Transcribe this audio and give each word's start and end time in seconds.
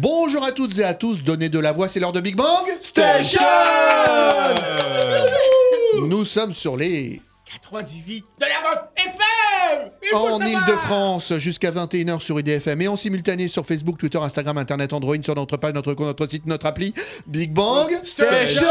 Bonjour 0.00 0.42
à 0.42 0.52
toutes 0.52 0.78
et 0.78 0.84
à 0.84 0.94
tous, 0.94 1.22
donnez 1.22 1.50
de 1.50 1.58
la 1.58 1.72
voix, 1.72 1.86
c'est 1.86 2.00
l'heure 2.00 2.14
de 2.14 2.20
Big 2.20 2.34
Bang 2.34 2.64
Station 2.80 3.42
Nous 6.06 6.24
sommes 6.24 6.54
sur 6.54 6.78
les 6.78 7.20
98 7.44 8.24
en. 10.14 10.40
Ile-de-France 10.40 11.34
jusqu'à 11.38 11.70
21h 11.70 12.20
sur 12.20 12.38
IDFM 12.40 12.82
et 12.82 12.88
en 12.88 12.96
simultané 12.96 13.48
sur 13.48 13.64
Facebook, 13.66 13.98
Twitter, 13.98 14.18
Instagram, 14.18 14.58
Internet, 14.58 14.92
Android, 14.92 15.16
sur 15.22 15.34
notre 15.34 15.56
page, 15.56 15.74
notre 15.74 15.94
compte, 15.94 16.06
notre 16.06 16.26
site, 16.26 16.46
notre 16.46 16.66
appli 16.66 16.94
Big 17.26 17.52
Bang 17.52 17.88
Station 18.02 18.66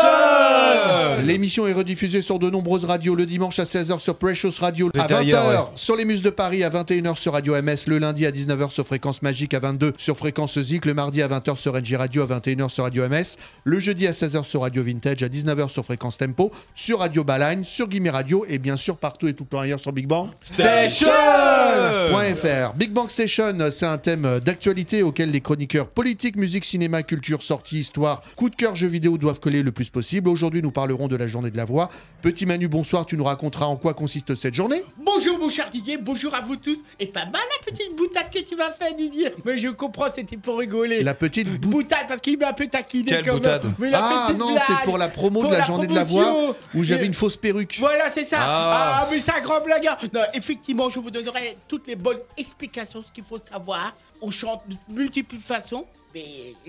L'émission 1.23 1.67
est 1.67 1.73
rediffusée 1.73 2.21
sur 2.21 2.39
de 2.39 2.49
nombreuses 2.49 2.85
radios 2.85 3.15
le 3.15 3.25
dimanche 3.25 3.59
à 3.59 3.63
16h 3.63 3.99
sur 3.99 4.15
Precious 4.15 4.51
Radio, 4.59 4.89
à 4.95 4.99
20h 4.99 5.03
Intérieur, 5.03 5.71
sur 5.75 5.95
les 5.95 6.05
Muses 6.05 6.21
de 6.21 6.29
Paris, 6.29 6.63
à 6.63 6.69
21h 6.69 7.15
sur 7.17 7.33
Radio 7.33 7.61
MS, 7.61 7.87
le 7.87 7.99
lundi 7.99 8.25
à 8.25 8.31
19h 8.31 8.71
sur 8.71 8.85
Fréquence 8.85 9.21
Magique, 9.21 9.53
à 9.53 9.59
22 9.59 9.93
sur 9.97 10.17
Fréquence 10.17 10.59
Zik, 10.59 10.85
le 10.85 10.93
mardi 10.93 11.21
à 11.21 11.27
20h 11.27 11.55
sur 11.57 11.79
NJ 11.79 11.93
Radio, 11.95 12.23
à 12.23 12.39
21h 12.39 12.69
sur 12.69 12.83
Radio 12.83 13.07
MS, 13.07 13.37
le 13.63 13.79
jeudi 13.79 14.07
à 14.07 14.11
16h 14.11 14.43
sur 14.43 14.61
Radio 14.61 14.83
Vintage, 14.83 15.23
à 15.23 15.27
19h 15.27 15.69
sur 15.69 15.85
Fréquence 15.85 16.17
Tempo, 16.17 16.51
sur 16.75 16.99
Radio 16.99 17.23
Balagne, 17.23 17.63
sur 17.63 17.89
Gimme 17.89 18.09
Radio 18.09 18.45
et 18.49 18.57
bien 18.57 18.77
sûr 18.77 18.97
partout 18.97 19.27
et 19.27 19.33
tout 19.33 19.43
le 19.43 19.49
temps 19.49 19.59
ailleurs 19.59 19.79
sur 19.79 19.93
Big 19.93 20.07
Bang. 20.07 20.29
Station 20.43 21.28
.fr. 21.29 22.73
Big 22.75 22.91
Bang 22.91 23.09
Station, 23.09 23.55
c'est 23.71 23.85
un 23.85 23.97
thème 23.97 24.39
d'actualité 24.43 25.03
auquel 25.03 25.31
les 25.31 25.41
chroniqueurs 25.41 25.87
politique, 25.87 26.35
musique, 26.35 26.65
cinéma, 26.65 27.03
culture, 27.03 27.41
sortie, 27.41 27.79
histoire, 27.79 28.21
coup 28.35 28.49
de 28.49 28.55
cœur, 28.55 28.75
jeux 28.75 28.87
vidéo 28.87 29.17
doivent 29.17 29.39
coller 29.39 29.63
le 29.63 29.71
plus 29.71 29.89
possible. 29.89 30.29
Aujourd'hui, 30.29 30.61
nous 30.61 30.71
parlerons 30.71 31.07
de 31.07 31.15
la 31.15 31.27
journée 31.27 31.51
de 31.51 31.57
la 31.57 31.65
voix. 31.65 31.89
Petit 32.21 32.45
Manu, 32.45 32.67
bonsoir, 32.67 33.05
tu 33.05 33.17
nous 33.17 33.23
raconteras 33.23 33.65
en 33.65 33.75
quoi 33.77 33.93
consiste 33.93 34.35
cette 34.35 34.53
journée 34.53 34.83
Bonjour 35.03 35.39
mon 35.39 35.49
cher 35.49 35.69
Didier, 35.71 35.97
bonjour 35.97 36.33
à 36.35 36.41
vous 36.41 36.55
tous 36.57 36.77
Et 36.99 37.05
pas 37.07 37.25
mal 37.25 37.31
la 37.33 37.71
petite 37.71 37.95
boutade 37.95 38.25
que 38.33 38.39
tu 38.39 38.55
m'as 38.55 38.71
fait 38.71 38.95
Didier 38.97 39.31
Mais 39.45 39.57
je 39.57 39.69
comprends, 39.69 40.07
c'était 40.13 40.37
pour 40.37 40.59
rigoler 40.59 41.01
La 41.03 41.13
petite 41.13 41.47
bout. 41.61 41.69
Boutade 41.69 42.07
parce 42.07 42.19
qu'il 42.21 42.37
m'a 42.37 42.49
un 42.49 42.53
peu 42.53 42.67
taquiné 42.67 43.05
Quelle 43.05 43.21
quand 43.25 43.33
même. 43.33 43.37
boutade 43.37 43.63
Mais 43.79 43.89
la 43.89 43.99
Ah 44.01 44.23
petite 44.27 44.39
non, 44.39 44.57
c'est 44.65 44.83
pour 44.83 44.97
la 44.97 45.07
promo 45.07 45.41
Pour 45.41 45.49
de 45.49 45.53
la 45.55 45.61
la 45.61 45.65
journée 45.65 45.87
de 45.87 45.95
la 45.95 46.03
voix 46.03 46.55
où 46.75 46.83
j'avais 46.83 47.05
une 47.05 47.13
fausse 47.13 47.37
perruque. 47.37 47.77
Voilà, 47.79 48.11
c'est 48.13 48.25
ça. 48.25 48.37
Ah. 48.41 48.99
Ah, 49.01 49.07
mais 49.11 49.19
c'est 49.19 49.31
un 49.31 49.41
grand 49.41 49.61
blagueur. 49.63 49.97
Non, 50.13 50.21
effectivement, 50.33 50.89
je 50.89 50.99
vous 50.99 51.09
donnerai 51.21 51.57
toutes 51.67 51.87
les 51.87 51.95
bonnes 51.95 52.19
explications, 52.37 53.03
ce 53.05 53.11
qu'il 53.11 53.23
faut 53.23 53.39
savoir. 53.39 53.93
On 54.21 54.31
chante 54.31 54.63
de 54.67 54.75
multiples 54.93 55.37
façons, 55.37 55.85
mais 56.13 56.25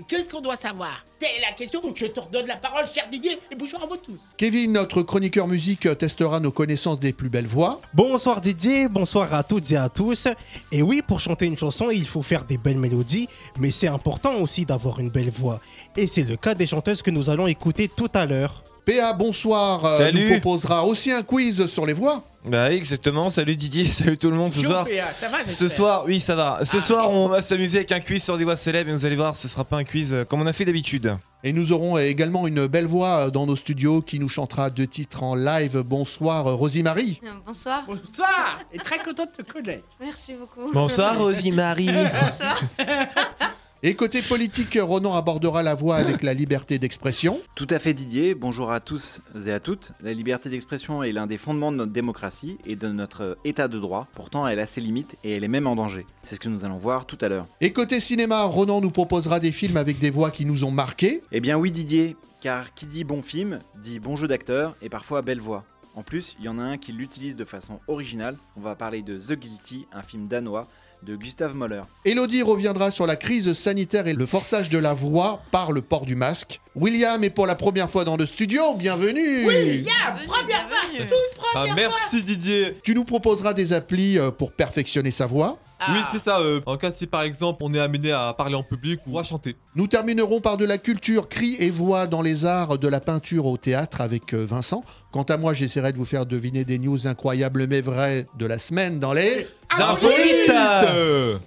qu'est-ce 0.07 0.29
qu'on 0.29 0.39
doit 0.39 0.55
savoir? 0.55 1.03
Telle 1.19 1.31
est 1.37 1.41
la 1.41 1.51
question. 1.51 1.81
Je 1.93 2.05
te 2.05 2.21
redonne 2.21 2.47
la 2.47 2.55
parole, 2.55 2.85
cher 2.87 3.09
Didier, 3.11 3.37
et 3.51 3.55
bonjour 3.55 3.83
à 3.83 3.85
vous 3.87 3.97
tous. 3.97 4.21
Kevin, 4.37 4.71
notre 4.71 5.01
chroniqueur 5.01 5.49
musique, 5.49 5.97
testera 5.97 6.39
nos 6.39 6.51
connaissances 6.53 7.01
des 7.01 7.11
plus 7.11 7.27
belles 7.27 7.47
voix. 7.47 7.81
Bonsoir 7.93 8.39
Didier, 8.39 8.87
bonsoir 8.87 9.33
à 9.33 9.43
toutes 9.43 9.69
et 9.69 9.75
à 9.75 9.89
tous. 9.89 10.29
Et 10.71 10.81
oui, 10.81 11.01
pour 11.05 11.19
chanter 11.19 11.45
une 11.45 11.57
chanson, 11.57 11.89
il 11.89 12.07
faut 12.07 12.21
faire 12.21 12.45
des 12.45 12.57
belles 12.57 12.79
mélodies, 12.79 13.27
mais 13.59 13.71
c'est 13.71 13.89
important 13.89 14.35
aussi 14.35 14.65
d'avoir 14.65 15.01
une 15.01 15.09
belle 15.09 15.31
voix. 15.31 15.59
Et 15.97 16.07
c'est 16.07 16.23
le 16.23 16.37
cas 16.37 16.53
des 16.55 16.67
chanteuses 16.67 17.01
que 17.01 17.11
nous 17.11 17.29
allons 17.29 17.47
écouter 17.47 17.89
tout 17.89 18.09
à 18.13 18.25
l'heure. 18.25 18.63
PA, 18.85 19.11
bonsoir, 19.11 19.83
euh, 19.83 19.97
Salut. 19.97 20.23
nous 20.23 20.39
proposera 20.39 20.85
aussi 20.85 21.11
un 21.11 21.21
quiz 21.21 21.65
sur 21.65 21.85
les 21.85 21.93
voix. 21.93 22.23
Bah 22.43 22.67
oui, 22.69 22.75
exactement. 22.75 23.29
Salut 23.29 23.55
Didier, 23.55 23.85
salut 23.87 24.17
tout 24.17 24.31
le 24.31 24.35
monde 24.37 24.51
ce 24.51 24.61
soir. 24.63 24.87
Ça 25.19 25.29
va, 25.29 25.47
Ce 25.47 25.67
soir, 25.67 26.03
oui, 26.07 26.19
ça 26.19 26.35
va. 26.35 26.59
Ce 26.65 26.77
Ah, 26.77 26.81
soir, 26.81 27.09
on 27.11 27.27
va 27.27 27.41
s'amuser 27.43 27.77
avec 27.79 27.91
un 27.91 27.99
quiz 27.99 28.23
sur 28.23 28.37
des 28.37 28.43
voix 28.43 28.55
célèbres 28.55 28.89
et 28.89 28.93
vous 28.93 29.05
allez 29.05 29.15
voir, 29.15 29.37
ce 29.37 29.47
sera 29.47 29.63
pas 29.63 29.77
un 29.77 29.83
quiz 29.83 30.11
euh, 30.13 30.25
comme 30.25 30.41
on 30.41 30.47
a 30.47 30.53
fait 30.53 30.65
d'habitude. 30.65 31.15
Et 31.43 31.53
nous 31.53 31.71
aurons 31.71 31.97
également 31.99 32.47
une 32.47 32.65
belle 32.65 32.87
voix 32.87 33.29
dans 33.29 33.45
nos 33.45 33.55
studios 33.55 34.01
qui 34.01 34.17
nous 34.19 34.29
chantera 34.29 34.69
deux 34.71 34.87
titres 34.87 35.21
en 35.21 35.35
live. 35.35 35.83
Bonsoir, 35.85 36.45
Rosie 36.45 36.81
Marie. 36.83 37.21
Euh, 37.23 37.29
Bonsoir, 37.45 37.83
Bonsoir, 37.85 38.59
et 38.73 38.77
très 38.79 38.97
content 38.99 39.25
de 39.25 39.43
te 39.43 39.51
connaître. 39.51 39.83
merci 39.99 40.33
beaucoup. 40.33 40.71
Bonsoir 40.73 41.19
Rosie-Marie. 41.19 41.89
Bonsoir. 41.91 42.61
Et 43.83 43.95
côté 43.95 44.21
politique, 44.21 44.77
Ronan 44.79 45.15
abordera 45.15 45.63
la 45.63 45.73
voix 45.73 45.95
avec 45.95 46.21
la 46.21 46.35
liberté 46.35 46.77
d'expression. 46.77 47.39
Tout 47.55 47.65
à 47.71 47.79
fait 47.79 47.95
Didier, 47.95 48.35
bonjour 48.35 48.71
à 48.71 48.79
tous 48.79 49.21
et 49.47 49.51
à 49.51 49.59
toutes. 49.59 49.91
La 50.03 50.13
liberté 50.13 50.49
d'expression 50.49 51.01
est 51.01 51.11
l'un 51.11 51.25
des 51.25 51.39
fondements 51.39 51.71
de 51.71 51.77
notre 51.77 51.91
démocratie 51.91 52.59
et 52.67 52.75
de 52.75 52.89
notre 52.89 53.39
état 53.43 53.67
de 53.67 53.79
droit. 53.79 54.07
Pourtant, 54.13 54.47
elle 54.47 54.59
a 54.59 54.67
ses 54.67 54.81
limites 54.81 55.15
et 55.23 55.31
elle 55.35 55.43
est 55.43 55.47
même 55.47 55.65
en 55.65 55.75
danger. 55.75 56.05
C'est 56.21 56.35
ce 56.35 56.39
que 56.39 56.47
nous 56.47 56.63
allons 56.63 56.77
voir 56.77 57.07
tout 57.07 57.17
à 57.21 57.27
l'heure. 57.27 57.47
Et 57.59 57.73
côté 57.73 57.99
cinéma, 57.99 58.43
Ronan 58.43 58.81
nous 58.81 58.91
proposera 58.91 59.39
des 59.39 59.51
films 59.51 59.77
avec 59.77 59.97
des 59.97 60.11
voix 60.11 60.29
qui 60.29 60.45
nous 60.45 60.63
ont 60.63 60.69
marqués. 60.69 61.21
Eh 61.31 61.39
bien 61.39 61.57
oui 61.57 61.71
Didier, 61.71 62.15
car 62.39 62.75
qui 62.75 62.85
dit 62.85 63.03
bon 63.03 63.23
film, 63.23 63.61
dit 63.81 63.97
bon 63.97 64.15
jeu 64.15 64.27
d'acteur 64.27 64.75
et 64.83 64.89
parfois 64.89 65.23
belle 65.23 65.41
voix. 65.41 65.65
En 65.95 66.03
plus, 66.03 66.35
il 66.39 66.45
y 66.45 66.49
en 66.49 66.59
a 66.59 66.63
un 66.63 66.77
qui 66.77 66.91
l'utilise 66.91 67.35
de 67.35 67.45
façon 67.45 67.79
originale. 67.87 68.37
On 68.57 68.61
va 68.61 68.75
parler 68.75 69.01
de 69.01 69.15
The 69.15 69.33
Guilty, 69.33 69.87
un 69.91 70.03
film 70.03 70.27
danois 70.27 70.67
de 71.03 71.15
Gustav 71.15 71.55
Mahler. 71.55 71.81
Elodie 72.05 72.43
reviendra 72.43 72.91
sur 72.91 73.07
la 73.07 73.15
crise 73.15 73.53
sanitaire 73.53 74.07
et 74.07 74.13
le 74.13 74.25
forçage 74.25 74.69
de 74.69 74.77
la 74.77 74.93
voix 74.93 75.41
par 75.51 75.71
le 75.71 75.81
port 75.81 76.05
du 76.05 76.15
masque. 76.15 76.59
William 76.75 77.23
est 77.23 77.29
pour 77.29 77.47
la 77.47 77.55
première 77.55 77.89
fois 77.89 78.05
dans 78.05 78.17
le 78.17 78.25
studio, 78.25 78.73
bienvenue 78.75 79.45
Bienvenue, 79.45 79.85
première 80.27 80.67
fois, 80.69 80.79
toute 80.99 81.13
Ah, 81.53 81.65
première 81.65 81.75
merci 81.75 82.23
Didier 82.23 82.77
Tu 82.83 82.93
nous 82.95 83.03
proposeras 83.03 83.53
des 83.53 83.73
applis 83.73 84.17
euh, 84.17 84.31
pour 84.31 84.53
perfectionner 84.53 85.11
sa 85.11 85.25
voix. 85.25 85.31
fois. 85.47 85.57
Oui 85.89 85.99
Ah. 86.03 86.09
c'est 86.11 86.19
ça, 86.19 86.39
euh, 86.39 86.61
en 86.67 86.77
cas 86.77 86.91
si 86.91 87.07
par 87.07 87.23
exemple 87.23 87.63
on 87.63 87.73
est 87.73 87.79
amené 87.79 88.11
à 88.11 88.33
parler 88.37 88.55
en 88.55 88.63
public 88.63 88.99
ou 89.07 89.17
à 89.17 89.23
chanter. 89.23 89.55
Nous 89.75 89.87
terminerons 89.87 90.39
par 90.39 90.57
de 90.57 90.65
la 90.65 90.77
culture, 90.77 91.27
cri 91.27 91.55
et 91.59 91.71
voix 91.71 92.05
dans 92.07 92.21
les 92.21 92.45
arts 92.45 92.77
de 92.77 92.87
la 92.87 92.99
peinture 92.99 93.47
au 93.47 93.57
théâtre 93.57 93.99
avec 94.01 94.33
euh, 94.33 94.45
Vincent. 94.47 94.83
Quant 95.11 95.23
à 95.23 95.35
moi, 95.35 95.53
j'essaierai 95.53 95.91
de 95.91 95.97
vous 95.97 96.05
faire 96.05 96.25
deviner 96.25 96.63
des 96.63 96.79
news 96.79 97.05
incroyables 97.05 97.67
mais 97.67 97.81
vraies 97.81 98.25
de 98.37 98.45
la 98.45 98.57
semaine 98.57 98.99
dans 98.99 99.11
les... 99.11 99.45
Infolites 99.77 100.51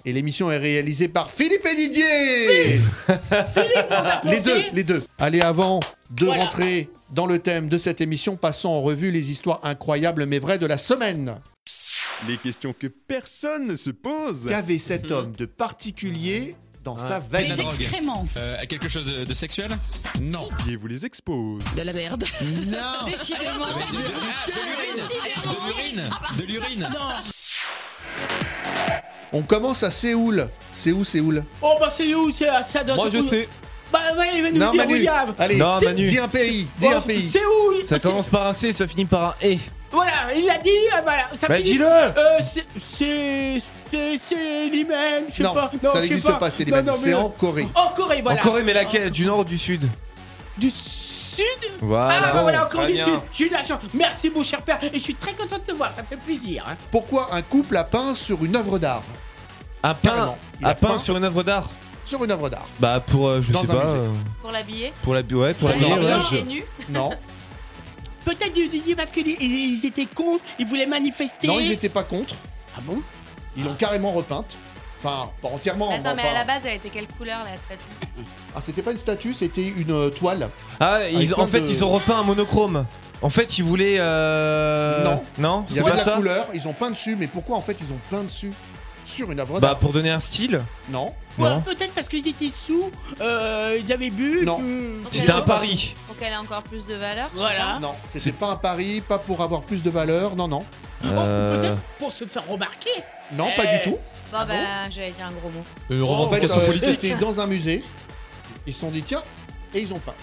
Et 0.05 0.13
l'émission 0.13 0.51
est 0.51 0.57
réalisée 0.57 1.07
par 1.07 1.29
Philippe 1.31 1.65
et 1.65 1.75
Didier 1.75 2.79
Les 4.23 4.39
deux, 4.39 4.61
les 4.73 4.83
deux. 4.83 5.03
Allez, 5.19 5.41
avant 5.41 5.79
de 6.11 6.25
Voilà. 6.25 6.43
rentrer 6.43 6.89
dans 7.11 7.25
le 7.25 7.39
thème 7.39 7.67
de 7.69 7.77
cette 7.77 8.01
émission, 8.01 8.35
passons 8.35 8.69
en 8.69 8.81
revue 8.81 9.11
les 9.11 9.31
histoires 9.31 9.59
incroyables 9.63 10.25
mais 10.25 10.39
vraies 10.39 10.57
de 10.59 10.65
la 10.67 10.77
semaine. 10.77 11.35
Les 12.27 12.37
questions 12.37 12.73
que 12.77 12.87
personne 12.87 13.67
ne 13.67 13.75
se 13.75 13.89
pose. 13.89 14.47
Qu'avait 14.47 14.79
cet 14.79 15.11
homme 15.11 15.33
de 15.37 15.45
particulier 15.45 16.55
dans 16.85 16.97
sa 16.97 17.19
veine 17.19 17.53
Des 17.55 17.61
excréments. 17.61 18.25
Euh, 18.37 18.55
quelque 18.69 18.87
chose 18.87 19.05
de, 19.05 19.25
de 19.25 19.33
sexuel 19.33 19.71
Non. 20.21 20.47
Didier 20.59 20.75
vous 20.77 20.87
les 20.87 21.05
expose. 21.05 21.61
De 21.75 21.81
la 21.81 21.91
merde. 21.91 22.23
Non. 22.41 23.05
Décidément. 23.07 23.65
De 25.43 25.65
l'urine 25.67 26.09
De 26.37 26.43
l'urine 26.45 26.87
On 29.33 29.41
commence 29.41 29.83
à 29.83 29.91
Séoul. 29.91 30.47
C'est 30.73 30.91
où 30.91 31.03
Séoul 31.03 31.43
Oh 31.61 31.75
bah 31.79 31.91
c'est 31.97 32.13
où 32.13 32.31
c'est 32.31 32.47
ça 32.71 32.83
donne 32.83 32.95
Moi 32.95 33.09
je 33.11 33.21
sais. 33.21 33.49
Bah 33.91 33.99
ouais, 34.17 34.29
il 34.35 34.41
va 34.43 34.51
nous 34.51 34.57
Non, 34.59 34.71
dire 34.71 34.81
Manu. 34.81 34.93
William. 34.93 35.33
Allez, 35.37 35.57
Non, 35.57 35.77
c'est- 35.79 35.85
Manu. 35.85 36.05
dis 36.05 36.17
un 36.19 36.27
pays. 36.27 36.67
Dis 36.79 36.85
Oh, 36.89 36.95
un 36.95 37.01
pays. 37.01 37.29
C'est 37.31 37.45
où? 37.45 37.83
Ça 37.85 37.99
commence 37.99 38.27
par 38.27 38.47
un 38.47 38.53
C, 38.53 38.73
ça 38.73 38.87
finit 38.87 39.05
par 39.05 39.23
un 39.41 39.47
E. 39.47 39.57
Voilà, 39.91 40.11
il 40.35 40.45
l'a 40.45 40.57
dit, 40.57 40.69
euh, 40.69 41.01
voilà. 41.03 41.29
Ça 41.39 41.47
Bah 41.47 41.57
finit- 41.57 41.71
dis-le 41.71 41.85
Euh, 41.85 42.39
c'est. 42.53 42.65
C'est. 42.97 43.61
C'est. 43.91 44.67
L'Imen, 44.69 45.25
je 45.29 45.33
sais 45.35 45.43
Non, 45.43 45.53
pas. 45.53 45.69
ça 45.71 45.77
je 45.83 45.89
sais 45.89 46.01
n'existe 46.01 46.39
pas, 46.39 46.51
c'est 46.51 46.63
les 46.65 46.71
Non, 46.71 46.77
mêmes. 46.77 46.85
non, 46.87 46.93
C'est 46.95 47.13
en 47.13 47.29
Corée. 47.29 47.67
En 47.75 47.89
Corée, 47.89 48.21
voilà. 48.21 48.39
En 48.39 48.43
Corée, 48.43 48.63
mais 48.63 48.73
laquelle? 48.73 49.09
Du 49.11 49.25
nord 49.25 49.39
ou 49.39 49.43
du 49.43 49.57
sud? 49.57 49.87
Du 50.57 50.69
Sud? 50.71 51.43
Voilà. 51.81 52.15
Ah 52.23 52.33
bah 52.33 52.41
voilà, 52.43 52.65
encore 52.65 52.85
du 52.85 52.93
bien. 52.93 53.05
Sud. 53.05 53.19
J'ai 53.33 53.45
eu 53.45 53.49
de 53.49 53.53
la 53.53 53.63
chance. 53.63 53.79
Merci, 53.93 54.29
mon 54.29 54.43
cher 54.43 54.61
père. 54.61 54.79
Et 54.83 54.89
je 54.93 54.99
suis 54.99 55.15
très 55.15 55.33
content 55.33 55.57
de 55.57 55.63
te 55.63 55.73
voir, 55.75 55.91
ça 55.95 56.03
fait 56.03 56.15
plaisir. 56.17 56.63
hein. 56.67 56.75
Pourquoi 56.91 57.33
un 57.35 57.41
couple 57.41 57.75
a 57.77 57.83
peint 57.83 58.15
sur 58.15 58.43
une 58.45 58.55
œuvre 58.55 58.79
d'art? 58.79 59.03
Un 59.83 59.89
un 60.05 60.35
a 60.63 60.73
peint 60.75 60.97
sur 60.97 61.15
une 61.17 61.25
œuvre 61.25 61.43
d'art? 61.43 61.69
Sur 62.05 62.23
une 62.23 62.31
œuvre 62.31 62.49
d'art. 62.49 62.67
Bah 62.79 62.99
pour, 63.05 63.27
euh, 63.27 63.41
je 63.41 63.51
Dans 63.51 63.61
sais 63.61 63.67
pas, 63.67 63.85
euh, 63.85 64.09
Pour 64.41 64.51
l'habiller. 64.51 64.93
pour 65.03 65.13
la 65.13 65.21
ouais, 65.21 65.53
pour 65.53 65.69
la 65.69 65.75
Non, 65.75 65.89
non, 65.97 66.09
non, 66.09 66.21
je- 66.31 66.37
nu. 66.37 66.63
Non, 66.89 67.09
Peut-être 68.23 68.53
du 68.53 68.95
parce 68.95 69.11
qu'ils 69.11 69.27
ils- 69.27 69.75
ils 69.79 69.85
étaient 69.85 70.07
contre, 70.07 70.43
ils 70.57 70.65
voulaient 70.65 70.87
manifester. 70.87 71.47
non, 71.47 71.59
ils 71.59 71.69
n'étaient 71.69 71.89
pas 71.89 72.03
contre. 72.03 72.35
Ah 72.75 72.81
bon? 72.83 73.01
Ils 73.57 73.63
l'ont 73.63 73.73
carrément 73.73 74.11
repeinte. 74.11 74.55
Enfin, 75.03 75.29
pas 75.41 75.49
entièrement. 75.49 75.91
Attends, 75.91 76.15
mais 76.15 76.23
enfin- 76.23 76.31
à 76.31 76.33
la 76.33 76.43
base, 76.45 76.61
elle 76.65 76.77
était 76.77 76.89
quelle 76.89 77.07
couleur 77.07 77.39
la 77.43 77.55
statue? 77.57 78.25
Ah, 78.55 78.59
c'était 78.61 78.81
pas 78.81 78.91
une 78.91 78.97
statue, 78.97 79.33
c'était 79.33 79.67
une 79.67 79.91
euh, 79.91 80.09
toile. 80.09 80.49
Ah, 80.79 81.07
ils, 81.07 81.33
en 81.35 81.45
fait, 81.45 81.61
de- 81.61 81.67
ils 81.69 81.83
ont 81.83 81.89
repeint 81.89 82.17
un 82.17 82.23
monochrome. 82.23 82.85
En 83.21 83.29
fait, 83.29 83.57
ils 83.59 83.63
voulaient. 83.63 83.97
Euh... 83.99 85.03
Non. 85.03 85.21
Non, 85.37 85.65
Il 85.69 85.75
y 85.75 85.79
avait 85.79 85.89
pas 85.89 85.93
de 85.93 85.97
la 85.99 86.03
ça? 86.03 86.11
couleur, 86.15 86.47
ils 86.53 86.67
ont 86.67 86.73
peint 86.73 86.89
dessus, 86.91 87.15
mais 87.17 87.27
pourquoi 87.27 87.55
en 87.57 87.61
fait 87.61 87.77
ils 87.81 87.91
ont 87.93 87.99
peint 88.09 88.23
dessus? 88.23 88.51
Sur 89.05 89.31
une 89.31 89.39
œuvre 89.39 89.59
Bah 89.59 89.69
d'art. 89.69 89.79
pour 89.79 89.93
donner 89.93 90.09
un 90.09 90.19
style 90.19 90.61
Non, 90.89 91.13
Ouais, 91.37 91.49
Non. 91.49 91.61
peut-être 91.61 91.93
parce 91.93 92.07
qu'ils 92.09 92.25
étaient 92.27 92.49
sous, 92.65 92.89
euh, 93.21 93.77
ils 93.83 93.91
avaient 93.91 94.09
bu. 94.09 94.43
Non. 94.45 94.61
C'était 95.11 95.31
un 95.31 95.41
pari. 95.41 95.93
Pour 96.07 96.15
qu'elle 96.17 96.31
ait 96.33 96.37
encore 96.37 96.63
plus 96.63 96.87
de 96.87 96.95
valeur. 96.95 97.29
Voilà. 97.33 97.77
non, 97.81 97.91
c'était 98.07 98.31
pas 98.31 98.51
un 98.51 98.55
pari, 98.55 99.01
pas 99.01 99.17
pour 99.19 99.41
avoir 99.41 99.61
plus 99.63 99.83
de 99.83 99.89
valeur, 99.89 100.35
non, 100.35 100.47
non. 100.47 100.63
Oh, 101.03 101.07
Euh, 101.07 101.61
Peut-être 101.61 101.81
pour 101.99 102.11
se 102.13 102.25
faire 102.25 102.47
remarquer. 102.47 102.89
Non, 103.37 103.47
Eh. 103.53 103.61
pas 103.61 103.65
du 103.67 103.81
tout. 103.83 103.97
pas. 104.31 104.45
Bon, 104.45 104.53
Ah 104.53 104.85
bah, 104.85 104.89
j'allais 104.89 105.11
dire 105.11 105.27
un 105.27 105.31
gros 105.33 105.49
mot. 105.49 105.63
Une 105.89 106.01
En 106.03 106.07
fait, 106.29 106.39
revendication 106.45 106.57
euh, 106.61 106.65
politique. 106.67 106.99
c'était 107.01 107.15
dans 107.15 107.39
un 107.39 107.47
musée. 107.47 107.83
Ils 108.65 108.73
se 108.73 108.79
sont 108.79 108.89
dit, 108.89 109.03
tiens, 109.03 109.21
et 109.73 109.81
ils 109.81 109.93
ont 109.93 109.99
peint. 109.99 110.13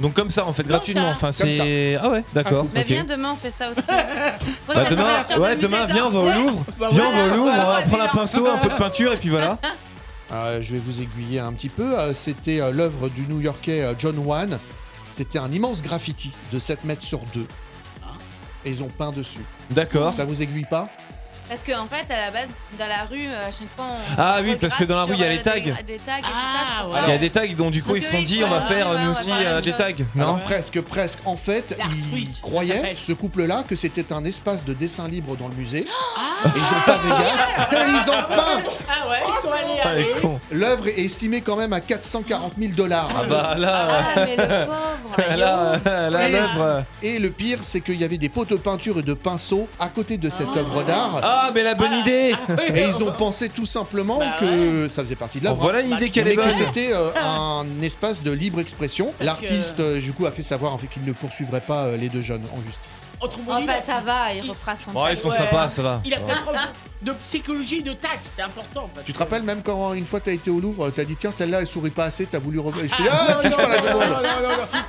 Donc 0.00 0.14
comme 0.14 0.30
ça 0.30 0.46
en 0.46 0.52
fait 0.52 0.62
Comme 0.62 0.72
gratuitement. 0.72 1.10
ça. 1.10 1.16
Enfin 1.16 1.32
c'est 1.32 1.96
ah 2.00 2.08
ouais 2.10 2.24
d'accord. 2.32 2.66
Mais 2.74 2.84
viens 2.84 3.04
demain, 3.04 3.32
on 3.32 3.36
fait 3.36 3.50
ça 3.50 3.70
aussi. 3.70 3.80
Bah, 4.68 4.84
demain, 4.90 5.24
de 5.34 5.40
ouais, 5.40 5.56
demain, 5.56 5.86
viens, 5.86 6.06
on 6.06 6.10
va 6.10 6.20
au. 6.20 6.30
Louvre. 6.32 6.64
Bah, 6.78 6.88
Viens, 6.90 7.06
on 7.08 7.12
va 7.12 7.24
au 7.24 7.36
Louvre, 7.36 7.50
on 7.52 7.66
va 7.66 7.82
prendre 7.82 8.02
un 8.04 8.08
pinceau, 8.08 8.46
un 8.46 8.58
peu 8.58 8.68
de 8.68 8.76
peinture 8.76 9.12
et 9.12 9.16
puis 9.16 9.28
voilà. 9.30 9.58
Euh, 10.30 10.58
je 10.62 10.72
vais 10.74 10.78
vous 10.78 11.00
aiguiller 11.02 11.40
un 11.40 11.52
petit 11.52 11.68
peu. 11.68 11.98
Euh, 11.98 12.12
C'était 12.14 12.60
euh, 12.60 12.70
l'œuvre 12.70 13.08
du 13.08 13.22
New-Yorkais 13.22 13.82
euh, 13.82 13.94
John 13.98 14.18
Wan. 14.18 14.58
C'était 15.10 15.38
un 15.38 15.50
immense 15.50 15.82
graffiti 15.82 16.32
de 16.52 16.58
7 16.58 16.84
mètres 16.84 17.02
sur 17.02 17.20
2. 17.34 17.46
Et 18.64 18.70
ils 18.70 18.82
ont 18.82 18.88
peint 18.88 19.10
dessus. 19.10 19.40
D'accord. 19.70 20.12
Ça 20.12 20.24
vous 20.24 20.42
aiguille 20.42 20.66
pas? 20.68 20.88
Parce 21.48 21.64
qu'en 21.64 21.86
fait, 21.86 22.12
à 22.12 22.26
la 22.26 22.30
base, 22.30 22.48
dans 22.78 22.86
la 22.86 23.04
rue, 23.10 23.26
euh, 23.26 23.48
à 23.48 23.50
chaque 23.50 23.68
fois, 23.74 23.86
on. 23.90 23.96
Ah 24.18 24.38
oui, 24.42 24.56
parce 24.60 24.74
que 24.76 24.84
dans 24.84 24.96
la 24.96 25.04
rue, 25.04 25.14
il 25.14 25.20
y 25.20 25.24
a 25.24 25.28
les 25.30 25.40
tags. 25.42 25.52
euh, 25.56 25.60
Des, 25.86 25.94
des 25.94 25.98
tags 25.98 26.18
et 26.18 26.22
Ah, 26.24 26.84
tout 26.84 26.92
ça. 26.92 27.00
Il 27.06 27.10
y 27.10 27.12
a 27.12 27.18
des 27.18 27.30
tags 27.30 27.46
donc 27.56 27.70
du 27.72 27.82
coup 27.82 27.88
Donc, 27.90 27.98
ils 27.98 28.02
se 28.02 28.10
sont 28.12 28.22
dit 28.22 28.42
on 28.44 28.50
va 28.50 28.62
faire 28.62 28.92
nous 28.98 29.10
aussi 29.12 29.30
euh, 29.32 29.60
des 29.60 29.72
tags. 29.72 29.92
Non 30.14 30.38
presque, 30.44 30.80
presque. 30.82 31.20
En 31.24 31.36
fait, 31.36 31.76
ils 32.14 32.28
croyaient, 32.42 32.94
ce 32.96 33.12
couple-là, 33.12 33.64
que 33.68 33.76
c'était 33.76 34.12
un 34.12 34.24
espace 34.24 34.64
de 34.64 34.74
dessin 34.74 35.08
libre 35.08 35.36
dans 35.36 35.48
le 35.48 35.54
musée. 35.54 35.86
Ah, 36.18 36.48
Et 36.48 36.50
ils 36.58 36.76
ont 36.76 36.82
pas 36.86 36.98
fait 36.98 37.08
gaffe. 37.08 37.72
Et 37.72 37.90
ils 37.90 38.10
ont 38.10 38.22
peint 38.36 38.62
ah 38.90 39.08
ouais, 39.08 39.16
ils 39.26 39.42
sont 39.42 39.52
allés 39.52 39.80
Ah 39.82 39.88
à 39.88 39.94
les 39.94 40.04
cons. 40.20 40.40
L'œuvre 40.52 40.88
est 40.88 41.00
estimée 41.00 41.40
quand 41.40 41.56
même 41.56 41.72
à 41.72 41.80
440 41.80 42.52
000 42.60 42.72
dollars. 42.74 43.08
Ah 43.18 43.24
bah 43.28 43.54
là 43.56 43.88
Ah, 43.90 44.20
mais 44.24 44.36
le 44.36 44.66
pauvre. 44.66 45.28
là 45.36 45.76
là 46.10 46.28
Et- 46.28 46.32
l'œuvre. 46.32 46.82
Et 47.02 47.18
le 47.18 47.30
pire, 47.30 47.58
c'est 47.62 47.80
qu'il 47.80 48.00
y 48.00 48.04
avait 48.04 48.18
des 48.18 48.28
pots 48.28 48.44
de 48.44 48.56
peinture 48.56 48.98
et 48.98 49.02
de 49.02 49.14
pinceaux 49.14 49.68
à 49.80 49.88
côté 49.88 50.16
de 50.16 50.30
cette 50.30 50.56
œuvre 50.56 50.82
d'art. 50.84 51.20
Ah 51.40 51.50
mais 51.54 51.62
la 51.62 51.74
bonne 51.74 51.92
idée. 51.92 52.34
Et 52.74 52.82
ils 52.82 53.02
ont 53.02 53.12
pensé 53.12 53.48
tout 53.48 53.66
simplement 53.66 54.18
Bah 54.18 54.36
que 54.40 54.88
ça 54.88 55.02
faisait 55.02 55.14
partie 55.16 55.38
de 55.40 55.44
l'œuvre. 55.44 55.56
voilà 55.56 55.80
une 55.80 55.92
idée 55.92 56.10
qu'elle 56.10 56.24
mais 56.24 56.32
est 56.32 56.36
que 56.36 56.40
bonne. 56.42 56.56
c'était 56.56 56.90
euh, 56.92 57.10
un 57.16 57.64
espace 57.82 58.22
de 58.22 58.30
libre 58.30 58.60
expression. 58.60 59.12
L'artiste, 59.20 59.80
euh, 59.80 60.00
du 60.00 60.12
coup, 60.12 60.26
a 60.26 60.30
fait 60.30 60.42
savoir 60.42 60.74
en 60.74 60.78
fait, 60.78 60.86
qu'il 60.88 61.04
ne 61.04 61.12
poursuivrait 61.12 61.60
pas 61.60 61.84
euh, 61.84 61.96
les 61.96 62.08
deux 62.08 62.22
jeunes 62.22 62.42
en 62.54 62.60
justice. 62.62 63.07
Autrement 63.20 63.58
dit, 63.58 63.64
Enfin, 63.68 63.80
ça 63.80 64.00
va, 64.00 64.32
il 64.32 64.48
refera 64.48 64.76
son 64.76 64.92
Bon, 64.92 65.04
tag. 65.04 65.12
ils 65.14 65.18
sont 65.18 65.28
Ouais. 65.30 65.36
sympas, 65.36 65.68
ça 65.70 65.82
va. 65.82 66.00
il 66.04 66.14
a 66.14 66.18
fait 66.18 66.24
preuve 66.24 66.56
de 67.02 67.12
psychologie 67.12 67.82
de 67.82 67.92
tâche, 67.92 68.18
c'est 68.36 68.42
important. 68.42 68.88
parce 68.94 69.06
Tu 69.06 69.12
te 69.12 69.18
que- 69.18 69.22
rappelles 69.24 69.42
même 69.42 69.62
quand 69.62 69.92
une 69.94 70.04
fois 70.04 70.20
t'as 70.20 70.32
été 70.32 70.50
au 70.50 70.58
Louvre, 70.60 70.90
t'as 70.90 71.04
dit 71.04 71.16
tiens 71.16 71.30
celle-là 71.32 71.60
elle 71.60 71.66
sourit 71.66 71.90
pas 71.90 72.04
assez, 72.04 72.26
t'as 72.26 72.38
voulu 72.38 72.58
revoir. 72.58 72.84
Je 72.84 72.94
t'ai 72.96 73.02
dit 73.02 73.08
Ah, 73.10 73.26
ah 73.28 73.34
non, 73.34 73.42
touche 73.42 73.56
pas 73.56 73.68
la 73.68 73.78
Joconde, 73.78 74.16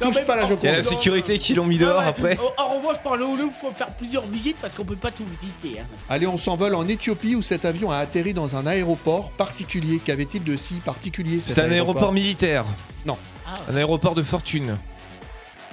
touche 0.01 0.25
pas 0.25 0.35
la 0.35 0.43
Il 0.45 0.63
y 0.63 0.67
a 0.67 0.75
la 0.77 0.83
sécurité 0.83 1.37
qui 1.37 1.53
l'ont 1.53 1.65
mis 1.65 1.77
dehors 1.77 1.97
Ouais, 1.99 2.03
ouais. 2.03 2.09
après. 2.09 2.37
En, 2.57 2.63
en 2.63 2.77
revanche, 2.77 2.97
aller 3.11 3.23
au 3.23 3.35
Louvre, 3.35 3.53
faut 3.59 3.71
faire 3.71 3.87
plusieurs 3.97 4.23
visites 4.25 4.57
parce 4.61 4.73
qu'on 4.75 4.85
peut 4.85 4.95
pas 4.95 5.11
tout 5.11 5.25
visiter. 5.25 5.79
hein. 5.81 5.85
Allez, 6.09 6.27
on 6.27 6.37
s'envole 6.37 6.75
en 6.75 6.87
Éthiopie 6.87 7.35
où 7.35 7.41
cet 7.41 7.65
avion 7.65 7.91
a 7.91 7.97
atterri 7.97 8.33
dans 8.33 8.55
un 8.55 8.65
aéroport 8.67 9.29
particulier. 9.31 9.99
Qu'avait-il 10.03 10.43
de 10.43 10.55
si 10.57 10.75
particulier 10.75 11.39
cet 11.39 11.55
C'est 11.55 11.61
un 11.61 11.71
aéroport 11.71 12.11
militaire. 12.11 12.65
Non. 13.05 13.17
Ah, 13.47 13.53
Un 13.71 13.75
aéroport 13.77 14.13
de 14.15 14.23
fortune. 14.23 14.75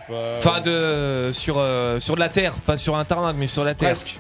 Enfin 0.09 0.61
de 0.61 1.31
sur 1.33 1.57
euh, 1.59 1.99
sur 2.01 2.15
de 2.15 2.21
la 2.21 2.29
terre, 2.29 2.53
pas 2.55 2.79
sur 2.79 2.97
un 2.97 3.05
tarmac 3.05 3.35
mais 3.39 3.47
sur 3.47 3.65
la 3.65 3.75
terre. 3.75 3.89
presque. 3.91 4.17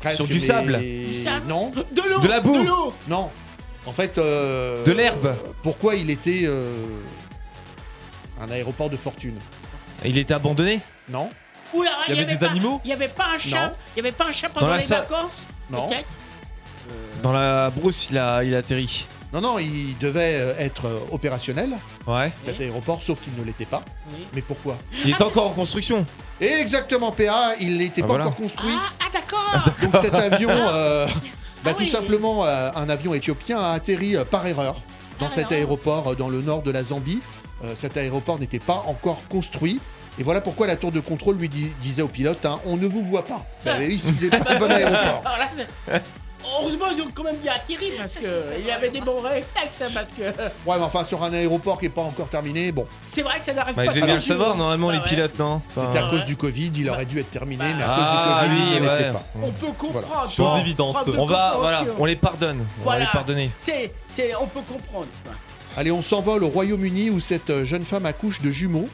Presque, 0.00 0.16
Sur 0.16 0.26
du 0.26 0.34
mais- 0.34 0.40
sable. 0.40 0.78
Du 0.80 1.24
sable 1.24 1.46
Non, 1.46 1.70
De 1.70 2.02
l'eau 2.08 2.20
De 2.20 2.28
la 2.28 2.40
boue. 2.40 2.64
L'eau 2.64 2.92
non. 3.08 3.30
En 3.86 3.92
fait. 3.92 4.16
euh, 4.18 4.82
De 4.84 4.92
l'herbe. 4.92 5.34
Pourquoi 5.62 5.94
il 5.96 6.10
était 6.10 6.42
euh, 6.44 6.72
un 8.40 8.50
aéroport 8.50 8.88
de 8.90 8.96
fortune? 8.96 9.34
Il 10.04 10.16
était 10.16 10.32
abandonné? 10.34 10.80
Non, 11.08 11.28
Il 11.74 11.84
y 12.14 12.18
avait 12.18 12.24
des 12.24 12.36
pas, 12.38 12.46
animaux? 12.46 12.80
Il 12.84 12.90
y 12.90 12.92
avait 12.94 13.08
pas 13.08 13.26
un 13.34 13.38
chat 13.38 13.66
Non. 13.68 13.72
Il 13.94 13.98
y 13.98 14.00
avait 14.00 14.12
pas 14.16 14.26
un 14.28 14.32
chat 14.32 14.48
pendant 14.48 14.68
la 14.68 14.76
les 14.78 14.82
sa- 14.82 15.00
vacances? 15.00 15.44
Non. 15.70 15.88
Peut-être 15.88 16.04
dans 17.22 17.32
la 17.32 17.68
brousse, 17.70 18.08
il 18.10 18.16
a 18.18 18.42
il 18.42 18.54
a 18.54 18.58
atterri. 18.58 19.06
Non, 19.32 19.40
non, 19.40 19.58
il 19.60 19.96
devait 19.98 20.34
euh, 20.40 20.54
être 20.58 20.86
euh, 20.86 20.98
opérationnel, 21.12 21.70
Ouais. 22.06 22.32
cet 22.44 22.58
Oui. 22.58 22.64
aéroport, 22.64 23.02
sauf 23.02 23.20
qu'il 23.20 23.32
ne 23.38 23.44
l'était 23.44 23.64
pas. 23.64 23.82
Oui. 24.12 24.26
Mais 24.34 24.42
pourquoi? 24.42 24.76
Il 25.04 25.10
est 25.10 25.22
encore 25.22 25.46
en 25.46 25.50
construction. 25.54 26.04
Exactement, 26.40 27.12
PA, 27.12 27.52
il 27.60 27.78
n'était 27.78 28.00
Ah, 28.02 28.06
pas 28.06 28.06
voilà. 28.08 28.24
encore 28.26 28.36
construit. 28.36 28.72
Ah, 28.74 28.90
ah, 29.00 29.08
d'accord 29.12 29.72
Donc 29.82 29.96
cet 30.02 30.14
avion, 30.14 30.50
euh, 30.50 31.06
bah, 31.06 31.12
Ah 31.66 31.74
tout 31.74 31.80
oui. 31.80 31.86
simplement, 31.86 32.44
euh, 32.44 32.70
un 32.74 32.88
avion 32.88 33.14
éthiopien 33.14 33.58
a 33.60 33.70
atterri 33.72 34.16
euh, 34.16 34.24
par 34.24 34.46
erreur 34.46 34.80
dans 35.20 35.30
cet 35.30 35.52
aéroport 35.52 36.08
euh, 36.08 36.14
dans 36.16 36.28
le 36.28 36.42
nord 36.42 36.62
de 36.62 36.70
la 36.72 36.82
Zambie. 36.82 37.20
Euh, 37.64 37.72
cet 37.76 37.96
aéroport 37.98 38.38
n'était 38.40 38.58
pas 38.58 38.82
encore 38.86 39.20
construit. 39.28 39.80
Et 40.18 40.22
voilà 40.24 40.40
pourquoi 40.40 40.66
la 40.66 40.74
tour 40.76 40.90
de 40.90 40.98
contrôle 41.00 41.36
lui 41.36 41.48
di- 41.48 41.70
disait 41.82 42.02
au 42.02 42.08
pilote 42.08 42.44
hein, 42.44 42.58
On 42.66 42.76
ne 42.76 42.86
vous 42.86 43.02
voit 43.02 43.24
pas. 43.24 43.44
Bah 43.64 43.74
oui, 43.78 44.00
il 44.20 44.28
pas 44.30 44.54
le 44.54 44.58
bon 44.58 44.70
aéroport. 44.70 45.22
Alors 45.24 45.38
là, 45.38 45.48
c'est- 45.56 46.02
Heureusement, 46.44 46.86
ils 46.96 47.02
ont 47.02 47.08
quand 47.14 47.22
même 47.24 47.36
bien 47.36 47.52
atterri 47.52 47.92
parce 47.98 48.12
qu'il 48.14 48.66
y 48.66 48.70
avait 48.70 48.88
des 48.90 49.00
bons 49.00 49.18
réflexes. 49.18 49.82
hein, 49.82 49.86
Parce 49.94 50.08
que 50.12 50.22
Ouais, 50.22 50.76
mais 50.78 50.84
enfin, 50.84 51.04
sur 51.04 51.22
un 51.22 51.32
aéroport 51.32 51.78
qui 51.78 51.84
n'est 51.86 51.90
pas 51.90 52.00
encore 52.02 52.28
terminé, 52.28 52.72
bon, 52.72 52.86
c'est 53.12 53.22
vrai 53.22 53.38
que 53.38 53.44
ça 53.46 53.52
n'arrive 53.54 53.74
Bah, 53.76 53.84
pas 53.84 53.90
il 53.92 53.94
devait 53.94 54.06
bien 54.06 54.14
le 54.16 54.20
savoir 54.20 54.56
normalement 54.56 54.86
Bah 54.88 54.92
les 54.94 54.98
ouais. 55.00 55.04
pilotes 55.04 55.38
non. 55.38 55.60
Enfin, 55.68 55.86
c'était 55.86 56.04
à 56.04 56.08
cause 56.10 56.24
du 56.24 56.36
Covid, 56.36 56.72
il 56.76 56.88
aurait 56.88 57.04
dû 57.06 57.18
être 57.20 57.30
terminé, 57.30 57.64
Bah. 57.64 57.74
mais 57.76 57.82
à 57.82 57.86
cause 57.86 58.04
Ah 58.08 58.42
du 58.44 58.48
Covid, 58.48 58.60
oui, 58.62 58.68
il 58.76 58.82
ne 58.82 58.88
ouais. 58.88 59.12
pas. 59.12 59.22
On 59.42 59.50
peut 59.50 59.66
comprendre. 59.78 60.30
Chose 60.30 60.36
Bon, 60.46 60.56
évidente. 60.58 60.96
On 61.18 61.26
va 61.26 61.54
voilà, 61.58 61.84
on 61.98 62.04
les 62.04 62.16
pardonne. 62.16 62.64
On 62.80 62.82
Voilà. 62.84 63.00
va 63.00 63.04
les 63.06 63.10
pardonner. 63.12 63.50
C'est, 63.64 63.92
c'est, 64.14 64.34
on 64.36 64.46
peut 64.46 64.60
comprendre. 64.66 65.06
Allez, 65.76 65.92
on 65.92 66.02
s'envole 66.02 66.42
au 66.42 66.48
Royaume-Uni 66.48 67.10
où 67.10 67.20
cette 67.20 67.64
jeune 67.64 67.84
femme 67.84 68.06
accouche 68.06 68.40
de 68.40 68.50
jumeaux, 68.50 68.88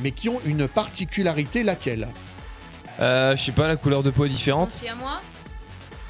mais 0.00 0.12
qui 0.12 0.28
ont 0.28 0.40
une 0.46 0.66
particularité, 0.68 1.62
laquelle? 1.62 2.08
Euh, 3.00 3.34
je 3.36 3.42
sais 3.42 3.52
pas 3.52 3.66
la 3.68 3.76
couleur 3.76 4.02
de 4.02 4.10
peau 4.10 4.24
est 4.24 4.28
différente. 4.28 4.70
suit 4.70 4.88
à 4.88 4.94
moi? 4.94 5.20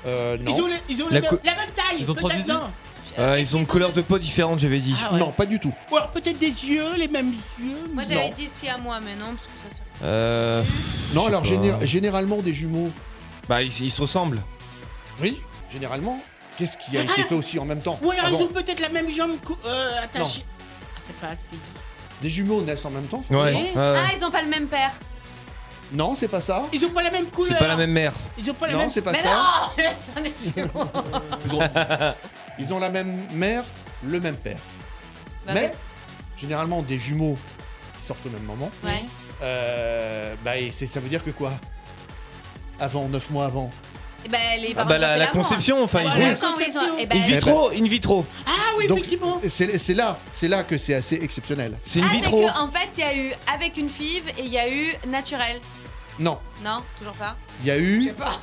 Euh, 0.07 0.37
Ils 0.41 0.49
ont, 0.51 0.67
les- 0.67 0.75
ils 0.89 1.03
ont 1.03 1.07
La 1.11 1.21
même, 1.21 1.39
la 1.45 1.55
même 1.55 1.71
taille. 1.77 1.97
Ils 2.01 2.11
ont 2.11 2.15
trois 2.15 2.31
peut-être 2.31 2.47
non. 2.49 2.61
Euh, 3.19 3.39
ils 3.39 3.55
ont 3.55 3.59
une 3.61 3.67
couleur 3.67 3.93
de 3.93 4.01
peau 4.01 4.19
différente, 4.19 4.59
j'avais 4.59 4.79
dit. 4.79 4.95
Ah 5.07 5.13
ouais. 5.13 5.19
Non, 5.21 5.33
pas 5.33 5.45
du 5.47 5.61
tout. 5.61 5.73
Ou 5.91 5.97
alors 5.97 6.09
peut-être 6.11 6.39
des 6.39 6.47
yeux, 6.49 6.95
les 6.97 7.09
mêmes 7.09 7.35
yeux. 7.61 7.75
Moi, 7.93 8.05
Non. 8.05 8.09
j'avais 8.09 8.31
dit 8.31 8.49
si 8.53 8.69
à 8.69 8.79
moi, 8.79 9.01
mais 9.05 9.15
non, 9.17 9.27
parce 9.35 9.47
que 9.47 9.69
ça 9.71 9.77
se- 9.77 9.83
Euh, 10.05 10.63
Non, 11.15 11.27
alors 11.27 11.43
pas. 11.43 11.49
géné- 11.49 11.87
généralement 11.87 12.39
des 12.39 12.55
jumeaux. 12.55 12.91
bah 13.49 13.63
ils, 13.63 13.83
ils 13.83 13.91
se 13.91 14.01
ressemblent. 14.01 14.41
Oui, 15.21 15.41
généralement. 15.71 16.19
Qu'est-ce 16.59 16.77
qui 16.79 16.97
a 16.97 17.03
été 17.03 17.23
fait 17.25 17.35
aussi 17.35 17.59
en 17.59 17.65
même 17.65 17.81
temps 17.81 17.99
Ou 18.03 18.11
alors 18.13 18.25
Avant, 18.27 18.39
ils 18.39 18.45
ont 18.45 18.49
peut-être 18.49 18.81
la 18.81 18.89
même 18.89 19.11
jambe 19.11 19.33
cou- 19.45 19.57
euh, 19.67 19.91
attachée. 20.03 20.45
Ah, 20.47 21.01
c'est 21.07 21.17
pas. 21.17 21.35
Des 22.23 22.29
jumeaux 22.31 22.63
naissent 22.63 22.85
en 22.85 22.91
même 22.91 23.07
temps 23.07 23.23
ouais, 23.31 23.37
ouais. 23.37 23.73
Ah, 23.77 24.11
ils 24.17 24.25
ont 24.25 24.31
pas 24.31 24.43
le 24.43 24.49
même 24.49 24.67
père. 24.69 24.93
Non, 25.93 26.15
c'est 26.15 26.29
pas 26.29 26.41
ça. 26.41 26.63
Ils 26.73 26.85
ont 26.85 26.91
pas 26.91 27.03
la 27.03 27.11
même 27.11 27.27
couleur. 27.27 27.49
C'est 27.49 27.59
pas 27.59 27.69
la 27.69 27.77
même 27.77 27.93
mère. 27.93 28.13
Ils 28.39 28.51
ont 28.51 28.55
pas 28.55 28.67
la 28.67 28.73
Non, 28.73 28.79
même. 28.81 28.91
c'est 28.91 29.03
pas 29.03 29.13
mais 29.13 29.21
ça. 29.21 29.71
non. 30.73 32.13
Ils 32.59 32.73
ont 32.73 32.79
la 32.79 32.91
même 32.91 33.27
mère, 33.33 33.65
le 34.03 34.21
même 34.21 34.37
père. 34.37 34.59
Bah 35.47 35.53
Mais 35.55 35.73
généralement 36.37 36.83
des 36.83 36.99
jumeaux 36.99 37.37
qui 37.99 38.05
sortent 38.05 38.25
au 38.27 38.31
même 38.31 38.43
moment. 38.45 38.71
Ouais. 38.85 39.05
Euh, 39.43 40.35
bah 40.45 40.57
et 40.59 40.71
c'est 40.71 40.87
ça 40.87 41.01
veut 41.01 41.09
dire 41.09 41.25
que 41.25 41.31
quoi? 41.31 41.53
Avant, 42.81 43.09
9 43.09 43.31
mois 43.31 43.45
avant. 43.47 43.71
Et 44.25 44.29
bah, 44.29 44.39
les 44.61 44.75
Ah 44.77 44.85
bah 44.85 44.99
la, 44.99 45.09
la 45.09 45.17
l'amour. 45.19 45.33
conception, 45.33 45.83
enfin 45.83 46.03
Voilà. 46.03 46.17
ils 46.17 46.23
ont 46.23 46.29
Ouais, 46.31 46.37
quand 46.41 46.55
ils 46.59 46.79
ont- 46.79 46.97
eh 46.99 47.07
ben, 47.07 47.19
in 47.19 47.21
vitro, 47.27 47.71
in 47.71 47.83
vitro. 47.85 48.27
Ah 48.47 48.51
oui, 48.79 48.87
Donc 48.87 48.99
effectivement. 48.99 49.41
c'est 49.49 49.79
c'est 49.79 49.95
là, 49.95 50.17
c'est 50.31 50.49
là 50.49 50.63
que 50.63 50.79
c'est 50.79 50.95
assez 50.95 51.17
exceptionnel. 51.17 51.77
C'est 51.83 52.01
in 52.01 52.07
Ah, 52.09 52.13
vitro. 52.15 52.47
que, 52.47 52.59
en 52.59 52.69
fait, 52.71 52.89
il 52.97 53.01
y 53.01 53.03
a 53.03 53.17
eu 53.17 53.33
avec 53.53 53.77
une 53.77 53.89
FIV 53.89 54.29
et 54.39 54.43
il 54.45 54.53
y 54.53 54.59
a 54.59 54.69
eu 54.73 54.95
naturel. 55.09 55.61
Non, 56.19 56.39
Non, 56.65 56.79
toujours 56.99 57.15
pas. 57.15 57.37
il 57.63 57.67
y 57.67 57.71
a 57.71 57.79
eu, 57.79 58.13
pas. 58.17 58.39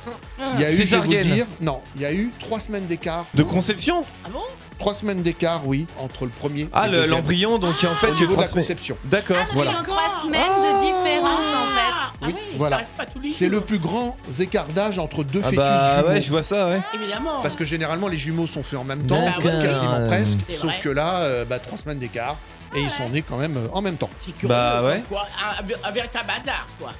il 0.54 0.60
y 0.60 0.64
a 0.64 0.66
eu, 0.66 0.70
je 0.70 0.76
vais 0.76 0.96
vous 0.96 1.02
le 1.10 1.12
Césarienne. 1.18 1.34
dire, 1.34 1.46
non, 1.60 1.80
il 1.96 2.02
y 2.02 2.04
a 2.04 2.12
eu 2.12 2.30
trois 2.40 2.58
semaines 2.58 2.86
d'écart. 2.86 3.24
De 3.34 3.42
conception 3.42 4.02
Ah 4.24 4.28
bon? 4.32 4.40
Trois 4.78 4.94
semaines 4.94 5.22
d'écart, 5.22 5.66
oui, 5.66 5.86
entre 5.98 6.24
le 6.24 6.30
premier. 6.30 6.68
Ah, 6.72 6.86
et 6.86 6.90
le- 6.90 6.96
le 6.96 7.02
deuxième. 7.02 7.18
l'embryon, 7.18 7.58
donc 7.58 7.74
en 7.84 7.94
fait, 7.94 8.08
Au 8.08 8.14
tu 8.14 8.22
niveau 8.22 8.34
de 8.36 8.40
la 8.40 8.46
transmets. 8.48 8.62
conception. 8.62 8.96
D'accord, 9.04 9.36
Ah, 9.38 9.44
donc 9.44 9.52
voilà. 9.54 9.70
ils 9.72 9.76
ont 9.76 9.82
trois 9.82 10.22
semaines 10.22 10.42
de 10.42 10.80
différence 10.80 11.46
en 11.54 11.66
fait. 11.66 11.92
Ah 12.22 12.26
Oui, 12.26 12.34
voilà. 12.56 12.76
ça 12.76 12.82
arrive 12.82 12.94
pas 12.96 13.06
tous 13.06 13.20
les 13.20 13.30
C'est 13.30 13.48
le 13.48 13.60
plus 13.60 13.78
grand 13.78 14.16
écart 14.40 14.66
d'âge 14.66 14.98
entre 14.98 15.22
deux 15.22 15.40
Ah 15.44 15.44
fœtus 15.44 15.56
bah 15.58 15.96
jumeaux. 15.96 16.08
ouais, 16.08 16.20
je 16.22 16.30
vois 16.30 16.42
ça, 16.42 16.66
ouais. 16.66 16.80
Évidemment. 16.94 17.40
Parce 17.42 17.56
que 17.56 17.64
généralement 17.64 18.08
les 18.08 18.18
jumeaux 18.18 18.46
sont 18.46 18.62
faits 18.62 18.78
en 18.78 18.84
même 18.84 19.06
temps, 19.06 19.22
D'accord. 19.22 19.42
quasiment 19.60 20.06
presque, 20.06 20.38
C'est 20.48 20.54
sauf 20.56 20.70
vrai. 20.70 20.80
que 20.82 20.88
là, 20.88 21.16
euh, 21.18 21.44
bah, 21.44 21.58
trois 21.58 21.78
semaines 21.78 21.98
d'écart, 21.98 22.36
et 22.74 22.80
ils 22.80 22.90
sont 22.90 23.08
nés 23.10 23.22
quand 23.22 23.36
même 23.36 23.56
euh, 23.56 23.68
en 23.72 23.82
même 23.82 23.96
temps. 23.96 24.10
C'est 24.24 24.32
curieux, 24.32 24.48
Bah 24.48 24.82
ouais. 24.82 25.02
quoi. 25.08 25.26
Un, 25.44 25.88
un 25.88 25.92
véritable 25.92 26.26
bazar, 26.26 26.66
quoi. 26.78 26.90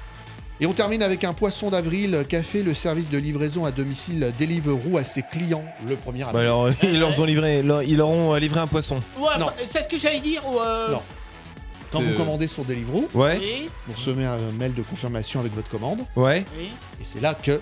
Et 0.63 0.67
on 0.67 0.73
termine 0.73 1.01
avec 1.01 1.23
un 1.23 1.33
poisson 1.33 1.71
d'avril 1.71 2.23
qu'a 2.29 2.43
fait 2.43 2.61
le 2.61 2.75
service 2.75 3.09
de 3.09 3.17
livraison 3.17 3.65
à 3.65 3.71
domicile 3.71 4.31
Deliveroo 4.39 4.97
à 4.97 5.03
ses 5.03 5.23
clients 5.23 5.63
le 5.87 5.95
1er 5.95 6.19
Bah 6.19 6.27
avril. 6.29 6.41
alors, 6.41 6.69
ils 6.83 6.99
leur 6.99 7.19
ont 7.19 7.23
livré, 7.25 7.63
leur- 7.63 7.81
ils 7.81 7.97
leur 7.97 8.09
ont 8.09 8.35
euh, 8.35 8.39
livré 8.39 8.59
un 8.59 8.67
poisson. 8.67 8.99
Ouais, 9.17 9.39
Non. 9.39 9.47
bah, 9.47 9.55
c'est 9.71 9.81
ce 9.83 9.87
que 9.87 9.97
j'allais 9.97 10.19
dire. 10.19 10.43
ou, 10.47 10.59
euh, 10.59 10.91
Non. 10.91 11.01
Quand 11.91 11.99
Euh. 12.01 12.05
vous 12.05 12.13
commandez 12.13 12.47
sur 12.47 12.63
Deliveroo, 12.63 13.07
Ouais, 13.15 13.37
Oui, 13.41 13.69
vous 13.87 13.93
recevez 13.93 14.23
un 14.25 14.37
mail 14.59 14.73
de 14.75 14.83
confirmation 14.83 15.39
avec 15.39 15.53
votre 15.55 15.67
commande, 15.69 16.01
ouais. 16.15 16.45
oui. 16.57 16.69
et 17.01 17.03
c'est 17.03 17.21
là 17.21 17.33
que 17.33 17.59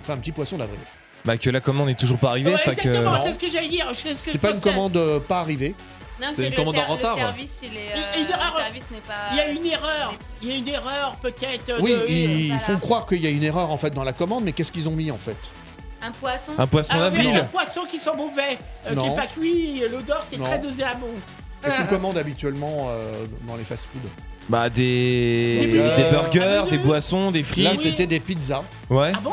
on 0.00 0.02
fait 0.06 0.12
un 0.12 0.16
petit 0.18 0.32
poisson 0.32 0.56
d'avril. 0.56 0.78
Bah 1.24 1.36
que 1.36 1.50
la 1.50 1.60
commande 1.60 1.90
est 1.90 1.98
toujours 1.98 2.16
pas 2.18 2.30
arrivée. 2.30 2.52
Ouais, 2.52 2.56
fait 2.58 2.76
que- 2.76 2.88
exactement, 2.88 3.12
non. 3.18 3.22
c'est 3.26 3.34
ce 3.34 3.38
que 3.40 3.50
j'allais 3.52 3.68
dire. 3.68 3.86
Je- 3.92 3.96
ce 4.16 4.24
que 4.24 4.32
C'est 4.32 4.38
pas 4.38 4.50
une 4.52 4.60
pensais. 4.60 4.70
commande 4.70 4.96
euh, 4.96 5.18
pas 5.20 5.40
arrivée. 5.40 5.74
Non, 6.20 6.26
C'est 6.30 6.36
c'est 6.36 6.42
une 6.44 6.50
le, 6.50 6.56
commande 6.56 6.76
en 6.76 6.80
le 6.80 6.92
retard. 6.94 7.16
service, 7.16 7.60
il 7.62 7.68
est, 7.68 7.80
Il- 8.16 8.20
il 8.22 8.26
euh, 8.26 8.28
y 8.30 8.34
aura- 8.34 8.46
le 8.56 8.62
service 8.64 8.84
n'est 8.90 8.98
pas. 9.00 9.14
Il 9.32 9.36
y 9.36 9.40
a 9.40 9.48
une 9.50 9.66
erreur. 9.66 10.14
Il 10.42 10.48
y 10.48 10.52
a 10.52 10.56
une 10.56 10.68
erreur 10.68 11.12
peut-être. 11.22 11.80
Oui, 11.80 11.92
de- 11.92 12.06
ils 12.08 12.46
voilà. 12.48 12.60
font 12.62 12.76
croire 12.78 13.06
qu'il 13.06 13.22
y 13.22 13.26
a 13.26 13.30
une 13.30 13.44
erreur 13.44 13.70
en 13.70 13.76
fait 13.78 13.90
dans 13.90 14.04
la 14.04 14.12
commande, 14.12 14.44
mais 14.44 14.52
qu'est-ce 14.52 14.72
qu'ils 14.72 14.88
ont 14.88 14.92
mis 14.92 15.10
en 15.10 15.18
fait? 15.18 15.36
Un 16.02 16.10
poisson. 16.12 16.52
Un 16.58 16.66
poisson 16.66 16.94
Ah, 16.96 17.10
d'avril. 17.10 17.34
les 17.34 17.42
poissons 17.42 17.84
qui 17.90 17.98
sont 17.98 18.14
mauvais, 18.16 18.58
euh, 18.86 18.90
qui 18.94 18.96
n'est 19.08 19.16
pas 19.16 19.26
cuit, 19.26 19.80
l'odeur 19.90 20.24
c'est 20.30 20.38
très 20.38 20.58
nauséabond. 20.60 21.06
Qu'est-ce 21.62 21.74
Ah. 21.76 21.82
qu'on 21.82 21.88
commande 21.88 22.18
habituellement 22.18 22.86
euh, 22.88 23.12
dans 23.48 23.56
les 23.56 23.64
fast-food 23.64 24.02
Bah 24.48 24.68
des 24.70 25.56
Des 25.60 25.66
des 25.72 26.10
burgers. 26.10 26.62
Ah, 26.66 26.70
des 26.70 26.78
boissons, 26.78 27.30
des 27.32 27.40
Là, 27.40 27.44
frites. 27.44 27.80
c'était 27.80 28.06
des 28.06 28.20
pizzas. 28.20 28.62
Ouais. 28.88 29.12
Ah 29.14 29.18
bon? 29.20 29.32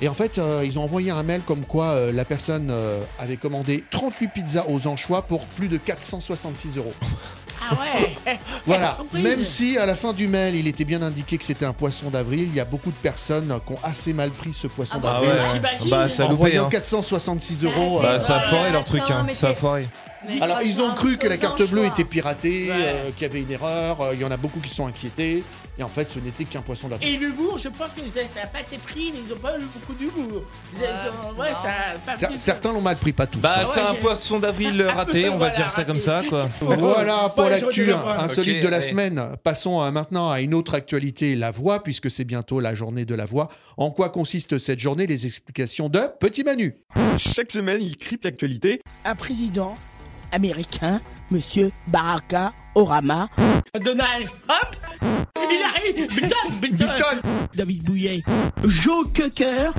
Et 0.00 0.08
en 0.08 0.12
fait, 0.12 0.38
euh, 0.38 0.62
ils 0.64 0.78
ont 0.78 0.84
envoyé 0.84 1.10
un 1.10 1.22
mail 1.24 1.40
comme 1.42 1.64
quoi 1.64 1.86
euh, 1.88 2.12
la 2.12 2.24
personne 2.24 2.68
euh, 2.70 3.00
avait 3.18 3.36
commandé 3.36 3.82
38 3.90 4.28
pizzas 4.28 4.64
aux 4.68 4.86
anchois 4.86 5.22
pour 5.22 5.44
plus 5.44 5.66
de 5.68 5.76
466 5.76 6.76
euros. 6.76 6.92
Ah 7.60 7.74
ouais 7.74 8.38
Voilà. 8.66 8.96
Même 9.12 9.44
si 9.44 9.76
à 9.76 9.86
la 9.86 9.96
fin 9.96 10.12
du 10.12 10.28
mail, 10.28 10.54
il 10.54 10.68
était 10.68 10.84
bien 10.84 11.02
indiqué 11.02 11.36
que 11.36 11.44
c'était 11.44 11.64
un 11.64 11.72
poisson 11.72 12.10
d'avril, 12.10 12.44
il 12.48 12.54
y 12.54 12.60
a 12.60 12.64
beaucoup 12.64 12.92
de 12.92 12.96
personnes 12.96 13.58
qui 13.66 13.72
ont 13.72 13.78
assez 13.82 14.12
mal 14.12 14.30
pris 14.30 14.54
ce 14.54 14.68
poisson 14.68 14.92
Ah 14.96 14.98
bah, 15.00 15.12
Ah 15.16 15.20
d'avril. 15.20 15.40
ouais. 15.40 15.48
j'imagine. 15.54 15.90
Bah 15.90 16.08
ça 16.08 16.22
a 16.22 16.26
En 16.26 16.30
loupé. 16.30 16.40
voyant 16.42 16.66
Hein. 16.66 16.70
466 16.70 17.58
Ah, 17.62 17.66
euros. 17.66 17.98
euh, 17.98 18.02
Bah 18.02 18.18
ça 18.20 18.36
a 18.36 18.40
foiré 18.42 18.70
leur 18.70 18.84
truc. 18.84 19.02
Hein. 19.10 19.24
mais 19.26 19.34
Ça 19.34 19.48
a 19.48 19.50
c'est- 19.50 19.56
foiré. 19.56 19.88
Mais 20.26 20.40
Alors, 20.42 20.62
ils 20.62 20.80
ont 20.82 20.94
cru 20.94 21.16
que 21.16 21.28
la 21.28 21.36
carte 21.36 21.62
bleue 21.70 21.86
était 21.86 22.04
piratée, 22.04 22.68
Ouais. 22.70 22.74
euh, 22.76 23.10
qu'il 23.12 23.22
y 23.22 23.24
avait 23.26 23.40
une 23.42 23.50
erreur. 23.50 24.00
euh, 24.00 24.14
Il 24.14 24.20
y 24.20 24.24
en 24.24 24.30
a 24.30 24.36
beaucoup 24.36 24.58
qui 24.60 24.68
sont 24.68 24.86
inquiétés. 24.86 25.44
Et 25.78 25.82
en 25.84 25.88
fait, 25.88 26.10
ce 26.10 26.18
n'était 26.18 26.42
qu'un 26.44 26.60
poisson 26.60 26.88
d'avril. 26.88 27.08
Et 27.08 27.16
l'humour, 27.18 27.56
je 27.58 27.68
pense 27.68 27.90
que 27.90 28.00
ça 28.00 28.40
n'a 28.40 28.46
pas 28.48 28.60
été 28.62 28.78
pris, 28.78 29.12
ils 29.14 29.28
n'ont 29.30 29.36
pas 29.38 29.56
eu 29.56 29.62
beaucoup 29.62 29.94
d'humour. 29.94 30.42
Ils- 30.74 30.80
Ouais, 30.80 30.88
ils 30.88 31.08
ont- 31.08 31.38
Ouais, 31.40 31.50
non. 31.50 31.56
ça 31.62 31.68
a 31.94 31.98
pas 31.98 32.14
Cer- 32.14 32.26
pris- 32.30 32.38
Certains 32.38 32.72
l'ont 32.72 32.80
mal 32.80 32.96
pris, 32.96 33.12
pas 33.12 33.28
tous. 33.28 33.38
Bah 33.38 33.60
c'est 33.72 33.78
un 33.80 33.94
poisson 33.94 34.40
d'avril 34.40 34.82
raté, 34.82 35.28
on 35.28 35.32
va 35.32 35.36
Voilà, 35.50 35.54
dire 35.54 35.70
ça 35.70 35.84
comme 35.84 36.00
ça 36.00 36.22
quoi. 36.28 36.48
Voilà 36.60 37.28
pour 37.28 37.44
Ouais, 37.44 37.50
l'actu 37.50 37.60
j'aurais 37.60 37.72
dû 37.74 37.84
le 37.86 37.92
voir. 37.92 38.24
insolite 38.24 38.56
Ok, 38.56 38.62
de 38.64 38.68
la 38.68 38.80
semaine. 38.80 39.22
Passons 39.44 39.80
euh, 39.80 39.92
maintenant 39.92 40.30
à 40.32 40.40
une 40.40 40.52
autre 40.54 40.74
actualité, 40.74 41.36
la 41.36 41.52
voix, 41.52 41.80
puisque 41.84 42.10
c'est 42.10 42.24
bientôt 42.24 42.58
la 42.58 42.74
journée 42.74 43.04
de 43.04 43.14
la 43.14 43.24
voix. 43.26 43.46
En 43.76 43.92
quoi 43.92 44.08
consiste 44.08 44.58
cette 44.58 44.80
journée? 44.80 45.06
Les 45.06 45.26
explications 45.26 45.88
de 45.88 46.00
Petit 46.18 46.42
Manu. 46.42 46.74
Chaque 47.18 47.52
semaine, 47.52 47.80
il 47.82 47.96
crypte 47.96 48.24
l'actualité. 48.24 48.80
un 49.04 49.14
président 49.14 49.76
américain, 50.32 51.00
monsieur 51.30 51.70
Baraka 51.86 52.52
Orama. 52.74 53.28
Donald 53.80 54.26
Trump? 54.46 54.76
Il 55.50 55.62
arrive! 55.62 56.08
Biden, 56.08 56.30
Biden. 56.60 56.88
David 57.54 57.82
Bouillet. 57.84 58.22
Joe 58.64 59.06
Cocker. 59.14 59.72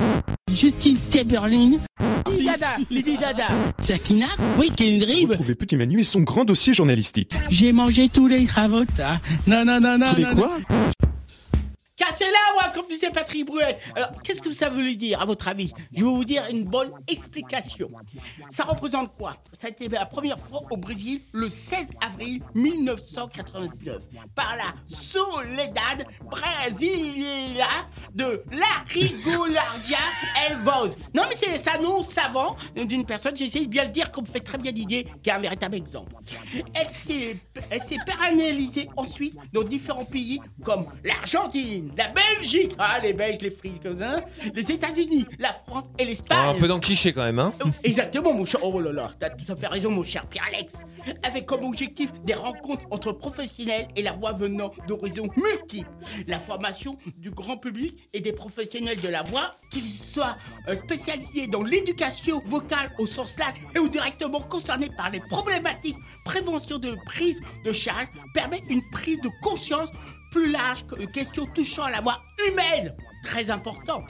Justine 0.52 0.96
Timberlake. 1.10 1.80
Lady 2.26 2.46
Dada 2.46 2.66
Lady 2.90 3.18
Dada 3.18 3.46
Sakina 3.80 4.26
Oui, 4.58 4.70
Kendrick 4.76 5.28
Retrouvez 5.28 5.54
Petit 5.54 5.76
Manu 5.76 6.00
et 6.00 6.04
son 6.04 6.20
grand 6.20 6.44
dossier 6.44 6.74
journalistique. 6.74 7.32
J'ai 7.48 7.72
mangé 7.72 8.08
tous 8.08 8.28
les 8.28 8.46
travaux 8.46 8.84
Non, 9.46 9.64
non, 9.64 9.80
non, 9.80 9.98
non 9.98 10.10
Tous 10.10 10.16
les 10.16 10.24
non, 10.24 10.34
quoi? 10.34 10.58
Cassez-la, 12.00 12.54
moi, 12.54 12.72
comme 12.72 12.86
disait 12.86 13.10
Patrick 13.10 13.44
Bruel. 13.44 13.76
Alors, 13.94 14.22
qu'est-ce 14.22 14.40
que 14.40 14.54
ça 14.54 14.70
veut 14.70 14.94
dire, 14.94 15.20
à 15.20 15.26
votre 15.26 15.46
avis? 15.48 15.70
Je 15.92 16.02
vais 16.02 16.10
vous 16.10 16.24
dire 16.24 16.44
une 16.50 16.64
bonne 16.64 16.90
explication. 17.06 17.90
Ça 18.50 18.64
représente 18.64 19.14
quoi? 19.18 19.36
Ça 19.60 19.66
a 19.66 19.70
été 19.70 19.86
la 19.86 20.06
première 20.06 20.40
fois 20.40 20.62
au 20.70 20.78
Brésil 20.78 21.20
le 21.32 21.50
16 21.50 21.90
avril 22.00 22.42
1999 22.54 23.98
par 24.34 24.56
la 24.56 24.72
Soledad 24.88 26.06
Brasileira 26.24 27.86
de 28.14 28.42
la 28.50 28.82
Rigolardia 28.88 29.98
Elvos. 30.48 30.96
Non, 31.14 31.24
mais 31.28 31.36
c'est 31.36 31.68
un 31.68 31.82
nom 31.82 32.02
savant 32.02 32.56
d'une 32.74 33.04
personne, 33.04 33.36
j'essaie 33.36 33.60
de 33.60 33.66
bien 33.66 33.84
le 33.84 33.90
dire, 33.90 34.10
comme 34.10 34.26
fait 34.26 34.40
très 34.40 34.56
bien 34.56 34.72
l'idée, 34.72 35.06
qui 35.22 35.28
est 35.28 35.34
un 35.34 35.38
véritable 35.38 35.74
exemple. 35.74 36.14
Elle 36.72 36.88
s'est 36.90 37.36
elle 37.68 37.82
s'est 37.82 37.98
pérennisée 38.04 38.88
ensuite 38.96 39.34
dans 39.52 39.62
différents 39.62 40.04
pays 40.04 40.40
comme 40.64 40.86
l'Argentine, 41.04 41.89
la 41.96 42.08
Belgique, 42.08 42.72
ah 42.78 42.98
les 43.02 43.12
Belges, 43.12 43.38
les 43.40 43.50
ça, 43.98 44.24
les 44.54 44.72
États-Unis, 44.72 45.26
la 45.38 45.52
France 45.52 45.84
et 45.98 46.02
Ah, 46.02 46.04
l'Espagne. 46.04 46.38
un 46.38 46.54
peu 46.54 46.68
dans 46.68 46.76
le 46.76 46.80
cliché 46.80 47.12
quand 47.12 47.24
même 47.24 47.38
hein. 47.38 47.52
Oh, 47.64 47.68
Exactement, 47.84 48.32
mon 48.32 48.44
cher. 48.44 48.60
Oh 48.62 48.80
là 48.80 48.92
là, 48.92 49.10
t'as 49.18 49.30
tout 49.30 49.50
à 49.50 49.56
fait 49.56 49.66
raison, 49.66 49.90
mon 49.90 50.04
cher 50.04 50.26
Pierre-Alex. 50.26 50.72
Avec 51.22 51.46
comme 51.46 51.64
objectif 51.64 52.12
des 52.24 52.34
rencontres 52.34 52.82
entre 52.90 53.12
professionnels 53.12 53.88
et 53.96 54.02
la 54.02 54.12
voix 54.12 54.32
venant 54.32 54.70
d'horizons 54.86 55.28
multiples. 55.36 55.88
La 56.26 56.38
formation 56.38 56.98
du 57.18 57.30
grand 57.30 57.56
public 57.56 57.96
et 58.12 58.20
des 58.20 58.32
professionnels 58.32 59.00
de 59.00 59.08
la 59.08 59.22
voix, 59.22 59.54
qu'ils 59.70 59.84
soient 59.86 60.36
euh, 60.68 60.76
spécialisés 60.76 61.46
dans 61.46 61.62
l'éducation 61.62 62.42
vocale 62.46 62.90
au 62.98 63.06
sens 63.06 63.36
large 63.38 63.54
et 63.74 63.78
ou 63.78 63.88
directement 63.88 64.40
concernés 64.40 64.90
par 64.96 65.10
les 65.10 65.20
problématiques 65.20 65.96
prévention 66.24 66.78
de 66.78 66.94
prise 67.06 67.40
de 67.64 67.72
charge, 67.72 68.08
permet 68.34 68.62
une 68.68 68.82
prise 68.92 69.20
de 69.22 69.30
conscience 69.42 69.88
plus 70.30 70.50
large 70.50 70.86
que 70.86 71.04
questions 71.06 71.46
touchant 71.46 71.84
à 71.84 71.90
la 71.90 72.00
voix 72.00 72.20
humaine. 72.48 72.94
Très 73.24 73.50
important 73.50 74.04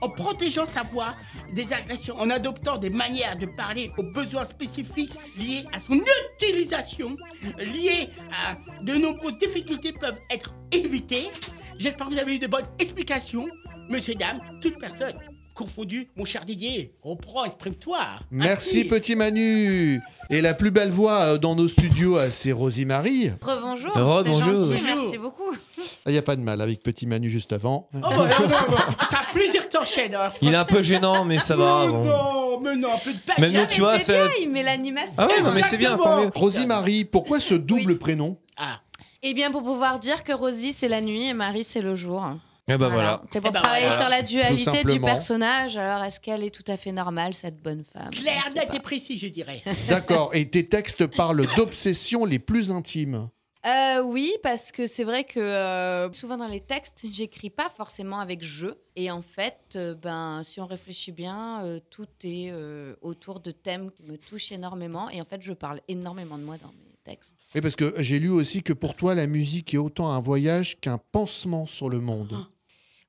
en 0.00 0.08
protégeant 0.08 0.66
sa 0.66 0.82
voix 0.82 1.14
des 1.52 1.72
agressions, 1.72 2.16
en 2.18 2.30
adoptant 2.30 2.78
des 2.78 2.90
manières 2.90 3.36
de 3.36 3.46
parler 3.46 3.90
aux 3.98 4.02
besoins 4.02 4.44
spécifiques 4.44 5.12
liés 5.36 5.64
à 5.72 5.80
son 5.80 6.00
utilisation, 6.40 7.16
liés 7.58 8.08
à 8.30 8.56
de 8.82 8.94
nombreuses 8.94 9.38
difficultés 9.38 9.92
peuvent 9.92 10.18
être 10.30 10.54
évitées. 10.70 11.30
J'espère 11.78 12.08
que 12.08 12.12
vous 12.12 12.18
avez 12.20 12.36
eu 12.36 12.38
de 12.38 12.46
bonnes 12.46 12.68
explications. 12.78 13.48
Messieurs, 13.88 14.14
dames, 14.14 14.40
toutes 14.60 14.78
personnes 14.78 15.18
confondues, 15.54 16.08
mon 16.16 16.24
cher 16.24 16.44
Didier, 16.44 16.92
reprends, 17.02 17.44
exprime-toi. 17.44 18.20
Merci. 18.30 18.84
Petit 18.84 19.14
Manu. 19.16 20.00
Et 20.34 20.40
la 20.40 20.54
plus 20.54 20.70
belle 20.70 20.90
voix 20.90 21.20
euh, 21.20 21.38
dans 21.38 21.54
nos 21.54 21.68
studios, 21.68 22.16
euh, 22.16 22.28
c'est 22.30 22.52
Rosie 22.52 22.86
Marie. 22.86 23.30
Rebonjour. 23.42 23.92
Rebonjour. 23.92 24.60
C'est 24.62 24.76
gentil, 24.78 24.82
Bonjour. 24.82 24.96
merci 25.02 25.18
beaucoup. 25.18 25.54
Il 26.06 26.12
n'y 26.12 26.18
a 26.18 26.22
pas 26.22 26.36
de 26.36 26.40
mal 26.40 26.60
avec 26.62 26.82
Petit 26.82 27.06
Manu 27.06 27.28
juste 27.30 27.52
avant. 27.52 27.88
Oh, 27.94 27.98
bah, 28.00 28.08
non, 28.10 28.18
non, 28.18 28.48
non, 28.48 28.76
ça 29.10 29.18
a 29.28 29.32
plaisir 29.32 29.68
que 29.68 29.72
t'enchaînes. 29.76 30.14
hein, 30.14 30.32
Il 30.40 30.52
est 30.54 30.56
un 30.56 30.64
peu 30.64 30.82
gênant 30.82 31.24
mais 31.26 31.38
ça 31.38 31.54
va. 31.54 31.82
Mais 31.86 31.92
bon. 31.92 32.04
Non, 32.04 32.60
mais 32.60 32.76
non, 32.76 32.94
un 32.94 32.98
peu 32.98 33.12
de 33.12 33.18
passion. 33.18 33.42
Même 33.42 33.52
nous, 33.52 33.66
tu 33.68 33.80
vois, 33.82 33.98
c'est 33.98 34.14
bien, 34.14 34.30
il 34.40 34.50
met 34.50 34.62
l'animation. 34.62 35.14
Ah 35.18 35.26
ouais 35.26 35.42
non 35.42 35.50
mais 35.54 35.62
c'est 35.62 35.76
bien. 35.76 35.98
Rosie 36.34 36.66
Marie, 36.66 37.04
pourquoi 37.04 37.38
ce 37.38 37.54
double 37.54 37.98
prénom? 37.98 38.38
Ah, 38.56 38.80
Eh 39.22 39.34
bien, 39.34 39.50
pour 39.50 39.62
pouvoir 39.62 39.98
dire 39.98 40.24
que 40.24 40.32
Rosie, 40.32 40.72
c'est 40.72 40.88
la 40.88 41.00
nuit 41.02 41.26
et 41.28 41.34
Marie, 41.34 41.64
c'est 41.64 41.82
le 41.82 41.94
jour. 41.94 42.24
Et 42.68 42.76
bah 42.76 42.88
voilà. 42.88 43.22
C'est 43.32 43.40
pour 43.40 43.50
Eh 43.50 43.52
ben 43.54 43.60
travailler 43.60 43.86
voilà. 43.86 44.00
sur 44.00 44.08
la 44.08 44.22
dualité 44.22 44.84
du 44.84 45.00
personnage. 45.00 45.76
Alors, 45.76 46.04
est-ce 46.04 46.20
qu'elle 46.20 46.44
est 46.44 46.54
tout 46.54 46.64
à 46.70 46.76
fait 46.76 46.92
normale, 46.92 47.34
cette 47.34 47.60
bonne 47.60 47.84
femme? 47.92 48.10
Clair, 48.10 48.42
Je 48.46 48.50
sais 48.52 48.58
net 48.60 48.74
et 48.74 48.80
précis, 48.80 49.18
je 49.18 49.26
dirais. 49.26 49.62
D'accord. 49.88 50.30
Et 50.32 50.48
tes 50.48 50.68
textes 50.68 51.06
parlent 51.06 51.46
d'obsessions 51.56 52.24
les 52.24 52.38
plus 52.38 52.70
intimes? 52.70 53.28
Euh, 53.64 54.00
oui, 54.02 54.32
parce 54.42 54.72
que 54.72 54.86
c'est 54.86 55.04
vrai 55.04 55.22
que 55.24 55.38
euh, 55.38 56.10
souvent 56.12 56.36
dans 56.36 56.48
les 56.48 56.60
textes, 56.60 57.04
j'écris 57.12 57.50
pas 57.50 57.68
forcément 57.76 58.18
avec 58.18 58.42
je. 58.44 58.66
Et 58.96 59.10
en 59.10 59.22
fait, 59.22 59.58
euh, 59.76 59.94
ben, 59.94 60.42
si 60.42 60.60
on 60.60 60.66
réfléchit 60.66 61.12
bien, 61.12 61.62
euh, 61.64 61.78
tout 61.90 62.08
est 62.24 62.50
euh, 62.50 62.94
autour 63.02 63.38
de 63.40 63.50
thèmes 63.52 63.90
qui 63.92 64.02
me 64.04 64.16
touchent 64.18 64.50
énormément. 64.52 65.08
Et 65.10 65.20
en 65.20 65.24
fait, 65.24 65.42
je 65.42 65.52
parle 65.52 65.80
énormément 65.88 66.38
de 66.38 66.42
moi 66.42 66.56
dans 66.58 66.68
mes 66.72 66.96
textes. 67.04 67.36
Et 67.54 67.60
parce 67.60 67.76
que 67.76 67.94
j'ai 68.02 68.18
lu 68.18 68.30
aussi 68.30 68.62
que 68.64 68.72
pour 68.72 68.94
toi, 68.94 69.14
la 69.14 69.28
musique 69.28 69.74
est 69.74 69.78
autant 69.78 70.10
un 70.10 70.20
voyage 70.20 70.80
qu'un 70.80 70.98
pansement 70.98 71.66
sur 71.66 71.88
le 71.88 72.00
monde. 72.00 72.44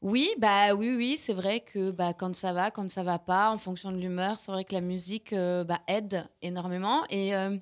Oui, 0.03 0.29
bah 0.37 0.73
oui, 0.75 0.93
oui, 0.97 1.15
c'est 1.17 1.31
vrai 1.31 1.61
que 1.61 1.89
bah, 1.89 2.13
quand 2.13 2.35
ça 2.35 2.51
va, 2.51 2.71
quand 2.71 2.89
ça 2.89 3.03
va 3.03 3.19
pas, 3.19 3.49
en 3.51 3.57
fonction 3.57 3.89
de 3.89 3.95
l'humeur, 3.97 4.37
c'est 4.41 4.51
vrai 4.51 4.65
que 4.65 4.73
la 4.73 4.81
musique 4.81 5.31
euh, 5.31 5.63
bah, 5.63 5.79
aide 5.87 6.27
énormément. 6.41 7.05
Et 7.09 7.33
euh, 7.33 7.55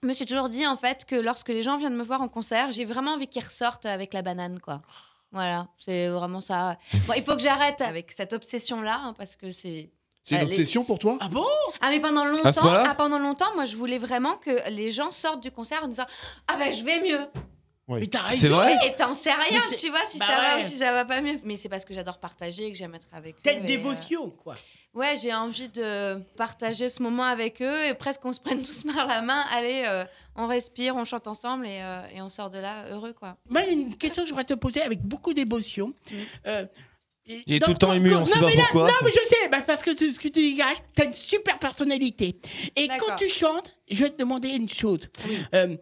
je 0.00 0.06
me 0.06 0.12
suis 0.12 0.24
toujours 0.24 0.48
dit 0.48 0.64
en 0.64 0.76
fait 0.76 1.04
que 1.04 1.16
lorsque 1.16 1.48
les 1.48 1.64
gens 1.64 1.78
viennent 1.78 1.96
me 1.96 2.04
voir 2.04 2.22
en 2.22 2.28
concert, 2.28 2.70
j'ai 2.70 2.84
vraiment 2.84 3.14
envie 3.14 3.26
qu'ils 3.26 3.44
ressortent 3.44 3.84
avec 3.84 4.14
la 4.14 4.22
banane, 4.22 4.60
quoi. 4.60 4.80
Voilà, 5.32 5.66
c'est 5.76 6.06
vraiment 6.06 6.40
ça. 6.40 6.78
Bon, 7.08 7.14
il 7.16 7.22
faut 7.24 7.34
que 7.34 7.42
j'arrête 7.42 7.80
avec 7.80 8.12
cette 8.12 8.32
obsession-là, 8.32 9.00
hein, 9.02 9.14
parce 9.18 9.34
que 9.34 9.50
c'est. 9.50 9.90
C'est 10.22 10.36
une 10.36 10.44
obsession 10.44 10.84
pour 10.84 11.00
toi? 11.00 11.18
Ah 11.20 11.26
bon? 11.26 11.44
Ah 11.80 11.90
mais 11.90 11.98
pendant 11.98 12.24
longtemps, 12.24 12.62
ah, 12.62 12.94
pendant 12.96 13.18
longtemps, 13.18 13.52
moi 13.56 13.64
je 13.64 13.74
voulais 13.74 13.98
vraiment 13.98 14.36
que 14.36 14.70
les 14.70 14.92
gens 14.92 15.10
sortent 15.10 15.42
du 15.42 15.50
concert 15.50 15.82
en 15.82 15.88
disant 15.88 16.06
ah 16.46 16.56
ben 16.56 16.72
je 16.72 16.84
vais 16.84 17.00
mieux. 17.00 17.26
Mais 17.88 18.06
t'as 18.06 18.22
raison. 18.22 18.38
C'est 18.38 18.48
vrai 18.48 18.76
Et 18.86 18.94
t'en 18.94 19.12
sais 19.12 19.32
rien, 19.32 19.60
tu 19.76 19.90
vois, 19.90 20.00
si 20.08 20.18
bah 20.18 20.26
ça 20.26 20.36
va 20.36 20.56
ouais. 20.58 20.64
ou 20.64 20.68
si 20.68 20.78
ça 20.78 20.92
va 20.92 21.04
pas 21.04 21.20
mieux. 21.20 21.38
Mais 21.44 21.56
c'est 21.56 21.68
parce 21.68 21.84
que 21.84 21.92
j'adore 21.94 22.18
partager 22.18 22.66
et 22.66 22.72
que 22.72 22.78
j'aime 22.78 22.94
être 22.94 23.08
avec 23.12 23.34
eux. 23.34 23.40
T'as 23.42 23.52
une 23.54 23.60
et, 23.60 23.64
euh, 23.64 23.66
dévotion, 23.66 24.30
quoi. 24.30 24.54
Ouais, 24.94 25.16
j'ai 25.20 25.32
envie 25.34 25.68
de 25.68 26.18
partager 26.36 26.88
ce 26.88 27.02
moment 27.02 27.24
avec 27.24 27.60
eux 27.60 27.84
et 27.86 27.94
presque 27.94 28.20
qu'on 28.20 28.32
se 28.32 28.40
prenne 28.40 28.62
tous 28.62 28.84
par 28.94 29.06
la 29.06 29.20
main. 29.22 29.44
Allez, 29.50 29.84
euh, 29.86 30.04
on 30.36 30.46
respire, 30.46 30.96
on 30.96 31.04
chante 31.04 31.26
ensemble 31.26 31.66
et, 31.66 31.80
euh, 31.82 32.02
et 32.14 32.22
on 32.22 32.28
sort 32.30 32.50
de 32.50 32.58
là 32.58 32.86
heureux, 32.90 33.12
quoi. 33.12 33.36
Moi, 33.50 33.62
il 33.62 33.66
y 33.66 33.70
a 33.70 33.72
une 33.72 33.96
question 33.96 34.22
que 34.22 34.28
j'aurais 34.28 34.44
te 34.44 34.54
poser 34.54 34.82
avec 34.82 35.00
beaucoup 35.02 35.34
d'émotion. 35.34 35.92
Euh, 36.46 36.64
et 37.26 37.42
Il 37.46 37.54
est 37.54 37.60
tout 37.60 37.70
le 37.70 37.76
temps 37.78 37.92
ému, 37.92 38.12
on 38.14 38.20
non, 38.20 38.24
sait 38.26 38.40
pas 38.40 38.46
mais 38.46 38.56
là- 38.56 38.62
pourquoi. 38.64 38.86
Non, 38.88 38.94
mais 39.04 39.10
je 39.10 39.28
sais, 39.28 39.48
bah, 39.48 39.60
parce 39.66 39.82
que 39.82 39.94
ce 39.96 40.18
que 40.18 40.22
tu 40.28 40.30
dégages, 40.30 40.78
t'as 40.94 41.04
une 41.04 41.14
super 41.14 41.58
personnalité. 41.58 42.36
Et 42.76 42.88
quand 42.98 43.16
tu 43.16 43.28
chantes, 43.28 43.76
je 43.90 44.04
vais 44.04 44.10
te 44.10 44.18
demander 44.18 44.48
une 44.50 44.68
chose. 44.68 45.08
Oui. 45.28 45.38
Euh, 45.54 45.76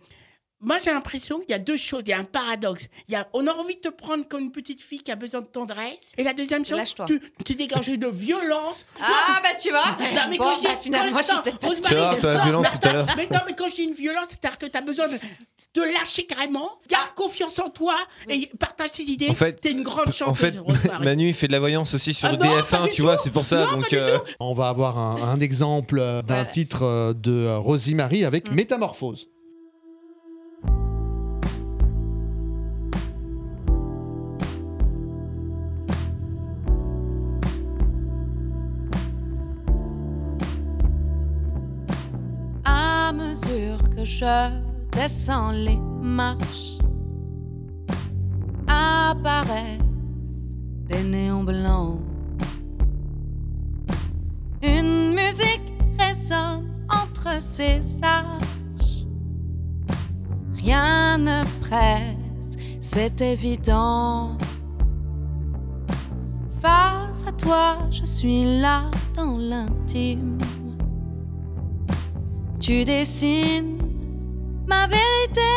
moi 0.61 0.77
j'ai 0.83 0.91
l'impression 0.91 1.41
qu'il 1.41 1.51
y 1.51 1.55
a 1.55 1.59
deux 1.59 1.77
choses, 1.77 2.03
il 2.07 2.11
y 2.11 2.13
a 2.13 2.19
un 2.19 2.25
paradoxe. 2.25 2.85
Il 3.09 3.13
y 3.13 3.17
a, 3.17 3.27
on 3.33 3.47
a 3.47 3.53
envie 3.53 3.77
de 3.77 3.81
te 3.81 3.89
prendre 3.89 4.27
comme 4.29 4.41
une 4.41 4.53
petite 4.53 4.83
fille 4.83 5.03
qui 5.03 5.11
a 5.11 5.17
besoin 5.17 5.41
de 5.41 5.47
tendresse. 5.47 5.99
Et 6.19 6.23
la 6.25 6.33
deuxième 6.35 6.65
chose, 6.67 6.79
tu, 7.07 7.21
tu 7.45 7.55
dégages 7.55 7.87
de 7.89 8.07
violence. 8.09 8.85
Ah, 9.03 9.41
bah 9.43 9.51
tu 9.59 9.71
vois. 9.71 9.85
Non, 9.99 10.21
mais 10.29 10.37
Bon, 10.39 10.45
quand 10.45 10.55
je 10.57 10.61
dis- 10.61 10.67
bah, 10.67 10.79
finalement, 10.83 11.19
je 11.19 11.23
suis 11.25 11.33
attends, 11.33 11.43
peut-être 11.43 11.59
pas 11.59 11.67
Rosemary, 11.69 11.95
Tu 11.95 12.01
vois, 12.01 12.15
toi, 12.17 12.31
la 12.33 12.39
non, 12.39 12.45
violence 12.45 12.67
mais 12.73 12.79
tout 12.81 12.89
à 12.89 12.93
l'heure. 12.93 13.07
Mais 13.17 13.29
non, 13.31 13.39
mais 13.47 13.55
quand 13.55 13.69
je 13.69 13.75
dis 13.77 13.83
une 13.85 13.95
violence, 13.95 14.27
c'est-à-dire 14.29 14.59
que 14.59 14.67
tu 14.67 14.77
as 14.77 14.81
besoin 14.81 15.09
de, 15.09 15.15
de 15.75 15.83
lâcher 15.83 16.25
carrément, 16.27 16.71
garde 16.89 17.15
confiance 17.15 17.59
en 17.59 17.71
toi 17.71 17.97
et 18.29 18.51
partage 18.59 18.93
tes 18.93 19.03
idées. 19.05 19.29
En 19.31 19.35
fait- 19.35 19.61
t'es 19.61 19.71
une 19.73 19.83
grande 19.83 20.13
chanteuse. 20.13 20.29
En 20.31 20.35
fait, 20.35 20.59
Rosemary. 20.59 21.05
Manu 21.05 21.29
il 21.29 21.35
fait 21.35 21.47
de 21.47 21.53
la 21.53 21.59
voyance 21.61 21.95
aussi 21.95 22.13
sur 22.15 22.29
Ah 22.29 22.33
non, 22.33 22.39
pas 22.39 22.61
DF1, 22.63 22.85
du 22.85 22.91
tu 22.91 23.03
vois, 23.03 23.17
c'est 23.17 23.31
pour 23.31 23.45
ça. 23.45 23.65
Non, 23.67 23.73
donc, 23.79 23.93
euh, 23.93 24.19
On 24.41 24.53
va 24.55 24.69
avoir 24.69 24.99
un, 24.99 25.23
un 25.23 25.41
exemple 25.41 25.99
euh, 25.99 26.23
d'un 26.23 26.45
titre 26.45 26.83
euh, 26.83 27.13
de 27.15 27.33
euh, 27.33 27.59
Rosie-Marie 27.59 28.25
avec 28.25 28.51
Mm. 28.51 28.55
Métamorphose. 28.55 29.29
Je 44.21 44.51
descends 44.93 45.53
les 45.53 45.79
marches, 46.03 46.77
apparaissent 48.67 49.81
des 50.89 51.03
néons 51.05 51.43
blancs. 51.43 52.01
Une 54.63 55.15
musique 55.15 55.73
résonne 55.99 56.69
entre 56.91 57.41
ces 57.41 57.81
arches. 58.03 59.07
Rien 60.55 61.17
ne 61.17 61.43
presse, 61.63 62.59
c'est 62.83 63.23
évident. 63.23 64.37
Face 66.61 67.25
à 67.27 67.33
toi, 67.33 67.79
je 67.91 68.05
suis 68.05 68.61
là 68.61 68.91
dans 69.17 69.39
l'intime. 69.39 70.37
Tu 72.59 72.85
dessines 72.85 73.79
ma 74.71 74.87
vérité. 74.87 75.53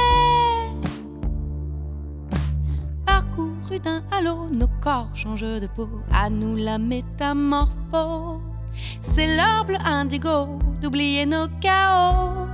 Parcouru 3.06 3.78
d'un 3.86 4.02
halo, 4.12 4.36
nos 4.60 4.72
corps 4.86 5.14
changent 5.22 5.60
de 5.64 5.70
peau. 5.76 5.90
À 6.22 6.30
nous 6.40 6.56
la 6.68 6.78
métamorphose. 6.78 8.42
C'est 9.02 9.30
l'heure 9.38 9.66
bleu 9.68 9.82
indigo 10.00 10.38
d'oublier 10.82 11.26
nos 11.34 11.48
chaos. 11.62 12.48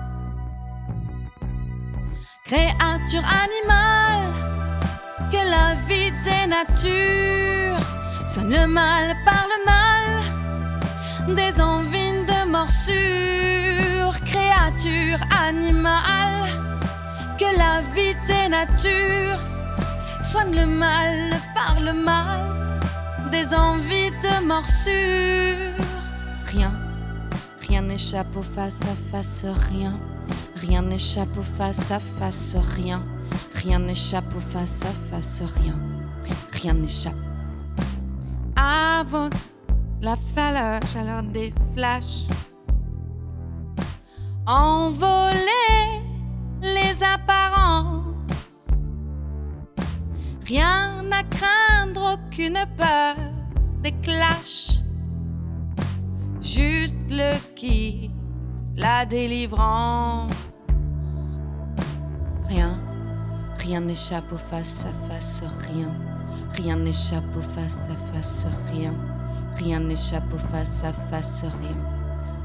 Créature 2.49 3.27
animale, 3.45 4.29
que 5.31 5.41
la 5.55 5.67
vie 5.87 6.11
dénature. 6.27 7.79
Sonne 8.31 8.53
le 8.59 8.65
mal 8.79 9.05
par 9.27 9.43
le 9.51 9.57
mal 9.71 10.05
des 11.39 11.53
envies 11.61 12.19
de 12.31 12.39
morsure, 12.55 13.88
créature 14.29 15.19
animale, 15.47 16.49
que 17.37 17.49
la 17.57 17.81
vie 17.93 18.15
dénature, 18.27 19.39
soigne 20.23 20.55
le 20.55 20.65
mal 20.65 21.39
par 21.53 21.79
le 21.79 21.93
mal, 21.93 22.41
des 23.31 23.53
envies 23.53 24.11
de 24.25 24.45
morsure. 24.45 25.85
Rien, 26.47 26.71
rien 27.67 27.81
n'échappe 27.81 28.35
au 28.35 28.43
face 28.43 28.81
à 28.81 28.95
face, 29.11 29.45
rien, 29.69 29.99
rien 30.55 30.81
n'échappe 30.81 31.35
au 31.37 31.43
face 31.57 31.91
à 31.91 31.99
face, 31.99 32.55
rien, 32.75 33.03
rien 33.55 33.79
n'échappe 33.79 34.33
au 34.35 34.51
face 34.51 34.83
à 34.83 34.93
face, 35.09 35.41
rien, 35.61 35.77
rien 36.51 36.73
n'échappe. 36.73 37.13
Avant 38.55 39.29
la 40.01 40.15
chaleur, 40.35 40.79
chaleur 40.93 41.23
des 41.23 41.53
flashs. 41.75 42.25
Envoler 44.45 46.01
les 46.61 47.03
apparences. 47.03 48.05
Rien 50.45 51.05
à 51.11 51.23
craindre, 51.23 52.17
aucune 52.17 52.59
peur 52.75 53.15
des 53.83 53.91
clashs. 54.01 54.81
Juste 56.41 56.97
le 57.09 57.37
qui, 57.55 58.09
la 58.75 59.05
délivrance. 59.05 60.31
Rien, 62.47 62.79
rien 63.59 63.81
n'échappe 63.81 64.31
au 64.33 64.37
face 64.37 64.85
à 64.85 65.07
face, 65.07 65.43
rien. 65.71 65.91
Rien 66.53 66.77
n'échappe 66.77 67.35
au 67.37 67.41
face 67.41 67.87
à 67.87 68.13
face, 68.13 68.45
rien. 68.71 68.95
Rien 69.55 69.79
n'échappe 69.79 70.33
au 70.33 70.37
face 70.51 70.83
à 70.83 70.93
face, 71.11 71.43
rien. 71.61 71.77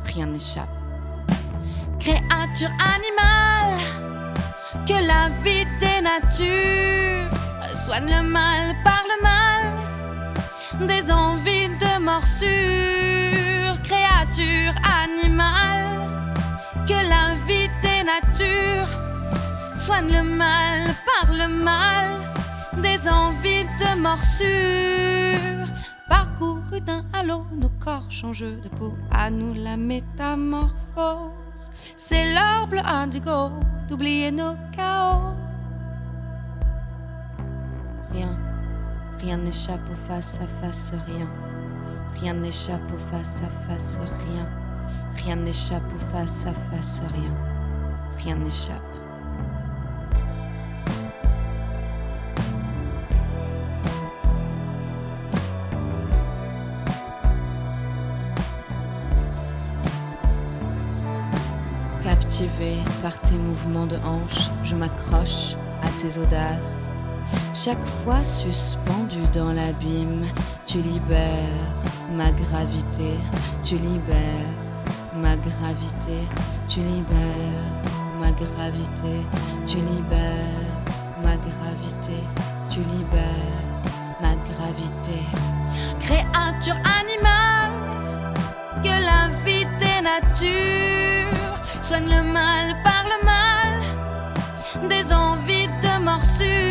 Rien 0.04 0.26
n'échappe. 0.26 0.84
Créature 1.98 2.70
animale, 2.94 3.80
que 4.87 4.98
la 5.06 5.30
vie 5.42 5.66
dénature, 5.80 7.30
soigne 7.84 8.10
le 8.10 8.22
mal 8.22 8.74
par 8.84 9.02
le 9.10 9.16
mal, 9.22 9.62
des 10.88 11.10
envies 11.10 11.70
de 11.84 11.98
morsure. 11.98 13.76
Créature 13.84 14.74
animale, 15.02 15.87
que 16.87 16.98
la 17.14 17.34
vie 17.46 17.70
dénature, 17.82 18.88
soigne 19.76 20.12
le 20.12 20.22
mal 20.22 20.94
par 21.06 21.32
le 21.32 21.48
mal, 21.48 22.06
des 22.76 23.08
envies 23.08 23.66
de 23.80 24.00
morsure. 24.00 25.73
Parcouru 26.08 26.80
d'un 26.80 27.04
halo, 27.12 27.46
nos 27.52 27.70
corps 27.80 28.10
changent 28.10 28.60
de 28.62 28.68
peau, 28.68 28.94
à 29.10 29.30
nous 29.30 29.54
la 29.54 29.76
métamorphose. 29.76 31.70
C'est 31.96 32.34
l'heure 32.34 32.66
bleu 32.66 32.80
indigo 32.84 33.50
d'oublier 33.88 34.30
nos 34.30 34.54
chaos. 34.72 35.34
Rien, 38.12 38.36
rien 39.18 39.38
n'échappe 39.38 39.88
au 39.90 40.08
face 40.08 40.38
à 40.40 40.46
face, 40.60 40.92
rien. 41.06 41.28
Rien 42.20 42.34
n'échappe 42.34 42.92
au 42.92 42.98
face 43.10 43.42
à 43.42 43.48
face, 43.66 43.98
rien. 44.26 44.46
Rien 45.16 45.36
n'échappe 45.36 45.82
au 45.94 46.12
face 46.12 46.46
à 46.46 46.52
face, 46.52 47.00
rien. 47.14 47.34
Rien 48.18 48.36
n'échappe. 48.36 48.93
Par 63.01 63.16
tes 63.20 63.37
mouvements 63.37 63.87
de 63.87 63.94
hanche, 63.99 64.51
je 64.64 64.75
m'accroche 64.75 65.55
à 65.85 65.88
tes 66.01 66.18
audaces. 66.18 66.75
Chaque 67.55 67.87
fois 68.03 68.25
suspendu 68.25 69.20
dans 69.33 69.53
l'abîme, 69.53 70.27
tu 70.66 70.79
libères 70.79 71.31
ma 72.11 72.33
gravité, 72.33 73.20
tu 73.62 73.77
libères 73.77 74.51
ma 75.14 75.37
gravité, 75.37 76.27
tu 76.68 76.81
libères 76.81 77.70
ma 78.18 78.33
gravité, 78.33 79.14
tu 79.68 79.77
libères 79.77 80.75
ma 81.23 81.37
gravité, 81.37 82.18
tu 82.68 82.81
libères 82.81 83.62
ma 84.20 84.35
gravité. 84.51 85.20
Créature 86.01 86.81
animale, 86.99 87.70
que 88.83 88.88
la 88.88 89.29
vie 89.44 91.13
soigne 91.85 92.09
le 92.09 92.23
mal 92.23 92.75
par 92.83 93.05
le 93.12 93.18
mal, 93.27 94.88
des 94.88 95.12
envies 95.12 95.68
de 95.83 96.03
morsure, 96.03 96.63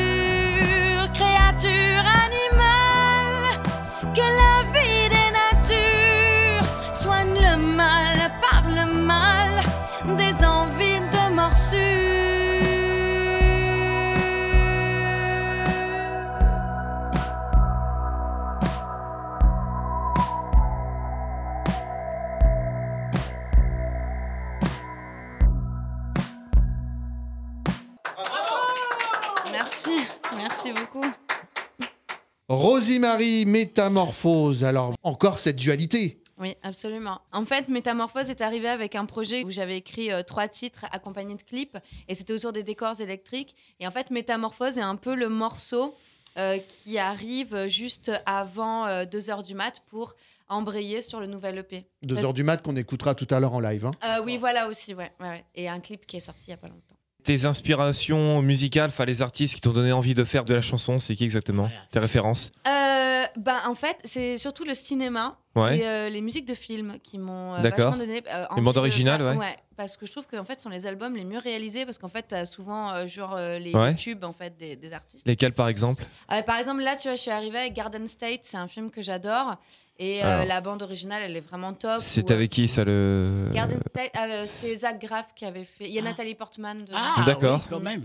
Rosie-Marie 33.13 33.45
Métamorphose. 33.45 34.63
Alors, 34.63 34.95
encore 35.03 35.39
cette 35.39 35.55
dualité. 35.57 36.19
Oui, 36.39 36.55
absolument. 36.63 37.21
En 37.31 37.45
fait, 37.45 37.67
Métamorphose 37.69 38.29
est 38.29 38.41
arrivé 38.41 38.67
avec 38.67 38.95
un 38.95 39.05
projet 39.05 39.43
où 39.43 39.51
j'avais 39.51 39.77
écrit 39.77 40.11
euh, 40.11 40.23
trois 40.23 40.47
titres 40.47 40.85
accompagnés 40.91 41.35
de 41.35 41.43
clips 41.43 41.77
et 42.07 42.15
c'était 42.15 42.33
autour 42.33 42.51
des 42.53 42.63
décors 42.63 42.99
électriques. 42.99 43.55
Et 43.79 43.87
en 43.87 43.91
fait, 43.91 44.09
Métamorphose 44.09 44.77
est 44.77 44.81
un 44.81 44.95
peu 44.95 45.15
le 45.15 45.29
morceau 45.29 45.93
euh, 46.37 46.57
qui 46.57 46.97
arrive 46.97 47.67
juste 47.67 48.11
avant 48.25 49.05
2 49.05 49.29
heures 49.29 49.43
du 49.43 49.53
mat 49.53 49.81
pour 49.87 50.15
embrayer 50.49 51.01
sur 51.01 51.19
le 51.19 51.27
nouvel 51.27 51.59
EP. 51.59 51.85
Deux 52.01 52.15
Parce- 52.15 52.25
heures 52.25 52.33
du 52.33 52.43
mat 52.43 52.57
qu'on 52.57 52.75
écoutera 52.75 53.13
tout 53.15 53.27
à 53.29 53.39
l'heure 53.39 53.53
en 53.53 53.59
live. 53.59 53.85
hein. 53.85 53.91
Euh, 54.03 54.23
oui, 54.25 54.37
voilà 54.37 54.67
aussi, 54.67 54.93
ouais, 54.95 55.11
ouais, 55.19 55.27
ouais. 55.29 55.45
Et 55.55 55.69
un 55.69 55.79
clip 55.79 56.05
qui 56.07 56.17
est 56.17 56.21
sorti 56.21 56.45
il 56.47 56.49
y 56.49 56.53
a 56.53 56.57
pas 56.57 56.67
longtemps. 56.67 56.92
Tes 57.23 57.45
inspirations 57.45 58.41
musicales, 58.41 58.89
enfin 58.89 59.05
les 59.05 59.21
artistes 59.21 59.55
qui 59.55 59.61
t'ont 59.61 59.71
donné 59.71 59.93
envie 59.93 60.13
de 60.13 60.25
faire 60.25 60.43
de 60.43 60.53
la 60.53 60.61
chanson, 60.61 60.99
c'est 60.99 61.15
qui 61.15 61.23
exactement? 61.23 61.69
Tes 61.91 61.99
références? 61.99 62.51
Euh, 62.67 63.12
ben, 63.37 63.59
en 63.67 63.75
fait, 63.75 63.97
c'est 64.03 64.37
surtout 64.37 64.63
le 64.65 64.73
cinéma. 64.75 65.37
Ouais. 65.55 65.77
C'est 65.77 65.87
euh, 65.87 66.09
les 66.09 66.21
musiques 66.21 66.47
de 66.47 66.55
films 66.55 66.97
qui 67.03 67.19
m'ont 67.19 67.53
euh, 67.53 67.61
D'accord. 67.61 67.91
vachement 67.91 67.97
donné. 68.05 68.23
euh, 68.33 68.45
Les 68.55 68.61
bandes 68.61 68.73
de 68.73 68.79
originales, 68.79 69.37
ouais. 69.37 69.55
Parce 69.75 69.97
que 69.97 70.05
je 70.05 70.11
trouve 70.11 70.25
que 70.27 70.35
en 70.37 70.45
fait, 70.45 70.57
ce 70.59 70.63
sont 70.63 70.69
les 70.69 70.85
albums 70.87 71.15
les 71.15 71.25
mieux 71.25 71.37
réalisés 71.39 71.85
parce 71.85 71.97
qu'en 71.97 72.07
fait, 72.09 72.25
t'as 72.27 72.45
souvent 72.45 72.91
euh, 72.91 73.07
genre 73.07 73.35
euh, 73.35 73.59
les 73.59 73.73
Ouais. 73.73 73.93
tubes 73.95 74.23
en 74.23 74.33
fait 74.33 74.55
des, 74.57 74.75
des 74.75 74.93
artistes. 74.93 75.25
Lesquels 75.27 75.53
par 75.53 75.67
exemple? 75.67 76.03
Euh, 76.31 76.41
par 76.43 76.57
exemple, 76.57 76.81
là, 76.81 76.95
tu 76.95 77.07
vois, 77.07 77.15
je 77.15 77.21
suis 77.21 77.31
arrivée 77.31 77.59
avec 77.59 77.73
Garden 77.73 78.07
State. 78.07 78.41
C'est 78.43 78.57
un 78.57 78.67
film 78.67 78.89
que 78.91 79.01
j'adore 79.01 79.55
et 79.99 80.23
euh, 80.23 80.43
la 80.45 80.59
bande 80.61 80.81
originale, 80.81 81.21
elle 81.23 81.35
est 81.37 81.41
vraiment 81.47 81.73
top. 81.73 81.97
C'est 81.99 82.31
euh, 82.31 82.33
avec 82.35 82.49
qui 82.51 82.67
ça 82.67 82.83
le 82.83 83.49
Garden 83.53 83.79
State, 83.89 84.11
euh, 84.17 84.41
c'est 84.45 84.77
Zach 84.77 84.99
Graff 85.01 85.27
qui 85.35 85.45
avait 85.45 85.65
fait. 85.65 85.85
Il 85.87 85.91
y 85.93 85.99
a 85.99 86.01
Nathalie 86.01 86.33
Portman. 86.35 86.83
dedans. 86.83 86.97
Ah, 86.99 87.23
D'accord. 87.25 87.61
oui, 87.63 87.67
quand 87.69 87.79
même. 87.79 88.03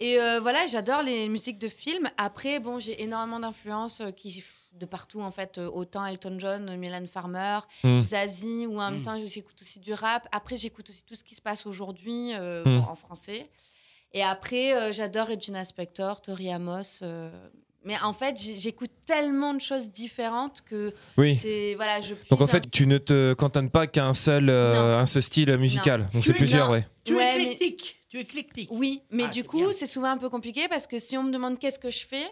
Et 0.00 0.20
euh, 0.20 0.38
voilà, 0.40 0.66
j'adore 0.66 1.02
les 1.02 1.28
musiques 1.28 1.58
de 1.58 1.68
films. 1.68 2.08
Après, 2.16 2.60
bon, 2.60 2.78
j'ai 2.78 3.02
énormément 3.02 3.40
d'influences 3.40 4.00
euh, 4.00 4.10
qui 4.12 4.44
de 4.74 4.86
partout 4.86 5.20
en 5.22 5.32
fait, 5.32 5.58
euh, 5.58 5.66
autant 5.68 6.04
Elton 6.06 6.36
John, 6.38 6.76
Mylène 6.76 7.08
Farmer, 7.08 7.60
Hmm. 7.82 8.02
Zazie, 8.04 8.66
ou 8.66 8.78
en 8.80 8.90
même 8.92 9.00
Mm. 9.00 9.02
temps 9.02 9.26
j'écoute 9.26 9.60
aussi 9.60 9.80
du 9.80 9.92
rap. 9.92 10.28
Après, 10.30 10.56
j'écoute 10.56 10.88
aussi 10.90 11.02
tout 11.02 11.16
ce 11.16 11.24
qui 11.24 11.34
se 11.34 11.42
passe 11.42 11.66
aujourd'hui 11.66 12.32
euh, 12.34 12.62
Mm. 12.64 12.80
bon, 12.82 12.86
en 12.86 12.94
français. 12.94 13.50
Et 14.12 14.22
après, 14.22 14.76
euh, 14.76 14.92
j'adore 14.92 15.26
Regina 15.28 15.64
Spektor, 15.64 16.20
Tori 16.22 16.52
Amos. 16.52 17.00
Mais 17.84 17.94
en 18.02 18.12
fait, 18.12 18.36
j'écoute 18.56 18.90
tellement 19.06 19.54
de 19.54 19.60
choses 19.60 19.90
différentes 19.90 20.62
que 20.62 20.92
Oui. 21.16 21.36
c'est 21.36 21.74
voilà, 21.76 22.00
je. 22.00 22.14
Donc 22.28 22.40
en 22.40 22.44
un- 22.44 22.46
fait, 22.48 22.70
tu 22.70 22.86
ne 22.86 22.98
te 22.98 23.32
cantonnes 23.34 23.70
pas 23.70 23.86
qu'à 23.86 24.04
un 24.04 24.14
seul, 24.14 24.50
euh, 24.50 24.98
un 24.98 25.06
seul 25.06 25.22
style 25.22 25.56
musical. 25.56 26.08
Donc 26.12 26.24
c'est 26.24 26.32
es- 26.32 26.34
plusieurs, 26.34 26.66
non. 26.66 26.72
ouais. 26.74 26.86
Tu 27.04 27.14
Ouais, 27.14 27.34
es 27.34 27.38
mais- 27.38 27.52
éclectique. 27.52 27.96
Tu 28.10 28.16
es 28.18 28.22
éclectique. 28.22 28.68
Oui, 28.72 29.02
mais 29.10 29.24
Ah, 29.24 29.28
du 29.28 29.44
coup, 29.44 29.70
c'est 29.72 29.86
souvent 29.86 30.08
un 30.10 30.16
peu 30.18 30.28
compliqué 30.28 30.66
parce 30.68 30.86
que 30.86 30.98
si 30.98 31.16
on 31.16 31.22
me 31.22 31.30
demande 31.32 31.58
qu'est-ce 31.58 31.78
que 31.78 31.90
je 31.90 32.04
fais, 32.06 32.24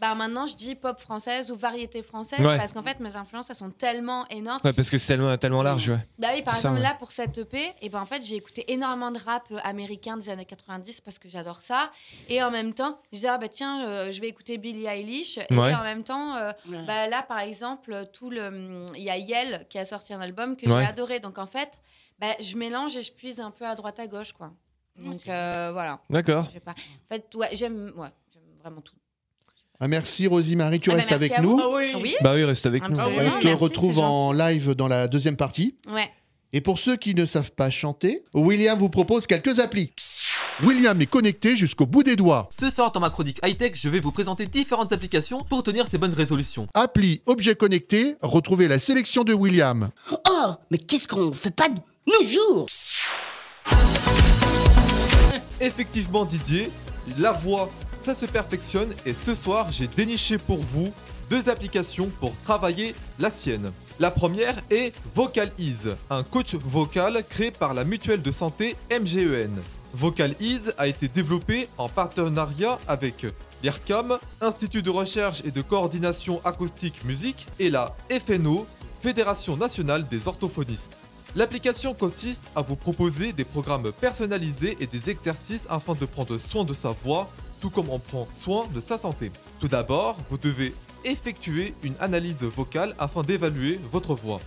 bah 0.00 0.14
maintenant 0.14 0.46
je 0.46 0.56
dis 0.56 0.74
pop 0.74 0.98
française 0.98 1.50
ou 1.50 1.56
variété 1.56 2.02
française 2.02 2.40
Ouais. 2.40 2.56
parce 2.56 2.72
qu'en 2.72 2.82
fait 2.82 2.98
mes 3.00 3.14
influences 3.16 3.50
elles 3.50 3.56
sont 3.56 3.70
tellement 3.70 4.26
énormes. 4.28 4.58
Ouais, 4.64 4.72
parce 4.72 4.88
que 4.88 4.96
c'est 4.98 5.08
tellement, 5.08 5.36
tellement 5.36 5.62
large, 5.62 5.90
ouais. 5.90 5.98
Bah 6.18 6.28
oui, 6.34 6.42
par 6.42 6.54
ça, 6.54 6.60
exemple 6.60 6.76
ouais. 6.76 6.82
là 6.82 6.94
pour 6.98 7.12
cette 7.12 7.36
EP, 7.36 7.74
et 7.82 7.88
ben 7.90 8.00
en 8.00 8.06
fait 8.06 8.22
j'ai 8.22 8.36
écouté 8.36 8.64
énormément 8.72 9.10
de 9.10 9.18
rap 9.18 9.44
euh, 9.50 9.58
américain 9.62 10.16
des 10.16 10.28
années 10.30 10.46
90 10.46 11.02
parce 11.02 11.18
que 11.18 11.28
j'adore 11.28 11.60
ça 11.62 11.90
et 12.28 12.42
en 12.42 12.50
même 12.50 12.72
temps 12.72 12.98
je 13.12 13.16
disais 13.16 13.28
ah 13.28 13.38
bah 13.38 13.48
tiens 13.48 13.86
euh, 13.86 14.10
je 14.10 14.20
vais 14.20 14.28
écouter 14.28 14.56
Billie 14.58 14.86
Eilish 14.86 15.36
et 15.38 15.46
Ouais. 15.54 15.74
en 15.74 15.82
même 15.82 16.02
temps 16.04 16.34
euh, 16.36 16.52
bah 16.86 17.06
là 17.06 17.22
par 17.22 17.40
exemple 17.40 18.06
tout 18.12 18.30
le 18.30 18.46
hum, 18.46 18.86
il 18.96 19.02
y 19.02 19.10
a 19.10 19.18
Yel 19.18 19.66
qui 19.68 19.78
a 19.78 19.84
sorti 19.84 20.14
un 20.14 20.20
album 20.20 20.56
que 20.56 20.66
Ouais. 20.66 20.80
j'ai 20.82 20.86
adoré 20.88 21.20
donc 21.20 21.38
en 21.38 21.46
fait 21.46 21.78
bah, 22.18 22.34
je 22.40 22.56
mélange 22.56 22.96
et 22.96 23.02
je 23.02 23.12
puise 23.12 23.40
un 23.40 23.50
peu 23.50 23.64
à 23.66 23.74
droite 23.74 23.98
à 23.98 24.06
gauche 24.06 24.32
quoi. 24.32 24.50
Donc 24.96 25.16
c'est 25.24 25.30
euh, 25.30 25.70
voilà. 25.72 26.00
D'accord. 26.10 26.46
Pas. 26.64 26.72
En 26.72 27.14
fait, 27.14 27.34
ouais, 27.34 27.48
j'aime 27.52 27.92
ouais, 27.96 28.08
j'aime 28.32 28.42
vraiment 28.62 28.82
tout. 28.82 28.94
Ah, 29.82 29.88
merci 29.88 30.26
Rosie-Marie, 30.26 30.78
tu 30.78 30.90
Ah 30.90 30.92
bah, 30.92 30.96
restes 30.98 31.10
merci 31.10 31.32
avec 31.32 31.42
nous. 31.42 31.58
Ah 31.58 31.68
oui. 31.72 31.92
Oui 31.98 32.14
Bah 32.20 32.32
oui, 32.34 32.44
reste 32.44 32.66
avec 32.66 32.86
nous. 32.86 33.00
On 33.00 33.04
te 33.06 33.44
merci, 33.46 33.52
retrouve 33.54 33.98
en 33.98 34.30
live 34.32 34.74
dans 34.74 34.88
la 34.88 35.08
deuxième 35.08 35.36
partie. 35.36 35.74
Ouais. 35.90 36.10
Et 36.52 36.60
pour 36.60 36.78
ceux 36.78 36.96
qui 36.96 37.14
ne 37.14 37.24
savent 37.24 37.52
pas 37.52 37.70
chanter, 37.70 38.22
William 38.34 38.78
vous 38.78 38.90
propose 38.90 39.26
quelques 39.26 39.58
applis. 39.58 39.92
William 40.62 41.00
est 41.00 41.06
connecté 41.06 41.56
jusqu'au 41.56 41.86
bout 41.86 42.02
des 42.02 42.16
doigts. 42.16 42.50
Ce 42.50 42.68
soir 42.68 42.92
dans 42.92 43.00
ma 43.00 43.08
chronique 43.08 43.40
high-tech, 43.42 43.72
je 43.74 43.88
vais 43.88 44.00
vous 44.00 44.12
présenter 44.12 44.44
différentes 44.46 44.92
applications 44.92 45.42
pour 45.44 45.62
tenir 45.62 45.86
ces 45.88 45.96
bonnes 45.96 46.12
résolutions. 46.12 46.66
Appli 46.74 47.22
objet 47.24 47.54
connecté, 47.54 48.16
retrouvez 48.20 48.68
la 48.68 48.78
sélection 48.78 49.24
de 49.24 49.32
William. 49.32 49.88
Oh, 50.12 50.48
mais 50.70 50.76
qu'est-ce 50.76 51.08
qu'on 51.08 51.32
fait 51.32 51.54
pas 51.54 51.68
de 51.70 51.80
nos 52.06 52.26
jours? 52.26 52.66
Effectivement 55.60 56.24
Didier, 56.26 56.70
la 57.18 57.32
voix, 57.32 57.70
ça 58.02 58.14
se 58.14 58.26
perfectionne 58.26 58.94
et 59.06 59.14
ce 59.14 59.34
soir 59.34 59.70
j'ai 59.70 59.86
déniché 59.86 60.38
pour 60.38 60.58
vous 60.58 60.92
deux 61.28 61.48
applications 61.48 62.10
pour 62.20 62.32
travailler 62.44 62.94
la 63.18 63.30
sienne. 63.30 63.72
La 64.00 64.10
première 64.10 64.56
est 64.70 64.92
Vocal 65.14 65.52
Ease, 65.58 65.96
un 66.08 66.22
coach 66.24 66.54
vocal 66.54 67.24
créé 67.28 67.50
par 67.50 67.72
la 67.72 67.84
mutuelle 67.84 68.22
de 68.22 68.32
santé 68.32 68.76
MGEN. 68.90 69.60
Vocal 69.94 70.34
Ease 70.40 70.74
a 70.78 70.86
été 70.86 71.06
développé 71.06 71.68
en 71.78 71.88
partenariat 71.88 72.78
avec 72.88 73.26
l'IRCAM, 73.62 74.18
Institut 74.40 74.82
de 74.82 74.90
recherche 74.90 75.42
et 75.44 75.50
de 75.50 75.62
coordination 75.62 76.40
acoustique 76.44 77.04
musique, 77.04 77.46
et 77.58 77.70
la 77.70 77.94
FNO, 78.10 78.66
Fédération 79.02 79.56
nationale 79.56 80.08
des 80.08 80.26
orthophonistes. 80.28 80.96
L'application 81.36 81.94
consiste 81.94 82.42
à 82.56 82.62
vous 82.62 82.76
proposer 82.76 83.32
des 83.32 83.44
programmes 83.44 83.92
personnalisés 83.92 84.76
et 84.80 84.86
des 84.86 85.10
exercices 85.10 85.66
afin 85.70 85.94
de 85.94 86.06
prendre 86.06 86.38
soin 86.38 86.64
de 86.64 86.74
sa 86.74 86.90
voix, 86.90 87.30
tout 87.60 87.70
comme 87.70 87.90
on 87.90 87.98
prend 87.98 88.26
soin 88.30 88.66
de 88.74 88.80
sa 88.80 88.98
santé. 88.98 89.30
Tout 89.60 89.68
d'abord, 89.68 90.16
vous 90.30 90.38
devez 90.38 90.74
effectuer 91.04 91.74
une 91.82 91.94
analyse 92.00 92.42
vocale 92.42 92.94
afin 92.98 93.22
d'évaluer 93.22 93.78
votre 93.92 94.14
voix. 94.14 94.40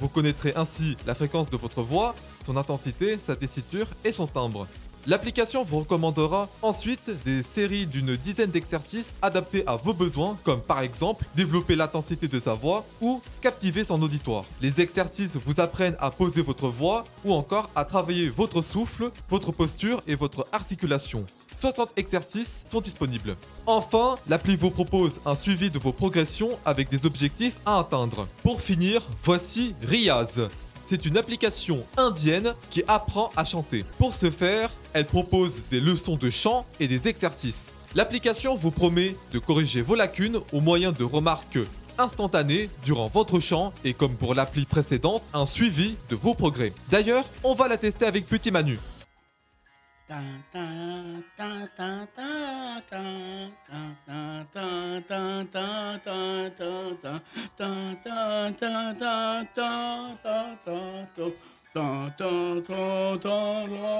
Vous 0.00 0.08
connaîtrez 0.08 0.52
ainsi 0.56 0.96
la 1.06 1.14
fréquence 1.14 1.50
de 1.50 1.56
votre 1.56 1.82
voix, 1.82 2.14
son 2.44 2.56
intensité, 2.56 3.18
sa 3.22 3.36
tessiture 3.36 3.86
et 4.04 4.12
son 4.12 4.26
timbre. 4.26 4.66
L'application 5.06 5.64
vous 5.64 5.80
recommandera 5.80 6.48
ensuite 6.62 7.10
des 7.26 7.42
séries 7.42 7.86
d'une 7.86 8.16
dizaine 8.16 8.50
d'exercices 8.50 9.12
adaptés 9.20 9.62
à 9.66 9.76
vos 9.76 9.92
besoins, 9.92 10.38
comme 10.44 10.62
par 10.62 10.80
exemple 10.80 11.26
développer 11.36 11.76
l'intensité 11.76 12.26
de 12.26 12.40
sa 12.40 12.54
voix 12.54 12.86
ou 13.02 13.20
captiver 13.42 13.84
son 13.84 14.00
auditoire. 14.00 14.46
Les 14.62 14.80
exercices 14.80 15.36
vous 15.36 15.60
apprennent 15.60 15.96
à 15.98 16.10
poser 16.10 16.40
votre 16.40 16.68
voix 16.68 17.04
ou 17.22 17.34
encore 17.34 17.68
à 17.74 17.84
travailler 17.84 18.30
votre 18.30 18.62
souffle, 18.62 19.10
votre 19.28 19.52
posture 19.52 20.02
et 20.06 20.14
votre 20.14 20.46
articulation. 20.52 21.26
60 21.58 21.90
exercices 21.96 22.64
sont 22.68 22.80
disponibles. 22.80 23.36
Enfin, 23.66 24.16
l'appli 24.26 24.56
vous 24.56 24.70
propose 24.70 25.20
un 25.24 25.36
suivi 25.36 25.70
de 25.70 25.78
vos 25.78 25.92
progressions 25.92 26.58
avec 26.64 26.88
des 26.88 27.06
objectifs 27.06 27.56
à 27.64 27.78
atteindre. 27.78 28.28
Pour 28.42 28.60
finir, 28.60 29.02
voici 29.22 29.74
Riaz. 29.82 30.48
C'est 30.86 31.06
une 31.06 31.16
application 31.16 31.84
indienne 31.96 32.54
qui 32.70 32.82
apprend 32.86 33.30
à 33.36 33.44
chanter. 33.44 33.84
Pour 33.98 34.14
ce 34.14 34.30
faire, 34.30 34.70
elle 34.92 35.06
propose 35.06 35.62
des 35.70 35.80
leçons 35.80 36.16
de 36.16 36.28
chant 36.28 36.66
et 36.78 36.88
des 36.88 37.08
exercices. 37.08 37.72
L'application 37.94 38.54
vous 38.54 38.70
promet 38.70 39.16
de 39.32 39.38
corriger 39.38 39.80
vos 39.80 39.94
lacunes 39.94 40.40
au 40.52 40.60
moyen 40.60 40.92
de 40.92 41.04
remarques 41.04 41.58
instantanées 41.98 42.68
durant 42.84 43.08
votre 43.08 43.40
chant 43.40 43.72
et 43.84 43.94
comme 43.94 44.16
pour 44.16 44.34
l'appli 44.34 44.64
précédente, 44.64 45.22
un 45.32 45.46
suivi 45.46 45.96
de 46.10 46.16
vos 46.16 46.34
progrès. 46.34 46.72
D'ailleurs, 46.90 47.24
on 47.42 47.54
va 47.54 47.68
la 47.68 47.76
tester 47.76 48.04
avec 48.04 48.26
Petit 48.26 48.50
Manu. 48.50 48.78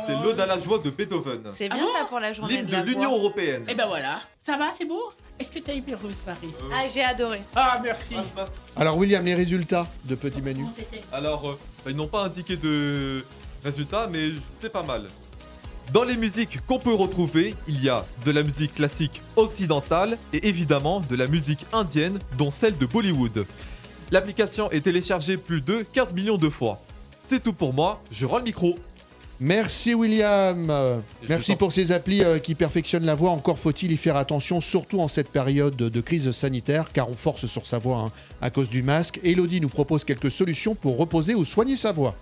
C'est 0.07 0.13
l'Ode 0.23 0.41
à 0.41 0.47
la 0.47 0.59
joie 0.59 0.79
de 0.79 0.91
Beethoven. 0.91 1.51
C'est 1.53 1.69
Ah 1.71 1.75
bien 1.75 1.85
bon 1.85 1.93
ça 1.93 2.05
pour 2.05 2.21
la 2.21 2.33
journée 2.33 2.63
de 2.63 2.71
de 2.71 2.83
l'Union. 2.83 3.17
Européenne. 3.17 3.65
Eh 3.69 3.75
ben 3.75 3.87
voilà. 3.87 4.21
Ça 4.41 4.59
va, 4.59 4.71
c'est 4.77 4.85
beau? 4.85 5.13
Est-ce 5.39 5.51
que 5.51 5.59
t'as 5.59 5.73
aimé 5.73 5.95
Rosemary 5.95 6.55
Ah, 6.71 6.87
j'ai 6.93 7.03
adoré. 7.03 7.41
Ah, 7.57 7.81
merci. 7.83 8.15
Alors 8.77 8.97
William, 8.99 9.25
les 9.25 9.35
résultats 9.35 9.87
de 10.05 10.15
Petit 10.15 10.43
Manu. 10.43 10.67
Alors, 11.13 11.51
euh, 11.51 11.59
ils 11.89 11.97
n'ont 11.97 12.07
pas 12.07 12.25
indiqué 12.25 12.57
de 12.57 13.25
résultats, 13.65 14.07
mais 14.07 14.33
c'est 14.61 14.71
pas 14.71 14.83
mal. 14.83 15.07
Dans 15.93 16.03
les 16.03 16.17
musiques 16.17 16.59
qu'on 16.67 16.79
peut 16.79 16.95
retrouver, 16.95 17.55
il 17.69 17.83
y 17.83 17.89
a 17.89 18.05
de 18.25 18.31
la 18.31 18.43
musique 18.43 18.75
classique 18.75 19.21
occidentale 19.37 20.19
et 20.33 20.49
évidemment 20.49 21.01
de 21.01 21.15
la 21.15 21.27
musique 21.27 21.67
indienne, 21.73 22.19
dont 22.37 22.51
celle 22.51 22.77
de 22.79 22.87
Bollywood. 22.87 23.47
L'application 24.11 24.71
est 24.71 24.81
téléchargée 24.81 25.37
plus 25.37 25.61
de 25.61 25.85
15 25.93 26.13
millions 26.15 26.39
de 26.39 26.49
fois. 26.49 26.81
C'est 27.25 27.43
tout 27.43 27.53
pour 27.53 27.73
moi, 27.73 28.03
je 28.11 28.27
rends 28.27 28.39
le 28.39 28.45
micro. 28.45 28.77
Merci 29.41 29.95
William. 29.95 30.71
Euh, 30.71 31.01
Merci 31.29 31.57
pour 31.57 31.73
ces 31.73 31.93
applis 31.93 32.23
euh, 32.23 32.39
qui 32.39 32.55
perfectionnent 32.55 33.05
la 33.05 33.15
voix. 33.15 33.31
Encore 33.31 33.59
faut-il 33.59 33.93
y 33.93 33.97
faire 33.97 34.17
attention, 34.17 34.61
surtout 34.61 35.01
en 35.01 35.09
cette 35.09 35.29
période 35.29 35.77
de 35.77 36.01
crise 36.01 36.31
sanitaire, 36.33 36.93
car 36.93 37.09
on 37.11 37.15
force 37.15 37.47
sur 37.47 37.67
sa 37.67 37.79
voix 37.79 37.99
hein, 37.99 38.13
à 38.41 38.51
cause 38.51 38.69
du 38.69 38.83
masque. 38.83 39.21
Elodie 39.25 39.61
nous 39.61 39.69
propose 39.69 40.05
quelques 40.05 40.31
solutions 40.31 40.75
pour 40.75 40.97
reposer 40.97 41.35
ou 41.35 41.45
soigner 41.45 41.77
sa 41.77 41.93
voix. 41.93 42.15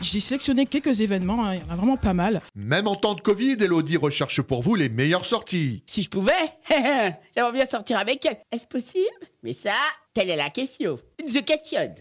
J'ai 0.00 0.20
sélectionné 0.20 0.66
quelques 0.66 1.00
événements, 1.00 1.44
hein, 1.44 1.54
il 1.54 1.60
y 1.60 1.64
en 1.64 1.72
a 1.72 1.76
vraiment 1.76 1.96
pas 1.96 2.12
mal. 2.14 2.40
Même 2.54 2.86
en 2.86 2.94
temps 2.94 3.14
de 3.14 3.20
Covid, 3.20 3.56
Elodie 3.60 3.96
recherche 3.96 4.42
pour 4.42 4.62
vous 4.62 4.74
les 4.74 4.88
meilleures 4.88 5.24
sorties. 5.24 5.82
Si 5.86 6.02
je 6.02 6.10
pouvais, 6.10 6.32
j'aimerais 6.68 7.52
bien 7.52 7.66
sortir 7.66 7.98
avec 7.98 8.24
elle. 8.26 8.38
Est-ce 8.52 8.66
possible? 8.66 9.04
Mais 9.42 9.54
ça, 9.54 9.74
Telle 10.12 10.30
est 10.30 10.36
la 10.36 10.50
question. 10.50 10.98
Je 11.26 11.38
questionne. 11.40 11.94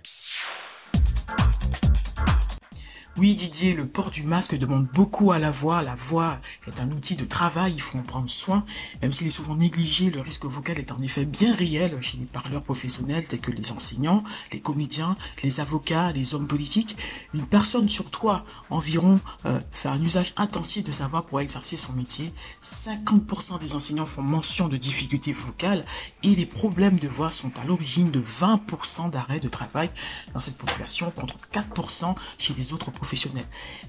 Oui, 3.15 3.35
Didier, 3.35 3.75
le 3.75 3.85
port 3.85 4.09
du 4.09 4.23
masque 4.23 4.57
demande 4.57 4.87
beaucoup 4.87 5.31
à 5.31 5.37
la 5.37 5.51
voix. 5.51 5.83
La 5.83 5.93
voix 5.93 6.39
est 6.65 6.81
un 6.81 6.89
outil 6.89 7.15
de 7.15 7.25
travail, 7.25 7.73
il 7.75 7.79
faut 7.81 7.99
en 7.99 8.01
prendre 8.01 8.27
soin. 8.27 8.65
Même 9.03 9.13
s'il 9.13 9.27
est 9.27 9.29
souvent 9.29 9.55
négligé, 9.55 10.09
le 10.09 10.19
risque 10.19 10.45
vocal 10.45 10.79
est 10.79 10.91
en 10.91 10.99
effet 10.99 11.23
bien 11.23 11.53
réel 11.53 11.95
chez 12.01 12.17
les 12.17 12.25
parleurs 12.25 12.63
professionnels 12.63 13.27
tels 13.27 13.39
que 13.39 13.51
les 13.51 13.71
enseignants, 13.71 14.23
les 14.51 14.61
comédiens, 14.61 15.15
les 15.43 15.59
avocats, 15.59 16.11
les 16.11 16.33
hommes 16.33 16.47
politiques. 16.47 16.97
Une 17.35 17.45
personne 17.45 17.87
sur 17.87 18.09
trois 18.09 18.45
environ 18.71 19.21
euh, 19.45 19.59
fait 19.71 19.89
un 19.89 20.01
usage 20.01 20.33
intensif 20.35 20.83
de 20.83 20.91
sa 20.91 21.05
voix 21.05 21.23
pour 21.23 21.39
exercer 21.39 21.77
son 21.77 21.93
métier. 21.93 22.33
50% 22.63 23.59
des 23.59 23.75
enseignants 23.75 24.07
font 24.07 24.23
mention 24.23 24.69
de 24.69 24.77
difficultés 24.77 25.33
vocales 25.33 25.85
et 26.23 26.33
les 26.33 26.47
problèmes 26.47 26.97
de 26.97 27.07
voix 27.07 27.29
sont 27.29 27.51
à 27.61 27.63
l'origine 27.63 28.09
de 28.09 28.21
20% 28.21 29.11
d'arrêts 29.11 29.39
de 29.39 29.49
travail 29.49 29.91
dans 30.33 30.39
cette 30.39 30.57
population 30.57 31.11
contre 31.11 31.35
4% 31.53 32.15
chez 32.39 32.55
les 32.55 32.73
autres. 32.73 32.91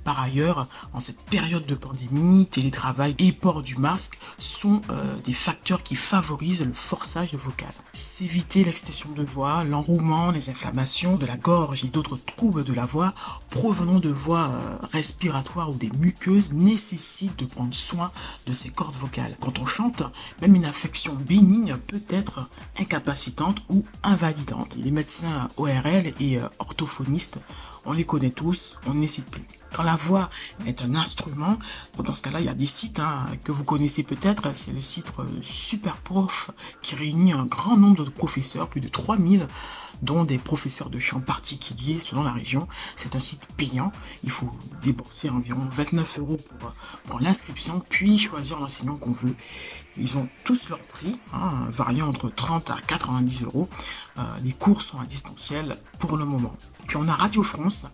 Par 0.04 0.20
ailleurs, 0.20 0.68
en 0.92 1.00
cette 1.00 1.20
période 1.20 1.66
de 1.66 1.74
pandémie, 1.74 2.46
télétravail 2.46 3.14
et 3.18 3.32
port 3.32 3.62
du 3.62 3.76
masque 3.76 4.18
sont 4.38 4.82
euh, 4.90 5.16
des 5.24 5.32
facteurs 5.32 5.82
qui 5.82 5.96
favorisent 5.96 6.64
le 6.64 6.72
forçage 6.72 7.34
vocal. 7.34 7.72
S'éviter 7.92 8.64
l'extension 8.64 9.10
de 9.12 9.22
voix, 9.22 9.64
l'enrouement, 9.64 10.30
les 10.30 10.50
inflammations 10.50 11.16
de 11.16 11.26
la 11.26 11.36
gorge 11.36 11.84
et 11.84 11.88
d'autres 11.88 12.18
troubles 12.36 12.64
de 12.64 12.72
la 12.72 12.86
voix 12.86 13.14
provenant 13.50 14.00
de 14.00 14.10
voies 14.10 14.50
euh, 14.50 14.76
respiratoires 14.92 15.70
ou 15.70 15.74
des 15.74 15.90
muqueuses 15.98 16.52
nécessitent 16.52 17.38
de 17.38 17.46
prendre 17.46 17.74
soin 17.74 18.12
de 18.46 18.52
ces 18.52 18.70
cordes 18.70 18.96
vocales. 18.96 19.36
Quand 19.40 19.58
on 19.58 19.66
chante, 19.66 20.02
même 20.42 20.54
une 20.54 20.64
affection 20.64 21.14
bénigne 21.14 21.76
peut 21.76 22.02
être 22.08 22.48
incapacitante 22.78 23.62
ou 23.68 23.84
invalidante. 24.02 24.76
Les 24.76 24.90
médecins 24.90 25.48
ORL 25.56 26.14
et 26.20 26.38
euh, 26.38 26.48
orthophonistes 26.58 27.38
on 27.86 27.92
les 27.92 28.04
connaît 28.04 28.30
tous, 28.30 28.78
on 28.86 28.94
ne 28.94 29.06
cite 29.06 29.30
plus. 29.30 29.44
Quand 29.74 29.82
la 29.82 29.96
voix 29.96 30.30
est 30.66 30.82
un 30.82 30.94
instrument, 30.94 31.58
dans 31.98 32.14
ce 32.14 32.22
cas-là, 32.22 32.38
il 32.40 32.46
y 32.46 32.48
a 32.48 32.54
des 32.54 32.66
sites 32.66 33.00
hein, 33.00 33.26
que 33.42 33.50
vous 33.50 33.64
connaissez 33.64 34.04
peut-être, 34.04 34.54
c'est 34.54 34.72
le 34.72 34.80
site 34.80 35.12
euh, 35.18 35.24
Superprof 35.42 36.52
qui 36.80 36.94
réunit 36.94 37.32
un 37.32 37.44
grand 37.44 37.76
nombre 37.76 38.04
de 38.04 38.10
professeurs, 38.10 38.68
plus 38.68 38.80
de 38.80 38.88
3000, 38.88 39.48
dont 40.02 40.24
des 40.24 40.38
professeurs 40.38 40.90
de 40.90 41.00
chant 41.00 41.20
particuliers 41.20 41.98
selon 41.98 42.22
la 42.22 42.32
région. 42.32 42.68
C'est 42.94 43.16
un 43.16 43.20
site 43.20 43.44
payant, 43.56 43.90
il 44.22 44.30
faut 44.30 44.52
débourser 44.80 45.28
environ 45.30 45.68
29 45.72 46.20
euros 46.20 46.38
pour, 46.60 46.72
pour 47.06 47.20
l'inscription, 47.20 47.82
puis 47.88 48.16
choisir 48.16 48.60
l'enseignant 48.60 48.96
qu'on 48.96 49.12
veut. 49.12 49.34
Ils 49.96 50.16
ont 50.18 50.28
tous 50.44 50.68
leur 50.68 50.80
prix, 50.80 51.18
hein, 51.32 51.66
variant 51.70 52.08
entre 52.08 52.28
30 52.28 52.70
à 52.70 52.76
90 52.86 53.42
euros. 53.42 53.68
Euh, 54.18 54.22
les 54.42 54.52
cours 54.52 54.82
sont 54.82 55.00
à 55.00 55.04
distanciel 55.04 55.78
pour 55.98 56.16
le 56.16 56.24
moment. 56.24 56.56
Puis 56.86 56.96
on 56.96 57.08
a 57.08 57.14
Radio 57.14 57.42
France 57.42 57.86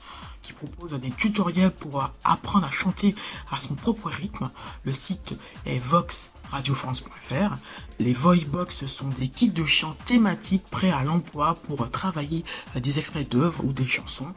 qui 0.42 0.52
propose 0.52 0.92
des 0.94 1.10
tutoriels 1.10 1.70
pour 1.70 2.10
apprendre 2.24 2.66
à 2.66 2.70
chanter 2.70 3.14
à 3.50 3.58
son 3.58 3.74
propre 3.74 4.08
rythme. 4.08 4.50
Le 4.84 4.92
site 4.92 5.34
est 5.66 5.78
voxradiofrance.fr. 5.78 7.56
Les 7.98 8.12
Voicebox 8.12 8.86
sont 8.86 9.08
des 9.08 9.28
kits 9.28 9.50
de 9.50 9.64
chant 9.64 9.96
thématiques 10.04 10.64
prêts 10.70 10.90
à 10.90 11.04
l'emploi 11.04 11.54
pour 11.66 11.90
travailler 11.90 12.44
des 12.74 12.98
extraits 12.98 13.28
d'œuvres 13.28 13.64
ou 13.64 13.72
des 13.72 13.86
chansons. 13.86 14.32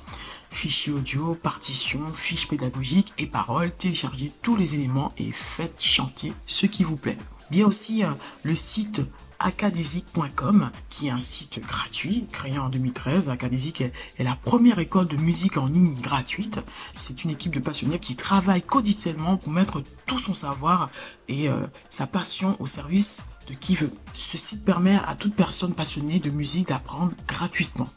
Fichiers 0.50 0.94
audio, 0.94 1.34
partitions, 1.34 2.14
fiches 2.14 2.48
pédagogiques 2.48 3.14
et 3.18 3.26
paroles, 3.26 3.76
téléchargez 3.76 4.32
tous 4.44 4.56
les 4.56 4.76
éléments 4.76 5.14
et 5.18 5.32
faites 5.32 5.82
chanter 5.82 6.34
ce 6.46 6.68
qui 6.68 6.84
vous 6.84 6.98
plaît. 6.98 7.18
Il 7.52 7.58
y 7.58 7.64
a 7.64 7.68
aussi 7.68 8.04
euh, 8.04 8.12
le 8.44 8.56
site 8.56 9.02
acadésique.com 9.40 10.72
qui 10.90 11.08
est 11.08 11.12
un 11.12 11.20
site 11.20 11.62
gratuit 11.66 12.28
créé 12.32 12.58
en 12.58 12.70
2013. 12.70 13.30
Acadésique 13.30 13.82
est, 13.82 13.94
la 14.20 14.36
première 14.36 14.80
école 14.80 15.08
de 15.08 15.18
musique 15.18 15.58
en 15.58 15.66
ligne 15.66 15.96
gratuite. 15.96 16.60
C'est 16.98 17.24
une 17.24 17.32
équipe 17.32 17.54
de 17.54 17.60
passionnés 17.60 18.00
qui 18.00 18.16
travaille 18.16 18.62
quotidiennement 18.62 19.38
pour 19.38 19.52
mettre 19.52 19.84
tout 20.06 20.20
son 20.20 20.34
savoir 20.34 20.90
et 21.28 21.50
euh, 21.50 21.66
sa 21.90 22.08
passion 22.08 22.56
au 22.60 22.68
service 22.68 23.24
de 23.48 23.54
qui 23.54 23.76
veut. 23.76 23.92
Ce 24.14 24.38
site 24.38 24.64
permet 24.64 25.00
à 25.06 25.16
toute 25.16 25.36
personne 25.36 25.74
passionnée 25.74 26.20
de 26.20 26.30
musique 26.30 26.70
d'apprendre 26.70 27.14
gratuitement. 27.28 27.90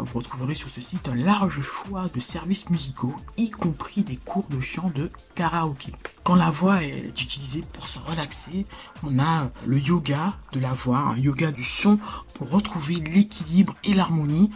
Vous 0.00 0.18
retrouverez 0.18 0.54
sur 0.54 0.70
ce 0.70 0.80
site 0.80 1.08
un 1.08 1.14
large 1.16 1.60
choix 1.60 2.06
de 2.14 2.20
services 2.20 2.70
musicaux, 2.70 3.14
y 3.36 3.50
compris 3.50 4.02
des 4.02 4.16
cours 4.16 4.46
de 4.48 4.60
chant 4.60 4.92
de 4.94 5.10
karaoké. 5.34 5.92
Quand 6.22 6.36
la 6.36 6.50
voix 6.50 6.84
est 6.84 7.20
utilisée 7.20 7.64
pour 7.72 7.88
se 7.88 7.98
relaxer, 7.98 8.66
on 9.02 9.18
a 9.18 9.50
le 9.66 9.78
yoga 9.78 10.34
de 10.52 10.60
la 10.60 10.72
voix, 10.72 10.98
un 10.98 11.16
yoga 11.16 11.50
du 11.50 11.64
son 11.64 11.98
pour 12.34 12.50
retrouver 12.50 12.96
l'équilibre 12.96 13.74
et 13.82 13.92
l'harmonie. 13.92 14.50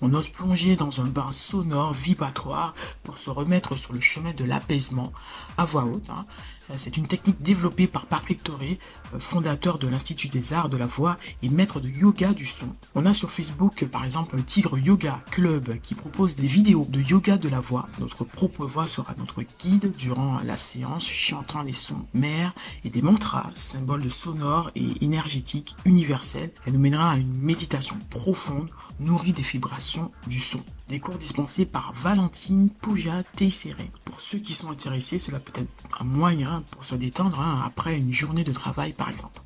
On 0.00 0.12
ose 0.14 0.28
plonger 0.28 0.76
dans 0.76 1.00
un 1.00 1.06
bain 1.06 1.32
sonore, 1.32 1.92
vibratoire, 1.92 2.74
pour 3.02 3.18
se 3.18 3.30
remettre 3.30 3.76
sur 3.76 3.92
le 3.92 4.00
chemin 4.00 4.32
de 4.32 4.44
l'apaisement 4.44 5.12
à 5.56 5.64
voix 5.64 5.84
haute. 5.84 6.10
Hein. 6.10 6.26
C'est 6.74 6.96
une 6.96 7.06
technique 7.06 7.40
développée 7.42 7.86
par 7.86 8.06
Patrick 8.06 8.42
Toré, 8.42 8.80
euh, 9.14 9.20
fondateur 9.20 9.78
de 9.78 9.86
l'Institut 9.86 10.28
des 10.28 10.52
Arts 10.52 10.68
de 10.68 10.76
la 10.76 10.86
Voix 10.86 11.16
et 11.42 11.48
maître 11.48 11.78
de 11.78 11.88
yoga 11.88 12.34
du 12.34 12.46
son. 12.46 12.66
On 12.96 13.06
a 13.06 13.14
sur 13.14 13.30
Facebook 13.30 13.84
par 13.86 14.04
exemple 14.04 14.36
le 14.36 14.42
Tigre 14.42 14.76
Yoga 14.78 15.22
Club 15.30 15.78
qui 15.80 15.94
propose 15.94 16.34
des 16.34 16.48
vidéos 16.48 16.86
de 16.88 17.00
yoga 17.00 17.38
de 17.38 17.48
la 17.48 17.60
voix. 17.60 17.88
Notre 18.00 18.24
propre 18.24 18.66
voix 18.66 18.88
sera 18.88 19.14
notre 19.16 19.42
guide 19.60 19.92
durant 19.96 20.40
la 20.44 20.56
séance, 20.56 21.06
chantant 21.06 21.62
les 21.62 21.72
sons 21.72 22.06
mères 22.14 22.52
et 22.84 22.90
des 22.90 23.02
mantras, 23.02 23.50
symboles 23.54 24.02
de 24.02 24.08
sonore 24.08 24.70
et 24.74 25.04
énergétique 25.04 25.76
universels. 25.84 26.50
Elle 26.66 26.72
nous 26.72 26.80
mènera 26.80 27.12
à 27.12 27.16
une 27.16 27.38
méditation 27.38 27.96
profonde 28.10 28.68
nourrie 29.00 29.32
des 29.32 29.42
vibrations 29.42 30.10
du 30.26 30.40
son. 30.40 30.62
Des 30.88 31.00
cours 31.00 31.16
dispensés 31.16 31.66
par 31.66 31.92
Valentine 31.94 32.70
Pouja 32.70 33.22
Teixeira. 33.34 33.82
Pour 34.04 34.20
ceux 34.20 34.38
qui 34.38 34.52
sont 34.52 34.70
intéressés, 34.70 35.18
cela 35.18 35.40
peut 35.40 35.60
être 35.60 35.70
un 36.00 36.04
moyen 36.04 36.62
pour 36.70 36.84
se 36.84 36.94
détendre 36.94 37.40
hein, 37.40 37.62
après 37.66 37.96
une 37.96 38.12
journée 38.12 38.44
de 38.44 38.52
travail 38.52 38.92
par 38.92 39.10
exemple. 39.10 39.40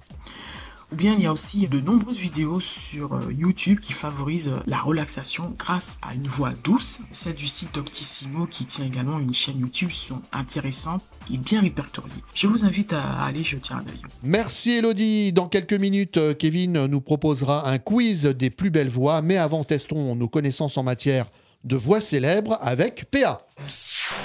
Ou 0.92 0.96
bien 0.96 1.14
il 1.14 1.22
y 1.22 1.26
a 1.26 1.32
aussi 1.32 1.68
de 1.68 1.78
nombreuses 1.78 2.18
vidéos 2.18 2.58
sur 2.58 3.14
euh, 3.14 3.32
YouTube 3.32 3.78
qui 3.78 3.92
favorisent 3.92 4.56
la 4.66 4.80
relaxation 4.80 5.54
grâce 5.56 5.98
à 6.02 6.14
une 6.14 6.26
voix 6.26 6.52
douce. 6.64 7.00
Celles 7.12 7.36
du 7.36 7.46
site 7.46 7.74
Doctissimo 7.74 8.46
qui 8.46 8.66
tient 8.66 8.86
également 8.86 9.20
une 9.20 9.32
chaîne 9.32 9.60
YouTube 9.60 9.92
sont 9.92 10.22
intéressantes 10.32 11.04
et 11.32 11.36
bien 11.38 11.60
répertoriées. 11.60 12.12
Je 12.34 12.46
vous 12.46 12.64
invite 12.64 12.92
à 12.92 13.24
aller 13.24 13.42
jeter 13.42 13.74
un 13.74 13.78
œil. 13.80 14.00
Merci 14.22 14.72
Elodie. 14.72 15.32
Dans 15.32 15.48
quelques 15.48 15.72
minutes, 15.74 16.16
euh, 16.16 16.34
Kevin 16.34 16.86
nous 16.86 17.00
proposera 17.00 17.68
un 17.68 17.78
quiz 17.78 18.22
des 18.24 18.50
plus 18.50 18.70
belles 18.70 18.88
voix, 18.88 19.22
mais 19.22 19.36
avant 19.36 19.64
testons 19.64 20.14
nos 20.14 20.28
connaissances 20.28 20.76
en 20.76 20.82
matière 20.82 21.26
de 21.64 21.76
voix 21.76 22.00
célèbres 22.00 22.56
avec 22.62 23.04
PA. 23.10 23.42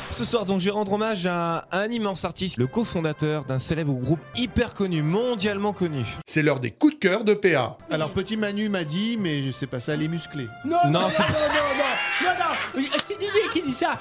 Ce 0.09 0.23
soir, 0.23 0.45
donc, 0.45 0.61
je 0.61 0.65
vais 0.65 0.71
rendre 0.71 0.93
hommage 0.93 1.25
à 1.25 1.67
un 1.73 1.89
immense 1.89 2.23
artiste, 2.23 2.55
le 2.57 2.67
cofondateur 2.67 3.43
d'un 3.43 3.59
célèbre 3.59 3.93
groupe 3.93 4.21
hyper 4.37 4.73
connu, 4.73 5.01
mondialement 5.01 5.73
connu. 5.73 6.05
C'est 6.25 6.41
l'heure 6.41 6.61
des 6.61 6.71
coups 6.71 6.93
de 6.93 6.99
cœur 6.99 7.25
de 7.25 7.33
PA. 7.33 7.77
Alors, 7.91 8.11
petit 8.11 8.37
Manu 8.37 8.69
m'a 8.69 8.85
dit, 8.85 9.17
mais 9.19 9.51
c'est 9.53 9.67
pas 9.67 9.81
ça 9.81 9.97
les 9.97 10.07
musclés. 10.07 10.47
Non, 10.63 10.77
Non, 10.85 11.01
non, 11.01 11.09
c'est- 11.09 11.23
non, 11.23 11.27
non, 11.27 12.23
non, 12.23 12.29
non, 12.29 12.81
non, 12.83 12.87
c'est 13.05 13.19
Didier 13.19 13.41
qui 13.51 13.61
dit 13.63 13.73
ça. 13.73 13.99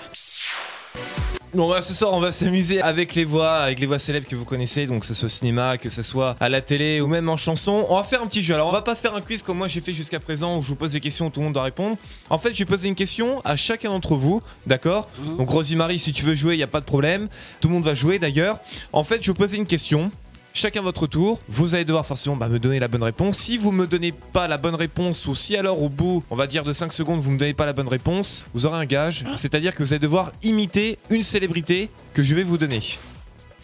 Bon, 1.54 1.68
bah, 1.70 1.82
ce 1.82 1.94
soir, 1.94 2.12
on 2.12 2.18
va 2.18 2.32
s'amuser 2.32 2.80
avec 2.80 3.14
les 3.14 3.24
voix, 3.24 3.58
avec 3.58 3.78
les 3.78 3.86
voix 3.86 4.00
célèbres 4.00 4.26
que 4.26 4.34
vous 4.34 4.44
connaissez, 4.44 4.86
donc 4.88 5.00
que 5.00 5.06
ce 5.06 5.14
soit 5.14 5.26
au 5.26 5.28
cinéma, 5.28 5.78
que 5.78 5.88
ce 5.88 6.02
soit 6.02 6.34
à 6.40 6.48
la 6.48 6.60
télé 6.60 7.00
ou 7.00 7.06
même 7.06 7.28
en 7.28 7.36
chanson. 7.36 7.86
On 7.88 7.94
va 7.96 8.02
faire 8.02 8.22
un 8.22 8.26
petit 8.26 8.42
jeu. 8.42 8.54
Alors, 8.54 8.66
on 8.66 8.72
va 8.72 8.82
pas 8.82 8.96
faire 8.96 9.14
un 9.14 9.20
quiz 9.20 9.44
comme 9.44 9.58
moi 9.58 9.68
j'ai 9.68 9.80
fait 9.80 9.92
jusqu'à 9.92 10.18
présent 10.18 10.58
où 10.58 10.62
je 10.62 10.68
vous 10.68 10.74
pose 10.74 10.90
des 10.90 11.00
questions 11.00 11.26
où 11.26 11.30
tout 11.30 11.38
le 11.38 11.44
monde 11.44 11.54
doit 11.54 11.62
répondre. 11.62 11.96
En 12.28 12.38
fait, 12.38 12.52
je 12.52 12.58
vais 12.58 12.64
poser 12.64 12.88
une 12.88 12.96
question 12.96 13.40
à 13.44 13.54
chacun 13.54 13.90
d'entre 13.90 14.16
vous, 14.16 14.42
d'accord? 14.66 15.08
Donc, 15.38 15.48
Rosie-Marie, 15.48 16.00
si 16.00 16.12
tu 16.12 16.24
veux 16.24 16.34
jouer, 16.34 16.54
il 16.54 16.58
n'y 16.58 16.64
a 16.64 16.68
pas 16.68 16.80
de 16.80 16.86
problème. 16.86 17.28
Tout 17.60 17.68
le 17.68 17.74
monde 17.74 17.84
va 17.84 17.94
jouer 17.94 18.18
d'ailleurs. 18.18 18.58
En 18.92 19.04
fait, 19.04 19.22
je 19.22 19.26
vais 19.26 19.32
vous 19.32 19.34
poser 19.34 19.56
une 19.56 19.66
question. 19.66 20.10
Chacun 20.56 20.82
votre 20.82 21.08
tour, 21.08 21.40
vous 21.48 21.74
allez 21.74 21.84
devoir 21.84 22.06
forcément 22.06 22.36
bah, 22.36 22.46
me 22.46 22.60
donner 22.60 22.78
la 22.78 22.86
bonne 22.86 23.02
réponse. 23.02 23.38
Si 23.38 23.58
vous 23.58 23.72
me 23.72 23.88
donnez 23.88 24.12
pas 24.12 24.46
la 24.46 24.56
bonne 24.56 24.76
réponse, 24.76 25.26
ou 25.26 25.34
si 25.34 25.56
alors 25.56 25.82
au 25.82 25.88
bout, 25.88 26.22
on 26.30 26.36
va 26.36 26.46
dire 26.46 26.62
de 26.62 26.72
5 26.72 26.92
secondes, 26.92 27.18
vous 27.18 27.32
me 27.32 27.38
donnez 27.38 27.54
pas 27.54 27.66
la 27.66 27.72
bonne 27.72 27.88
réponse, 27.88 28.44
vous 28.54 28.64
aurez 28.64 28.78
un 28.78 28.84
gage. 28.84 29.24
C'est-à-dire 29.34 29.74
que 29.74 29.82
vous 29.82 29.92
allez 29.92 29.98
devoir 29.98 30.30
imiter 30.44 30.96
une 31.10 31.24
célébrité 31.24 31.90
que 32.14 32.22
je 32.22 32.36
vais 32.36 32.44
vous 32.44 32.56
donner. 32.56 32.80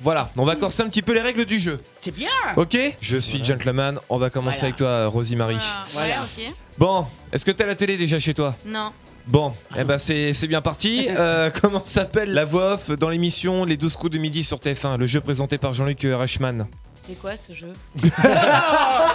Voilà, 0.02 0.32
on 0.36 0.44
va 0.44 0.56
corser 0.56 0.82
un 0.82 0.88
petit 0.88 1.02
peu 1.02 1.12
les 1.14 1.20
règles 1.20 1.44
du 1.44 1.60
jeu. 1.60 1.78
C'est 2.00 2.10
bien. 2.14 2.26
Ok 2.56 2.76
Je 3.00 3.18
suis 3.18 3.44
gentleman, 3.44 4.00
on 4.08 4.18
va 4.18 4.28
commencer 4.28 4.58
Voilà. 4.60 4.66
avec 4.70 4.76
toi, 4.76 5.06
Rosie-Marie. 5.06 5.58
Voilà, 5.92 6.24
ok. 6.24 6.52
Bon, 6.76 7.06
est-ce 7.32 7.44
que 7.44 7.52
t'as 7.52 7.66
la 7.66 7.76
télé 7.76 7.98
déjà 7.98 8.18
chez 8.18 8.34
toi? 8.34 8.56
Non. 8.66 8.90
Bon, 9.26 9.52
eh 9.78 9.84
ben 9.84 9.98
c'est 9.98 10.32
bien 10.48 10.60
parti. 10.60 11.08
Euh, 11.20 11.50
comment 11.60 11.82
s'appelle 11.84 12.32
la 12.32 12.44
voix 12.44 12.72
off 12.74 12.90
dans 12.90 13.08
l'émission 13.10 13.64
Les 13.64 13.76
12 13.76 13.96
coups 13.96 14.12
de 14.12 14.18
midi 14.18 14.42
sur 14.44 14.58
TF1, 14.58 14.96
le 14.96 15.06
jeu 15.06 15.20
présenté 15.20 15.58
par 15.58 15.74
Jean-Luc 15.74 16.00
Reichmann? 16.02 16.66
C'est 17.06 17.14
quoi 17.18 17.32
ce 17.36 17.52
jeu? 17.52 17.72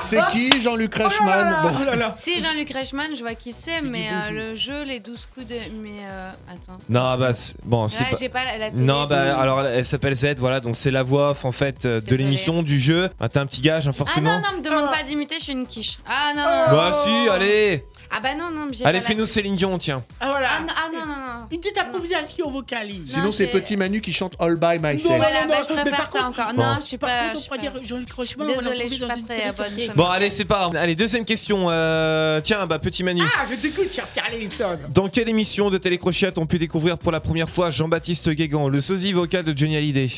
C'est 0.01 0.21
qui 0.31 0.61
Jean-Luc 0.61 0.93
Reichmann? 0.93 1.55
Bon. 1.63 1.71
Si 2.17 2.39
Jean-Luc 2.41 2.71
Reichmann, 2.71 3.15
je 3.15 3.21
vois 3.21 3.35
qui 3.35 3.53
c'est, 3.53 3.81
mais 3.81 4.07
euh, 4.11 4.31
le 4.51 4.55
jeu, 4.55 4.83
les 4.83 4.99
12 4.99 5.27
coups 5.33 5.47
de. 5.47 5.55
Mais 5.81 5.99
euh, 6.03 6.31
attends. 6.51 6.77
Non, 6.89 7.17
bah, 7.17 7.33
c'est- 7.33 7.55
bon, 7.63 7.87
c'est 7.87 8.03
Ouais, 8.03 8.11
pas. 8.11 8.17
j'ai 8.19 8.29
pas 8.29 8.45
la, 8.45 8.57
la 8.57 8.71
télé. 8.71 8.83
Non, 8.83 9.05
bah 9.05 9.37
alors 9.39 9.61
elle 9.65 9.85
s'appelle 9.85 10.15
Z, 10.15 10.35
voilà, 10.37 10.59
donc 10.59 10.75
c'est 10.75 10.91
la 10.91 11.03
voix 11.03 11.31
off 11.31 11.45
en 11.45 11.51
fait 11.51 11.85
euh, 11.85 12.01
de 12.01 12.15
l'émission, 12.15 12.61
du 12.63 12.79
jeu. 12.79 13.09
Ah, 13.19 13.29
T'as 13.29 13.41
un 13.41 13.45
petit 13.45 13.61
gage, 13.61 13.87
hein, 13.87 13.91
Ah 13.93 13.97
forcément. 13.97 14.31
non, 14.33 14.41
non, 14.51 14.57
me 14.59 14.63
demande 14.63 14.91
pas 14.91 15.03
d'imiter, 15.03 15.35
je 15.39 15.43
suis 15.43 15.53
une 15.53 15.67
quiche. 15.67 15.99
Ah 16.05 16.33
non, 16.35 16.43
non, 16.43 16.65
non. 16.69 16.75
Bah 16.91 16.97
si, 17.03 17.29
allez 17.29 17.83
Ah 18.11 18.19
bah 18.21 18.35
non, 18.35 18.49
non, 18.51 18.65
mais 18.67 18.73
j'ai 18.73 18.85
Allez, 18.85 18.99
pas 18.99 19.03
la- 19.03 19.09
fais-nous 19.09 19.25
Céline 19.25 19.55
Dion, 19.55 19.77
tiens. 19.77 20.03
Ah 20.19 20.29
voilà. 20.29 20.47
Ah 20.57 20.61
non, 20.61 20.67
ah 20.75 20.89
non, 20.93 20.99
non, 20.99 21.15
non. 21.15 21.47
Une 21.51 21.59
petite 21.59 21.77
improvisation 21.77 22.49
vocalise. 22.51 23.11
Sinon, 23.13 23.31
c'est 23.31 23.45
j'ai- 23.45 23.51
Petit 23.51 23.77
Manu 23.77 24.01
qui 24.01 24.13
chante 24.13 24.33
All 24.39 24.55
by 24.57 24.79
Non, 24.79 24.89
Myself. 24.93 25.15
Voilà, 25.17 25.41
non, 25.43 25.47
bah, 25.49 25.55
non, 25.59 25.65
je 25.69 25.75
mais 25.75 25.81
préfère 25.81 25.97
par 25.99 26.11
ça 26.11 26.19
contre- 26.23 26.39
encore. 26.39 26.53
Bon. 26.53 26.63
Non, 26.63 26.77
je 26.89 26.95
Par 26.97 27.09
pas. 27.09 27.17
contre, 27.17 27.31
je 27.33 27.37
on 27.37 27.41
suis 27.41 27.49
pourrait 27.49 27.57
pas- 27.59 27.79
pas- 27.79 27.83
Jean-Luc 27.85 28.09
on 28.17 28.43
l'a 28.43 28.53
Désolée, 28.55 28.89
je 28.89 28.93
suis 28.95 29.05
pas 29.05 29.15
une 29.17 29.25
très 29.25 29.35
série 29.35 29.51
bonne. 29.55 29.77
sur 29.77 29.87
comme 29.87 29.95
Bon, 29.95 30.05
allez, 30.09 30.29
c'est 30.29 30.45
pas 30.45 30.55
grave. 30.59 30.75
Allez, 30.75 30.95
deuxième 30.95 31.25
question. 31.25 31.67
Euh, 31.69 32.41
Tiens, 32.41 32.65
bah 32.67 32.79
petit 32.79 33.03
Manu. 33.03 33.21
Ah, 33.37 33.45
je 33.49 33.55
t'écoute, 33.55 33.91
cher 33.91 34.07
Carlison. 34.13 34.77
Dans 34.89 35.09
quelle 35.09 35.29
émission 35.29 35.69
de 35.69 35.77
télécrochet 35.77 36.37
ont 36.37 36.45
pu 36.45 36.57
découvrir 36.59 36.97
pour 36.97 37.11
la 37.11 37.19
première 37.19 37.49
fois 37.49 37.69
Jean-Baptiste 37.69 38.29
Guégan, 38.29 38.67
le 38.69 38.81
sosie 38.81 39.13
vocal 39.13 39.43
de 39.43 39.57
Johnny 39.57 39.75
Hallyday? 39.77 40.09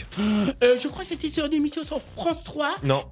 Euh, 0.64 0.78
je 0.82 0.88
crois 0.88 1.04
que 1.04 1.10
c'était 1.10 1.30
sur 1.30 1.46
une 1.46 1.54
émission 1.54 1.84
sur 1.84 2.00
France 2.16 2.44
3. 2.44 2.76
Non. 2.84 3.04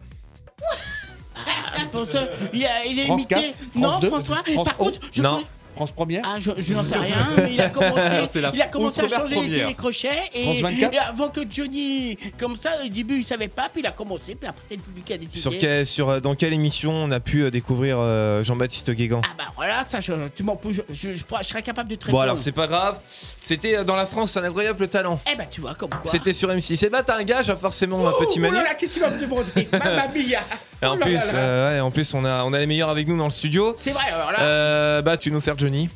Ah, 1.75 1.79
je 1.81 1.87
pense 1.87 2.15
euh, 2.15 2.25
il, 2.53 2.65
a- 2.65 2.85
il 2.85 2.99
est 2.99 3.05
France 3.05 3.21
imité. 3.23 3.35
4, 3.35 3.53
non, 3.75 3.89
France 3.89 4.01
2, 4.01 4.07
France 4.09 4.23
3. 4.23 4.37
France 4.53 4.65
Par 4.65 4.77
contre, 4.77 4.99
je 5.11 5.21
Non. 5.21 5.43
France 5.75 5.91
Première 5.91 6.21
Ah, 6.25 6.37
je, 6.39 6.51
je 6.57 6.73
n'en 6.73 6.85
sais 6.85 6.95
rien. 6.97 7.17
mais 7.35 7.51
Il 7.53 7.59
a 7.59 7.67
commencé, 7.69 8.39
la 8.39 8.51
il 8.53 8.61
a 8.61 8.67
commencé 8.67 9.01
à 9.01 9.03
outre-mer 9.03 9.19
changer 9.23 9.35
les 9.35 9.41
première. 9.41 9.59
télécrochets. 9.59 10.09
Et, 10.33 10.43
France 10.43 10.57
24. 10.61 10.93
et 10.93 10.97
avant 10.99 11.27
que 11.27 11.41
Johnny, 11.49 12.17
comme 12.39 12.55
ça, 12.55 12.69
au 12.81 12.87
début, 12.87 13.17
il 13.17 13.25
savait 13.25 13.49
pas. 13.49 13.67
Puis 13.67 13.81
il 13.81 13.85
a 13.85 13.91
commencé. 13.91 14.35
Puis 14.35 14.47
après, 14.47 14.63
c'est 14.69 14.77
le 14.77 14.81
public 14.81 15.03
qui 15.03 15.11
a 15.11 15.17
décidé. 15.17 15.37
Sur, 15.37 15.57
quel- 15.57 15.85
sur, 15.85 16.09
euh, 16.09 16.19
dans 16.21 16.33
quelle 16.33 16.53
émission 16.53 16.93
on 16.93 17.11
a 17.11 17.19
pu 17.19 17.41
euh, 17.43 17.51
découvrir 17.51 17.97
euh, 17.99 18.41
Jean-Baptiste 18.41 18.89
Guégan? 18.91 19.19
Ah, 19.25 19.33
bah 19.37 19.43
voilà, 19.57 19.85
ça, 19.89 19.99
je, 19.99 20.13
tu 20.33 20.43
m'en 20.43 20.55
poses. 20.55 20.75
Je, 20.89 20.93
je, 20.93 21.11
je, 21.11 21.23
je 21.41 21.43
serais 21.45 21.61
capable 21.61 21.89
de 21.89 21.95
traiter. 21.95 22.13
Bon, 22.13 22.21
alors 22.21 22.37
c'est 22.37 22.53
pas 22.53 22.67
grave. 22.67 22.97
C'était 23.41 23.75
euh, 23.75 23.83
dans 23.83 23.97
la 23.97 24.05
France, 24.05 24.37
un 24.37 24.43
incroyable 24.45 24.87
talent. 24.87 25.19
Eh 25.29 25.35
bah, 25.35 25.43
tu 25.51 25.59
vois, 25.59 25.75
comme 25.75 25.89
quoi. 25.89 25.99
C'était 26.05 26.31
sur 26.31 26.47
M6. 26.47 26.85
Et 26.85 26.89
bah, 26.89 27.03
t'as 27.03 27.17
un 27.17 27.23
gage, 27.23 27.49
hein, 27.49 27.57
forcément, 27.57 27.97
ma 28.01 28.11
petit 28.13 28.35
Oh 28.37 28.39
Manu. 28.39 28.55
là 28.55 28.63
là, 28.63 28.73
qu'est-ce 28.75 28.93
qu'il 28.93 29.01
va 29.01 29.09
me 29.09 29.19
demander? 29.19 29.67
Mamma 29.73 30.07
mia 30.07 30.39
Et 30.81 30.85
en 30.85 30.93
Oh 30.93 30.97
là 30.97 31.05
plus, 31.05 31.13
là 31.15 31.31
là. 31.33 31.37
euh, 31.39 31.73
ouais, 31.75 31.79
en 31.79 31.91
plus, 31.91 32.13
on 32.13 32.25
a, 32.25 32.43
on 32.43 32.53
a 32.53 32.59
les 32.59 32.65
meilleurs 32.67 32.89
avec 32.89 33.07
nous 33.07 33.17
dans 33.17 33.25
le 33.25 33.29
studio. 33.31 33.73
C'est 33.77 33.91
vrai, 33.91 34.03
alors 34.13 34.31
là, 34.31 34.41
Euh, 34.41 35.01
bah, 35.01 35.17
tu 35.17 35.31
nous 35.31 35.41
faire 35.41 35.57
Johnny. 35.57 35.89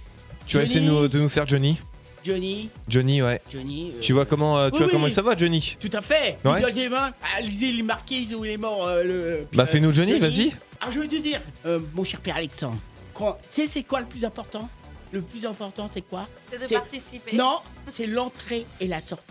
Tu 0.47 0.57
vas 0.57 0.63
essayer 0.63 0.81
de 0.81 0.85
nous, 0.89 1.07
de 1.07 1.19
nous 1.19 1.29
faire 1.29 1.47
Johnny. 1.47 1.77
Johnny, 2.25 2.69
Johnny, 2.87 3.21
ouais. 3.21 3.41
Johnny. 3.51 3.91
euh, 3.95 3.99
Tu 4.01 4.11
vois 4.13 4.25
comment, 4.25 4.57
euh, 4.57 4.69
tu 4.69 4.75
oui, 4.77 4.83
vois 4.83 4.91
comment 4.91 5.09
ça 5.09 5.21
va, 5.21 5.37
Johnny? 5.37 5.77
Tout 5.79 5.89
à 5.93 6.01
fait. 6.01 6.37
Ouais. 6.43 6.55
Il 6.59 6.61
donne 6.63 6.73
des 6.73 6.89
mains. 6.89 7.11
Il 7.41 7.79
est 7.79 7.83
marqué, 7.83 8.27
où 8.35 8.43
il 8.43 8.51
est 8.51 8.57
mort. 8.57 8.85
euh, 8.87 9.03
le, 9.03 9.47
Bah, 9.53 9.63
euh, 9.63 9.65
fais-nous 9.65 9.93
Johnny, 9.93 10.19
vas-y. 10.19 10.51
Ah, 10.81 10.87
je 10.91 10.99
vais 10.99 11.07
te 11.07 11.15
dire, 11.21 11.39
euh, 11.65 11.79
mon 11.93 12.03
cher 12.03 12.19
père 12.19 12.35
Alexandre, 12.35 12.77
quand- 13.13 13.37
tu 13.53 13.61
sais, 13.63 13.69
c'est 13.71 13.83
quoi 13.83 13.99
le 14.01 14.05
plus 14.05 14.25
important? 14.25 14.67
Le 15.11 15.21
plus 15.21 15.45
important, 15.45 15.89
c'est 15.93 16.01
quoi? 16.07 16.23
C'est 16.51 16.61
de 16.61 16.67
C'est- 16.67 16.75
participer. 16.75 17.35
Non, 17.35 17.57
c'est 17.95 18.05
l'entrée 18.05 18.65
et 18.79 18.87
la 18.87 19.01
sortie. 19.01 19.23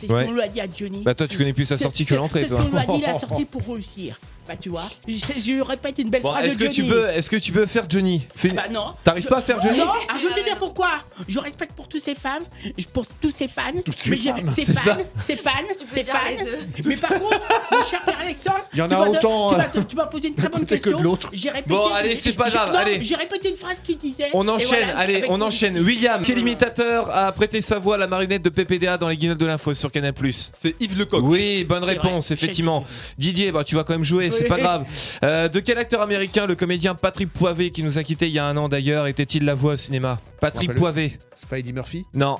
C'est 0.00 0.10
Ouais. 0.12 0.22
ce 0.22 0.26
qu'on 0.28 0.32
lui 0.34 0.42
a 0.42 0.48
dit 0.48 0.60
à 0.60 0.66
Johnny. 0.72 1.02
Bah, 1.02 1.14
toi, 1.14 1.26
tu 1.26 1.38
connais 1.38 1.52
plus 1.52 1.64
sa 1.64 1.76
C'est- 1.76 1.82
sortie 1.84 2.04
que 2.04 2.10
c'est- 2.10 2.16
l'entrée, 2.16 2.40
C'est 2.42 2.48
ce 2.50 2.54
toi. 2.54 2.62
qu'on 2.64 2.70
lui 2.70 2.78
a 2.78 2.86
dit, 2.98 3.02
la 3.02 3.18
sortie 3.20 3.44
pour 3.46 3.62
réussir. 3.74 4.20
Bah, 4.46 4.54
tu 4.60 4.68
vois, 4.68 4.84
je, 5.08 5.14
je 5.14 5.60
répète 5.62 5.98
une 5.98 6.10
belle 6.10 6.20
Bon, 6.22 6.30
phrase 6.32 6.44
est-ce 6.46 6.58
de 6.58 6.66
que 6.66 6.70
tu 6.72 6.84
peux, 6.84 7.08
est-ce 7.08 7.30
que 7.30 7.36
tu 7.36 7.50
peux 7.50 7.64
faire 7.66 7.86
Johnny? 7.88 8.26
Fais- 8.36 8.50
Ah 8.52 8.62
bah 8.66 8.68
non. 8.70 8.84
T'arrives 9.02 9.22
Je- 9.24 9.28
pas 9.28 9.38
à 9.38 9.42
faire 9.42 9.60
Johnny? 9.62 9.78
Non, 9.78 9.86
ah, 10.08 10.14
je 10.20 10.26
vais 10.28 10.34
te 10.34 10.44
dire 10.44 10.58
pourquoi. 10.58 10.98
Je 11.26 11.38
respecte 11.38 11.72
pour 11.72 11.88
tous 11.88 12.00
ces 12.00 12.14
femmes, 12.14 12.42
je- 12.76 12.84
pour 12.86 13.06
tous 13.20 13.30
ces 13.34 13.48
fans. 13.48 13.62
ces 13.96 14.10
mais 14.10 14.16
femmes. 14.18 14.52
Ces 14.54 14.64
Ces 14.66 14.72
fans, 14.74 14.96
ces 15.26 15.36
fans, 15.36 15.50
Tu 15.78 15.86
peux 15.86 15.94
ces 15.94 16.02
dire 16.02 16.12
fans. 16.14 16.20
les 16.38 16.44
deux. 16.44 16.58
Mais 16.84 16.96
par 16.96 17.10
contre, 17.10 17.40
mon 17.72 17.84
cher 17.84 18.02
père 18.02 18.18
Alexandre, 18.20 18.60
Il 18.74 18.78
y 18.78 18.82
en 18.82 18.88
tu 18.88 18.94
a 18.94 18.98
vas 18.98 19.04
de- 19.06 19.10
autant, 19.16 19.48
Tu 19.50 19.54
vas, 19.56 19.84
tu 19.88 19.96
vas 19.96 20.06
poser 20.06 20.28
une 20.28 20.34
très 20.34 20.48
bonne 20.48 20.60
côté 20.60 20.78
que 20.78 20.82
question. 20.84 20.98
de 20.98 21.04
l'autre. 21.04 21.30
J'ai 21.32 21.48
répété. 21.50 21.70
Bon, 21.70 21.86
allez, 21.88 22.16
c'est 22.16 22.32
pas 22.32 22.46
j'ai- 22.46 22.52
grave, 22.52 22.72
non, 22.72 22.78
allez. 22.80 23.02
J'ai 23.02 23.14
répété 23.16 23.50
une 23.50 23.56
phrase 23.56 23.78
qui 23.82 23.96
disait. 23.96 24.28
On 24.34 24.46
et 24.46 24.50
enchaîne, 24.50 24.68
voilà, 24.84 24.98
allez, 24.98 25.16
avec 25.16 25.30
on 25.30 25.38
mon- 25.38 25.46
enchaîne. 25.46 25.78
William, 25.78 26.22
quel 26.24 26.38
imitateur 26.38 27.08
a 27.14 27.32
prêté 27.32 27.62
sa 27.62 27.78
voix 27.78 27.94
à 27.94 27.98
la 27.98 28.06
marionnette 28.06 28.42
de 28.42 28.50
PPDA 28.50 28.98
dans 28.98 29.08
les 29.08 29.16
guignols 29.16 29.38
de 29.38 29.46
l'info 29.46 29.72
sur 29.74 29.90
Canal 29.90 30.12
C'est 30.52 30.74
Yves 30.80 30.98
Lecoq. 30.98 31.22
Oui, 31.24 31.64
bonne 31.64 31.82
C'est 31.84 31.90
réponse, 31.90 32.26
vrai. 32.26 32.34
effectivement. 32.34 32.84
Didier, 33.18 33.52
bah, 33.52 33.64
tu 33.64 33.74
vas 33.74 33.84
quand 33.84 33.94
même 33.94 34.02
jouer, 34.02 34.30
c'est 34.38 34.44
pas 34.44 34.58
grave. 34.58 34.84
Euh, 35.24 35.48
de 35.48 35.60
quel 35.60 35.78
acteur 35.78 36.00
américain 36.02 36.46
le 36.46 36.54
comédien 36.54 36.94
Patrick 36.94 37.32
Poivet, 37.32 37.70
qui 37.70 37.82
nous 37.82 37.98
a 37.98 38.02
quittés 38.02 38.26
il 38.28 38.32
y 38.34 38.38
a 38.38 38.46
un 38.46 38.56
an 38.56 38.68
d'ailleurs, 38.68 39.06
était-il 39.06 39.44
la 39.44 39.54
voix 39.54 39.74
au 39.74 39.76
cinéma 39.76 40.20
Patrick. 40.40 40.74
Poivet 40.74 41.18
C'est 41.34 41.48
pas 41.48 41.58
Eddie 41.58 41.72
Murphy 41.72 42.04
Non. 42.14 42.38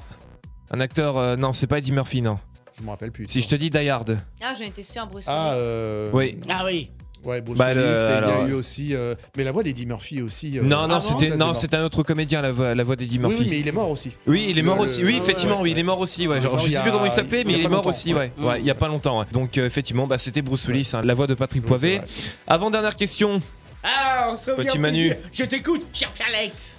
Un 0.70 0.80
acteur, 0.80 1.18
euh, 1.18 1.36
non, 1.36 1.52
c'est 1.52 1.66
pas 1.66 1.78
Eddie 1.78 1.92
Murphy, 1.92 2.22
non. 2.22 2.38
Je 2.78 2.82
me 2.84 2.90
rappelle 2.90 3.12
plus. 3.12 3.26
Si 3.28 3.40
je 3.40 3.48
te 3.48 3.54
dis 3.54 3.70
Die 3.70 3.88
Hard. 3.88 4.18
Ah, 4.42 4.54
j'en 4.58 4.64
étais 4.64 4.82
sûre, 4.82 5.06
Bruce 5.06 5.24
Ah, 5.28 5.50
Willis. 5.52 5.60
euh... 5.62 6.10
Oui. 6.12 6.38
Ah 6.48 6.62
oui. 6.64 6.90
Ouais, 7.24 7.40
Bruce 7.40 7.56
Bah, 7.58 7.68
Willis, 7.68 7.80
le- 7.80 7.84
et 7.84 8.18
il 8.22 8.28
y 8.28 8.30
a 8.30 8.48
eu 8.48 8.52
aussi... 8.52 8.94
euh, 8.94 9.14
Mais 9.36 9.44
la 9.44 9.52
voix 9.52 9.62
d'Eddie 9.62 9.86
Murphy 9.86 10.20
aussi... 10.22 10.58
euh, 10.58 10.62
non, 10.62 10.86
non, 10.86 10.96
ah 10.96 11.00
c'était, 11.00 11.36
non, 11.36 11.54
c'est 11.54 11.62
c'est 11.70 11.74
un 11.74 11.84
autre 11.84 12.02
comédien, 12.02 12.42
la 12.42 12.52
voix, 12.52 12.74
la 12.74 12.84
voix 12.84 12.96
d'Eddie. 12.96 13.18
Murphy. 13.18 13.36
Oui, 13.38 13.44
oui, 13.44 13.50
mais 13.50 13.60
il 13.60 13.68
est 13.68 13.72
mort 13.72 13.90
aussi. 13.90 14.10
Oui, 14.26 14.46
il 14.50 14.58
est 14.58 14.62
mort 14.62 14.76
Le- 14.76 14.82
aussi. 14.82 15.04
Oui, 15.04 15.12
ouais, 15.14 15.18
effectivement, 15.18 15.56
ouais, 15.56 15.62
oui, 15.62 15.70
il 15.72 15.78
est 15.78 15.82
mort 15.82 16.00
aussi. 16.00 16.26
Ouais, 16.28 16.40
genre, 16.40 16.58
je 16.58 16.64
sais 16.64 16.68
il 16.70 16.74
y 16.74 16.78
plus 16.80 16.88
a- 16.90 16.92
comment 16.92 17.06
il 17.06 17.12
s'appelait, 17.12 17.40
il 17.42 17.46
mais 17.46 17.54
a 17.54 17.56
il 17.56 17.60
est 17.60 17.62
pas 17.64 17.68
mort 17.70 17.78
longtemps, 17.78 17.88
aussi. 17.90 18.14
ouais. 18.14 18.30
Il 18.60 18.64
y 18.66 18.70
a 18.70 18.74
pas 18.74 18.88
longtemps. 18.88 19.20
ouais. 19.20 19.26
Donc 19.32 19.56
euh, 19.58 19.66
effectivement, 19.66 20.06
bah, 20.06 20.18
c'était 20.18 20.42
Bruce 20.42 20.66
Willis, 20.66 20.90
hein, 20.94 21.00
la 21.04 21.14
voix 21.14 21.26
de 21.26 21.34
Patrick 21.34 21.64
Poivet. 21.64 22.00
Avant 22.46 22.70
dernière 22.70 22.94
question, 22.94 23.40
Ah, 23.82 24.30
on 24.32 24.36
se 24.38 24.50
revient 24.50 24.66
Petit 24.66 24.78
au 24.78 24.80
Manu. 24.80 25.08
plaisir. 25.08 25.28
Je 25.32 25.44
t'écoute, 25.44 25.82
cher 25.92 26.10
Alex. 26.26 26.76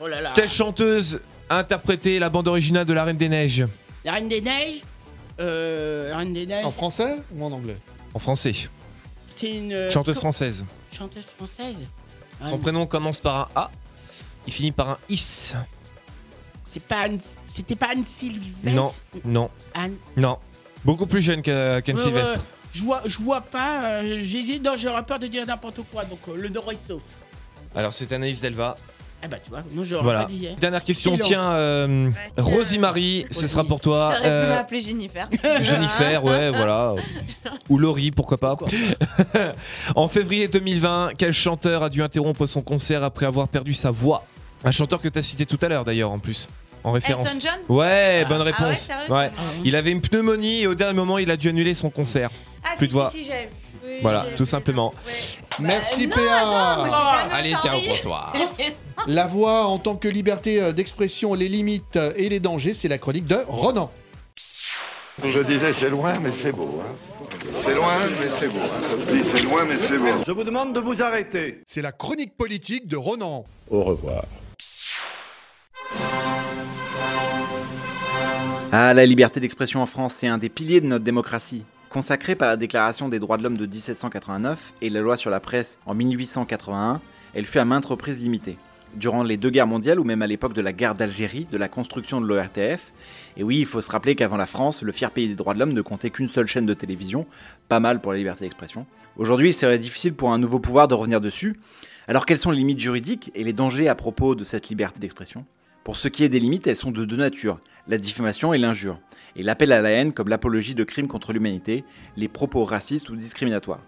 Oh 0.00 0.06
là 0.08 0.20
là. 0.20 0.32
quelle 0.34 0.48
chanteuse 0.48 1.20
a 1.48 1.58
interprété 1.58 2.18
la 2.18 2.28
bande 2.28 2.48
originale 2.48 2.84
de 2.86 2.92
La 2.92 3.04
Reine 3.04 3.16
des 3.16 3.28
Neiges 3.28 3.64
La 4.04 4.12
Reine 4.12 4.28
des 4.28 4.40
Neiges? 4.40 4.82
Euh, 5.40 6.10
la 6.10 6.18
Reine 6.18 6.32
des 6.32 6.46
Neiges? 6.46 6.64
En 6.64 6.70
français 6.70 7.16
ou 7.34 7.44
en 7.44 7.52
anglais? 7.52 7.76
En 8.14 8.18
français 8.18 8.52
C'est 9.42 9.50
une. 9.58 9.72
euh, 9.72 9.90
Chanteuse 9.90 10.18
française. 10.18 10.64
Chanteuse 10.96 11.24
française. 11.36 11.76
Son 12.44 12.58
prénom 12.58 12.86
commence 12.86 13.18
par 13.18 13.36
un 13.36 13.48
A, 13.60 13.70
il 14.46 14.52
finit 14.52 14.70
par 14.72 14.90
un 14.90 14.98
Is. 15.08 15.52
C'est 16.70 16.82
pas 16.82 17.00
Anne. 17.00 17.18
C'était 17.48 17.74
pas 17.76 17.88
Anne 17.92 18.04
Sylvestre? 18.06 18.50
Non, 18.64 18.92
non, 19.24 19.50
Anne? 19.74 19.96
non. 20.16 20.38
Beaucoup 20.84 21.06
plus 21.06 21.20
jeune 21.20 21.42
que- 21.42 21.80
qu'Anne 21.80 21.96
Ouais, 21.96 22.02
Sylvestre. 22.02 22.38
ouais, 22.38 22.44
Je 22.72 22.82
vois, 22.82 23.02
je 23.04 23.18
vois 23.18 23.40
pas. 23.42 23.84
euh, 24.02 24.20
J'hésite. 24.24 24.62
Non, 24.62 24.76
j'aurais 24.78 25.02
peur 25.04 25.18
de 25.18 25.26
dire 25.26 25.44
n'importe 25.46 25.80
quoi. 25.92 26.04
Donc 26.04 26.20
euh, 26.28 26.36
le 26.36 26.48
sauf. 26.88 27.02
Alors 27.74 27.92
c'est 27.92 28.10
Anaïs 28.12 28.40
Delva. 28.40 28.76
Ah 29.24 29.28
bah 29.28 29.36
tu 29.42 29.50
vois, 29.50 29.62
non, 29.72 29.84
j'aurais 29.84 30.02
Voilà. 30.02 30.22
pas 30.24 30.28
dit. 30.30 30.48
hein. 30.50 30.56
Dernière 30.60 30.82
question, 30.82 31.14
C'est 31.16 31.22
tiens, 31.22 31.52
euh, 31.52 32.08
Ouais. 32.08 32.12
Rosie 32.38 32.78
Marie, 32.80 33.24
ce 33.30 33.46
sera 33.46 33.62
pour 33.64 33.80
toi. 33.80 34.06
Tu 34.08 34.12
aurais 34.14 34.22
pu 34.22 34.26
Euh, 34.28 34.48
m'appeler 34.56 34.80
Jennifer. 34.80 35.28
Jennifer, 35.62 36.24
ouais, 36.24 36.50
voilà. 36.54 36.94
Ou 37.68 37.78
Laurie, 37.78 38.10
pourquoi 38.10 38.38
pas. 38.38 38.56
Pourquoi 38.56 38.76
en 39.94 40.08
février 40.08 40.48
2020, 40.48 41.10
quel 41.16 41.32
chanteur 41.32 41.84
a 41.84 41.88
dû 41.88 42.02
interrompre 42.02 42.46
son 42.46 42.62
concert 42.62 43.04
après 43.04 43.26
avoir 43.26 43.48
perdu 43.48 43.74
sa 43.74 43.90
voix? 43.90 44.24
Un 44.64 44.70
chanteur 44.70 45.00
que 45.00 45.08
tu 45.08 45.18
as 45.18 45.22
cité 45.22 45.46
tout 45.46 45.58
à 45.62 45.68
l'heure 45.68 45.84
d'ailleurs 45.84 46.10
en 46.10 46.18
plus, 46.18 46.48
en 46.84 46.92
référence. 46.92 47.34
Elton 47.34 47.48
John? 47.68 47.76
Ouais, 47.76 48.24
bonne 48.28 48.40
Ah 48.40 48.44
ouais, 48.44 48.50
réponse. 48.52 48.78
sérieux, 48.78 49.12
Ouais. 49.12 49.30
c'est 49.34 49.60
Il 49.68 49.76
avait 49.76 49.90
une 49.92 50.00
pneumonie 50.00 50.62
et 50.62 50.66
au 50.66 50.74
dernier 50.74 50.94
moment, 50.94 51.18
il 51.18 51.30
a 51.30 51.36
dû 51.36 51.48
annuler 51.48 51.74
son 51.74 51.90
concert. 51.90 52.30
Ah, 52.64 52.70
Plus 52.76 52.86
si, 52.86 52.88
de 52.88 52.92
voix. 52.92 53.10
si, 53.12 53.18
si, 53.24 53.30
j'ai- 53.30 53.48
oui, 53.84 53.98
Voilà, 54.02 54.26
tout 54.36 54.44
simplement. 54.44 54.92
Ouais. 55.06 55.12
Merci 55.60 56.06
Bah, 56.06 56.16
PA. 56.16 56.44
non, 56.44 56.84
attends, 56.84 57.34
Allez, 57.34 57.54
ri. 57.54 57.88
bonsoir. 57.88 58.32
La 59.06 59.26
voix 59.26 59.66
en 59.66 59.78
tant 59.78 59.96
que 59.96 60.08
liberté 60.08 60.62
euh, 60.62 60.72
d'expression, 60.72 61.34
les 61.34 61.48
limites 61.48 61.96
euh, 61.96 62.12
et 62.16 62.28
les 62.28 62.40
dangers, 62.40 62.74
c'est 62.74 62.88
la 62.88 62.98
chronique 62.98 63.26
de 63.26 63.36
Ronan. 63.48 63.90
Je 65.24 65.40
disais 65.40 65.72
c'est 65.72 65.90
loin 65.90 66.14
mais 66.20 66.30
c'est 66.36 66.52
beau. 66.52 66.80
hein. 66.82 66.92
C'est 67.64 67.74
loin 67.74 67.96
mais 68.18 68.28
c'est 68.30 68.48
beau. 68.48 68.58
hein. 68.60 68.80
Ça 68.82 68.90
se 68.90 69.14
dit 69.16 69.22
c'est 69.24 69.42
loin 69.42 69.64
mais 69.64 69.78
c'est 69.78 69.98
beau. 69.98 70.06
Je 70.26 70.32
vous 70.32 70.44
demande 70.44 70.72
de 70.74 70.80
vous 70.80 71.02
arrêter. 71.02 71.60
C'est 71.66 71.82
la 71.82 71.92
chronique 71.92 72.36
politique 72.36 72.86
de 72.88 72.96
Ronan. 72.96 73.44
Au 73.70 73.82
revoir. 73.82 74.24
Ah, 78.72 78.94
la 78.94 79.04
liberté 79.04 79.38
d'expression 79.38 79.82
en 79.82 79.86
France, 79.86 80.14
c'est 80.18 80.28
un 80.28 80.38
des 80.38 80.48
piliers 80.48 80.80
de 80.80 80.86
notre 80.86 81.04
démocratie. 81.04 81.64
Consacrée 81.92 82.36
par 82.36 82.48
la 82.48 82.56
Déclaration 82.56 83.10
des 83.10 83.18
droits 83.18 83.36
de 83.36 83.42
l'homme 83.42 83.58
de 83.58 83.66
1789 83.66 84.72
et 84.80 84.88
la 84.88 85.02
loi 85.02 85.18
sur 85.18 85.28
la 85.28 85.40
presse 85.40 85.78
en 85.84 85.92
1881, 85.92 87.02
elle 87.34 87.44
fut 87.44 87.58
à 87.58 87.66
maintes 87.66 87.84
reprises 87.84 88.18
limitée. 88.18 88.56
Durant 88.94 89.22
les 89.22 89.36
deux 89.36 89.50
guerres 89.50 89.66
mondiales 89.66 90.00
ou 90.00 90.04
même 90.04 90.22
à 90.22 90.26
l'époque 90.26 90.54
de 90.54 90.62
la 90.62 90.72
guerre 90.72 90.94
d'Algérie, 90.94 91.46
de 91.52 91.58
la 91.58 91.68
construction 91.68 92.22
de 92.22 92.26
l'ORTF, 92.26 92.94
et 93.36 93.42
oui, 93.42 93.58
il 93.58 93.66
faut 93.66 93.82
se 93.82 93.90
rappeler 93.90 94.14
qu'avant 94.14 94.38
la 94.38 94.46
France, 94.46 94.80
le 94.80 94.90
fier 94.90 95.10
pays 95.10 95.28
des 95.28 95.34
droits 95.34 95.52
de 95.52 95.58
l'homme 95.58 95.74
ne 95.74 95.82
comptait 95.82 96.08
qu'une 96.08 96.28
seule 96.28 96.46
chaîne 96.46 96.64
de 96.64 96.72
télévision, 96.72 97.26
pas 97.68 97.78
mal 97.78 98.00
pour 98.00 98.12
la 98.12 98.18
liberté 98.18 98.46
d'expression. 98.46 98.86
Aujourd'hui, 99.18 99.50
il 99.50 99.54
serait 99.54 99.78
difficile 99.78 100.14
pour 100.14 100.32
un 100.32 100.38
nouveau 100.38 100.60
pouvoir 100.60 100.88
de 100.88 100.94
revenir 100.94 101.20
dessus. 101.20 101.56
Alors 102.08 102.24
quelles 102.24 102.38
sont 102.38 102.52
les 102.52 102.56
limites 102.56 102.80
juridiques 102.80 103.30
et 103.34 103.44
les 103.44 103.52
dangers 103.52 103.88
à 103.88 103.94
propos 103.94 104.34
de 104.34 104.44
cette 104.44 104.70
liberté 104.70 104.98
d'expression? 104.98 105.44
Pour 105.84 105.96
ce 105.96 106.08
qui 106.08 106.24
est 106.24 106.30
des 106.30 106.40
limites, 106.40 106.66
elles 106.66 106.74
sont 106.74 106.90
de 106.90 107.04
deux 107.04 107.16
natures, 107.16 107.58
la 107.88 107.98
diffamation 107.98 108.54
et 108.54 108.58
l'injure, 108.58 108.98
et 109.36 109.42
l'appel 109.42 109.72
à 109.72 109.80
la 109.80 109.90
haine 109.90 110.12
comme 110.12 110.28
l'apologie 110.28 110.74
de 110.74 110.84
crimes 110.84 111.08
contre 111.08 111.32
l'humanité, 111.32 111.84
les 112.16 112.28
propos 112.28 112.64
racistes 112.64 113.10
ou 113.10 113.16
discriminatoires. 113.16 113.80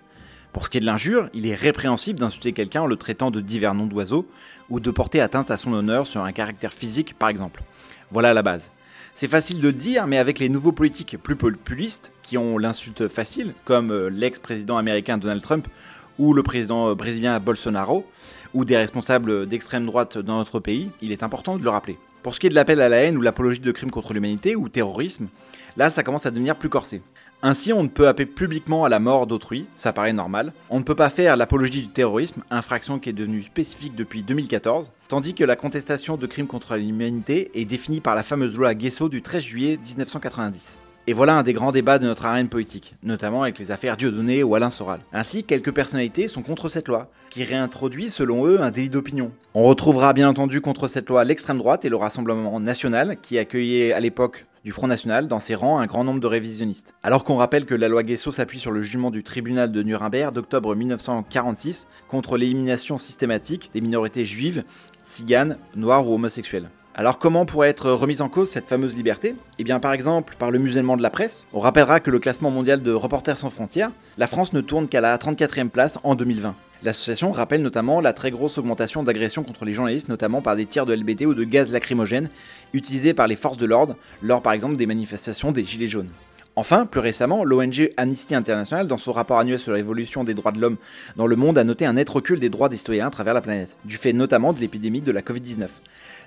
Pour 0.53 0.65
ce 0.65 0.71
qui 0.71 0.79
est 0.79 0.81
de 0.81 0.87
l'injure, 0.87 1.29
il 1.35 1.47
est 1.47 1.55
répréhensible 1.55 2.21
d'insulter 2.21 2.53
quelqu'un 2.53 2.83
en 2.83 2.87
le 2.87 2.97
traitant 2.97 3.31
de 3.31 3.41
divers 3.41 3.75
noms 3.75 3.87
d'oiseaux 3.87 4.29
ou 4.71 4.79
de 4.79 4.91
porter 4.91 5.21
atteinte 5.21 5.51
à 5.51 5.57
son 5.57 5.73
honneur 5.73 6.07
sur 6.07 6.23
un 6.23 6.33
caractère 6.33 6.73
physique 6.73 7.15
par 7.19 7.29
exemple. 7.29 7.63
Voilà 8.13 8.33
la 8.33 8.43
base. 8.43 8.71
C'est 9.15 9.29
facile 9.29 9.61
de 9.61 9.71
dire, 9.71 10.07
mais 10.09 10.19
avec 10.19 10.41
les 10.41 10.49
nouveaux 10.49 10.73
politiques 10.73 11.17
plus 11.23 11.37
populistes, 11.37 12.13
qui 12.23 12.37
ont 12.37 12.59
l'insulte 12.59 13.07
facile, 13.07 13.55
comme 13.65 13.93
euh, 13.93 14.11
l'ex-président 14.11 14.77
américain 14.77 15.19
Donald 15.19 15.41
Trump 15.41 15.69
ou 16.19 16.35
le 16.35 16.43
président 16.43 16.91
euh, 16.91 16.95
brésilien 16.95 17.39
Bolsonaro, 17.39 18.05
ou 18.55 18.65
des 18.65 18.77
responsables 18.77 19.47
d'extrême 19.47 19.87
droite 19.87 20.19
dans 20.19 20.39
notre 20.39 20.59
pays, 20.59 20.91
il 21.01 21.13
est 21.13 21.23
important 21.23 21.57
de 21.57 21.63
le 21.63 21.71
rappeler. 21.71 21.99
Pour 22.25 22.35
ce 22.35 22.41
qui 22.41 22.47
est 22.47 22.51
de 22.51 22.55
l'appel 22.55 22.81
à 22.81 22.89
la 22.89 23.03
haine 23.03 23.19
ou 23.19 23.21
l'apologie 23.21 23.61
de 23.61 23.71
crimes 23.71 23.91
contre 23.91 24.15
l'humanité 24.15 24.57
ou 24.57 24.71
terrorisme, 24.71 25.29
là 25.77 25.91
ça 25.91 26.03
commence 26.03 26.25
à 26.25 26.31
devenir 26.31 26.57
plus 26.57 26.71
corsé. 26.71 27.03
Ainsi, 27.43 27.71
on 27.75 27.83
ne 27.83 27.89
peut 27.89 28.09
appeler 28.09 28.25
publiquement 28.25 28.87
à 28.87 28.89
la 28.89 28.99
mort 28.99 29.27
d'autrui, 29.27 29.67
ça 29.77 29.93
paraît 29.93 30.15
normal. 30.15 30.55
On 30.71 30.79
ne 30.79 30.85
peut 30.85 30.95
pas 30.95 31.11
faire 31.11 31.37
l'apologie 31.37 31.83
du 31.83 31.89
terrorisme, 31.89 32.43
infraction 32.51 32.99
qui 32.99 33.11
est 33.11 33.13
devenue 33.13 33.43
spécifique 33.43 33.95
depuis 33.95 34.23
2014, 34.23 34.91
tandis 35.09 35.35
que 35.35 35.45
la 35.45 35.55
contestation 35.55 36.17
de 36.17 36.27
crimes 36.27 36.47
contre 36.47 36.77
l'humanité 36.77 37.51
est 37.53 37.67
définie 37.67 38.01
par 38.01 38.15
la 38.15 38.23
fameuse 38.23 38.57
loi 38.57 38.73
Guesso 38.73 39.11
du 39.11 39.21
13 39.21 39.43
juillet 39.43 39.79
1990. 39.85 40.79
Et 41.07 41.13
voilà 41.13 41.37
un 41.37 41.43
des 41.43 41.53
grands 41.53 41.71
débats 41.71 41.99
de 41.99 42.07
notre 42.07 42.25
arène 42.25 42.49
politique, 42.49 42.95
notamment 43.03 43.43
avec 43.43 43.59
les 43.59 43.71
affaires 43.71 43.99
Dieudonné 43.99 44.43
ou 44.43 44.55
Alain 44.55 44.71
Soral. 44.71 45.01
Ainsi, 45.13 45.45
quelques 45.45 45.71
personnalités 45.73 46.29
sont 46.29 46.41
contre 46.41 46.71
cette 46.71 46.89
loi, 46.89 47.11
qui 47.29 47.45
réintroduit 47.45 48.09
selon 48.09 48.47
eux 48.47 48.63
un 48.63 48.71
délit 48.71 48.89
d'opinion. 48.89 49.31
On 49.53 49.65
retrouvera 49.65 50.15
bien 50.15 50.31
entendu 50.31 50.63
contre 50.63 50.89
cette 50.89 51.11
loi 51.11 51.25
l'extrême 51.25 51.59
droite 51.59 51.85
et 51.85 51.91
le 51.91 51.97
Rassemblement 51.97 52.59
national, 52.59 53.19
qui 53.21 53.37
accueillait 53.37 53.93
à 53.93 54.01
l'époque 54.01 54.47
du 54.65 54.73
Front 54.73 54.87
National 54.87 55.29
dans 55.29 55.41
ses 55.41 55.55
rangs 55.55 55.79
un 55.79 55.85
grand 55.85 56.05
nombre 56.05 56.21
de 56.21 56.27
révisionnistes. 56.27 56.95
Alors 57.03 57.25
qu'on 57.25 57.37
rappelle 57.37 57.67
que 57.67 57.75
la 57.75 57.89
loi 57.89 58.03
Guesso 58.03 58.31
s'appuie 58.31 58.59
sur 58.59 58.71
le 58.71 58.81
jugement 58.81 59.11
du 59.11 59.23
tribunal 59.23 59.73
de 59.73 59.83
Nuremberg 59.83 60.33
d'octobre 60.33 60.75
1946 60.75 61.87
contre 62.09 62.39
l'élimination 62.39 62.97
systématique 62.97 63.71
des 63.75 63.83
minorités 63.83 64.25
juives, 64.25 64.65
tziganes, 65.05 65.59
noires 65.77 66.09
ou 66.09 66.15
homosexuelles. 66.15 66.71
Alors 66.97 67.19
comment 67.19 67.45
pourrait 67.45 67.71
être 67.71 67.91
remise 67.91 68.23
en 68.23 68.29
cause 68.29 68.49
cette 68.49 68.69
fameuse 68.69 68.97
liberté? 68.97 69.35
Eh 69.59 69.65
bien 69.65 69.81
par 69.81 69.93
exemple 69.93 70.37
par 70.39 70.53
le 70.53 70.61
musellement 70.61 70.97
de 70.97 71.03
la 71.03 71.11
presse. 71.11 71.45
On 71.53 71.59
rappellera 71.59 71.99
que 71.99 72.13
le 72.13 72.21
classement 72.21 72.53
mondial 72.53 72.83
de 72.83 72.93
Reporters 72.93 73.37
sans 73.37 73.51
frontières, 73.51 73.91
la 74.17 74.29
France 74.29 74.53
ne 74.53 74.61
tourne 74.61 74.87
qu'à 74.87 75.01
la 75.01 75.17
34e 75.19 75.71
place 75.71 75.99
en 76.05 76.15
2020. 76.15 76.55
L'association 76.85 77.33
rappelle 77.33 77.63
notamment 77.63 78.01
la 78.01 78.13
très 78.13 78.31
grosse 78.31 78.59
augmentation 78.59 79.03
d'agressions 79.03 79.43
contre 79.43 79.65
les 79.65 79.73
journalistes, 79.73 80.09
notamment 80.09 80.41
par 80.41 80.55
des 80.55 80.67
tirs 80.67 80.87
de 80.87 80.95
LBD 80.95 81.27
ou 81.27 81.35
de 81.35 81.43
gaz 81.43 81.73
lacrymogène 81.73 82.29
utilisés 82.73 83.13
par 83.13 83.27
les 83.27 83.35
forces 83.35 83.57
de 83.57 83.67
l'ordre 83.67 83.97
lors 84.23 84.41
par 84.41 84.53
exemple 84.53 84.77
des 84.77 84.87
manifestations 84.87 85.51
des 85.51 85.65
Gilets 85.65 85.89
jaunes. 85.89 86.11
Enfin, 86.55 86.87
plus 86.87 87.01
récemment, 87.01 87.43
l'ONG 87.43 87.91
Amnesty 87.97 88.37
International, 88.37 88.87
dans 88.87 88.99
son 88.99 89.13
rapport 89.13 89.41
annuel 89.41 89.59
sur 89.59 89.73
l'évolution 89.73 90.23
des 90.23 90.35
droits 90.35 90.53
de 90.53 90.61
l'homme 90.61 90.77
dans 91.17 91.27
le 91.27 91.35
monde, 91.35 91.59
a 91.59 91.65
noté 91.65 91.87
un 91.87 91.95
net 91.95 92.09
recul 92.09 92.39
des 92.39 92.51
droits 92.51 92.69
des 92.69 92.77
citoyens 92.77 93.09
à 93.09 93.11
travers 93.11 93.35
la 93.35 93.41
planète, 93.41 93.77
du 93.85 93.97
fait 93.97 94.13
notamment 94.13 94.53
de 94.53 94.61
l'épidémie 94.61 95.01
de 95.01 95.11
la 95.11 95.23
Covid-19. 95.23 95.67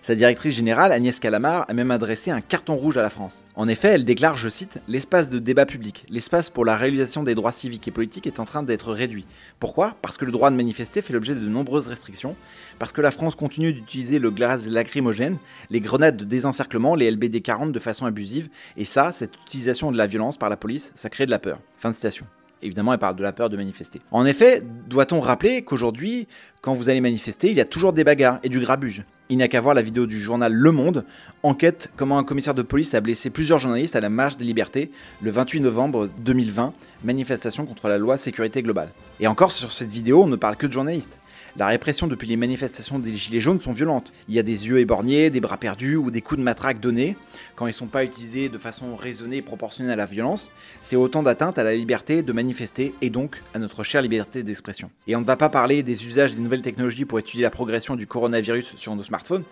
Sa 0.02 0.16
directrice 0.16 0.56
générale, 0.56 0.92
Agnès 0.92 1.20
Calamar, 1.20 1.66
a 1.68 1.74
même 1.74 1.92
adressé 1.92 2.32
un 2.32 2.42
carton 2.42 2.76
rouge 2.76 2.98
à 2.98 3.02
la 3.02 3.10
France. 3.10 3.42
En 3.56 3.68
effet, 3.68 3.90
elle 3.90 4.06
déclare, 4.06 4.38
je 4.38 4.50
cite, 4.50 4.80
L'espace 4.88 5.30
de 5.30 5.40
débat 5.40 5.66
public, 5.66 6.06
l'espace 6.10 6.50
pour 6.50 6.66
la 6.66 6.76
réalisation 6.76 7.24
des 7.24 7.36
droits 7.36 7.52
civiques 7.52 7.88
et 7.88 7.92
politiques 7.92 8.28
est 8.28 8.40
en 8.40 8.46
train 8.46 8.64
d'être 8.64 8.94
réduit. 8.94 9.26
Pourquoi? 9.60 9.96
Parce 10.02 10.18
que 10.18 10.26
le 10.26 10.32
droit 10.32 10.52
de 10.52 10.56
manifester 10.56 11.02
fait 11.02 11.14
l'objet 11.14 11.36
de 11.36 11.48
nombreuses 11.48 11.88
restrictions, 11.88 12.36
parce 12.80 12.92
que 12.94 13.02
la 13.02 13.12
France 13.12 13.36
continue 13.36 13.74
d'utiliser 13.74 14.20
le 14.20 14.32
gaz 14.32 14.70
lacrymogène, 14.70 15.38
les 15.70 15.82
grenades 15.82 16.18
de 16.18 16.26
désencerclement, 16.26 16.96
les 16.96 17.10
LBD 17.10 17.42
40 17.42 17.72
de 17.72 17.80
façon 17.80 18.06
abusive, 18.06 18.50
et 18.78 18.86
ça, 18.86 19.12
cette 19.12 19.36
utilisation 19.46 19.92
de 19.92 19.98
la 19.98 20.08
violence 20.08 20.38
par 20.38 20.50
la 20.50 20.58
police, 20.58 20.92
ça 20.96 21.10
crée 21.10 21.26
de 21.26 21.32
la 21.32 21.40
peur. 21.40 21.60
Fin 21.80 21.90
de 21.90 21.96
citation. 21.96 22.26
Évidemment, 22.62 22.94
elle 22.94 23.00
parle 23.00 23.16
de 23.16 23.24
la 23.24 23.32
peur 23.32 23.50
de 23.50 23.58
manifester. 23.58 24.02
En 24.12 24.26
effet, 24.26 24.64
doit-on 24.90 25.20
rappeler 25.20 25.62
qu'aujourd'hui, 25.64 26.28
quand 26.62 26.74
vous 26.74 26.90
allez 26.90 27.02
manifester, 27.02 27.50
il 27.50 27.58
y 27.58 27.62
a 27.62 27.66
toujours 27.66 27.94
des 27.94 28.04
bagarres 28.04 28.40
et 28.44 28.50
du 28.50 28.60
grabuge. 28.60 29.04
Il 29.30 29.38
n'y 29.38 29.44
a 29.44 29.48
qu'à 29.48 29.60
voir 29.60 29.76
la 29.76 29.82
vidéo 29.82 30.06
du 30.06 30.20
journal 30.20 30.54
Le 30.54 30.72
Monde, 30.72 31.06
enquête 31.44 31.90
comment 31.98 32.18
un 32.18 32.24
commissaire 32.24 32.56
de 32.56 32.62
police 32.62 32.94
a 32.94 33.02
blessé 33.02 33.30
plusieurs 33.30 33.60
journalistes 33.60 33.96
à 33.96 34.02
la 34.02 34.10
marche 34.10 34.38
des 34.38 34.46
libertés 34.46 34.90
le 35.22 35.32
28 35.32 35.60
novembre 35.60 36.10
2020, 36.20 36.74
manifestation 37.04 37.66
contre 37.66 37.90
la 37.90 37.98
loi 37.98 38.18
sécurité 38.18 38.64
globale. 38.64 38.90
Et 39.20 39.28
encore 39.28 39.52
sur 39.52 39.72
cette 39.72 39.92
vidéo, 39.92 40.24
on 40.24 40.28
ne 40.28 40.38
parle 40.38 40.56
que 40.56 40.66
de 40.66 40.72
journalistes. 40.72 41.20
La 41.58 41.66
répression 41.66 42.06
depuis 42.06 42.28
les 42.28 42.38
manifestations 42.38 43.00
des 43.00 43.16
Gilets 43.16 43.40
jaunes 43.40 43.60
sont 43.60 43.72
violentes. 43.72 44.14
Il 44.30 44.36
y 44.36 44.40
a 44.40 44.44
des 44.44 44.68
yeux 44.68 44.78
éborgnés, 44.78 45.32
des 45.32 45.40
bras 45.40 45.58
perdus 45.58 45.96
ou 45.96 46.12
des 46.12 46.22
coups 46.22 46.38
de 46.38 46.44
matraque 46.44 46.80
donnés. 46.80 47.16
Quand 47.56 47.66
ils 47.66 47.70
ne 47.70 47.74
sont 47.74 47.88
pas 47.88 48.04
utilisés 48.04 48.48
de 48.48 48.60
façon 48.60 48.96
raisonnée 48.96 49.38
et 49.38 49.42
proportionnée 49.42 49.92
à 49.92 49.96
la 49.96 50.06
violence, 50.06 50.52
c'est 50.84 50.96
autant 50.96 51.24
d'atteinte 51.24 51.58
à 51.58 51.64
la 51.64 51.74
liberté 51.74 52.22
de 52.22 52.32
manifester 52.32 52.94
et 53.02 53.10
donc 53.10 53.42
à 53.56 53.60
notre 53.60 53.84
chère 53.84 54.04
liberté 54.04 54.44
d'expression. 54.44 54.92
Et 55.08 55.16
on 55.16 55.22
ne 55.22 55.26
va 55.26 55.36
pas 55.36 55.50
parler 55.50 55.82
des 55.82 56.06
usages 56.06 56.36
des 56.36 56.42
nouvelles 56.42 56.62
technologies 56.62 57.06
pour 57.06 57.18
étudier 57.18 57.42
la 57.42 57.50
progression 57.50 57.96
du 57.96 58.06
coronavirus 58.06 58.76
sur 58.76 58.96
nos 58.96 59.02
smartphones, 59.02 59.44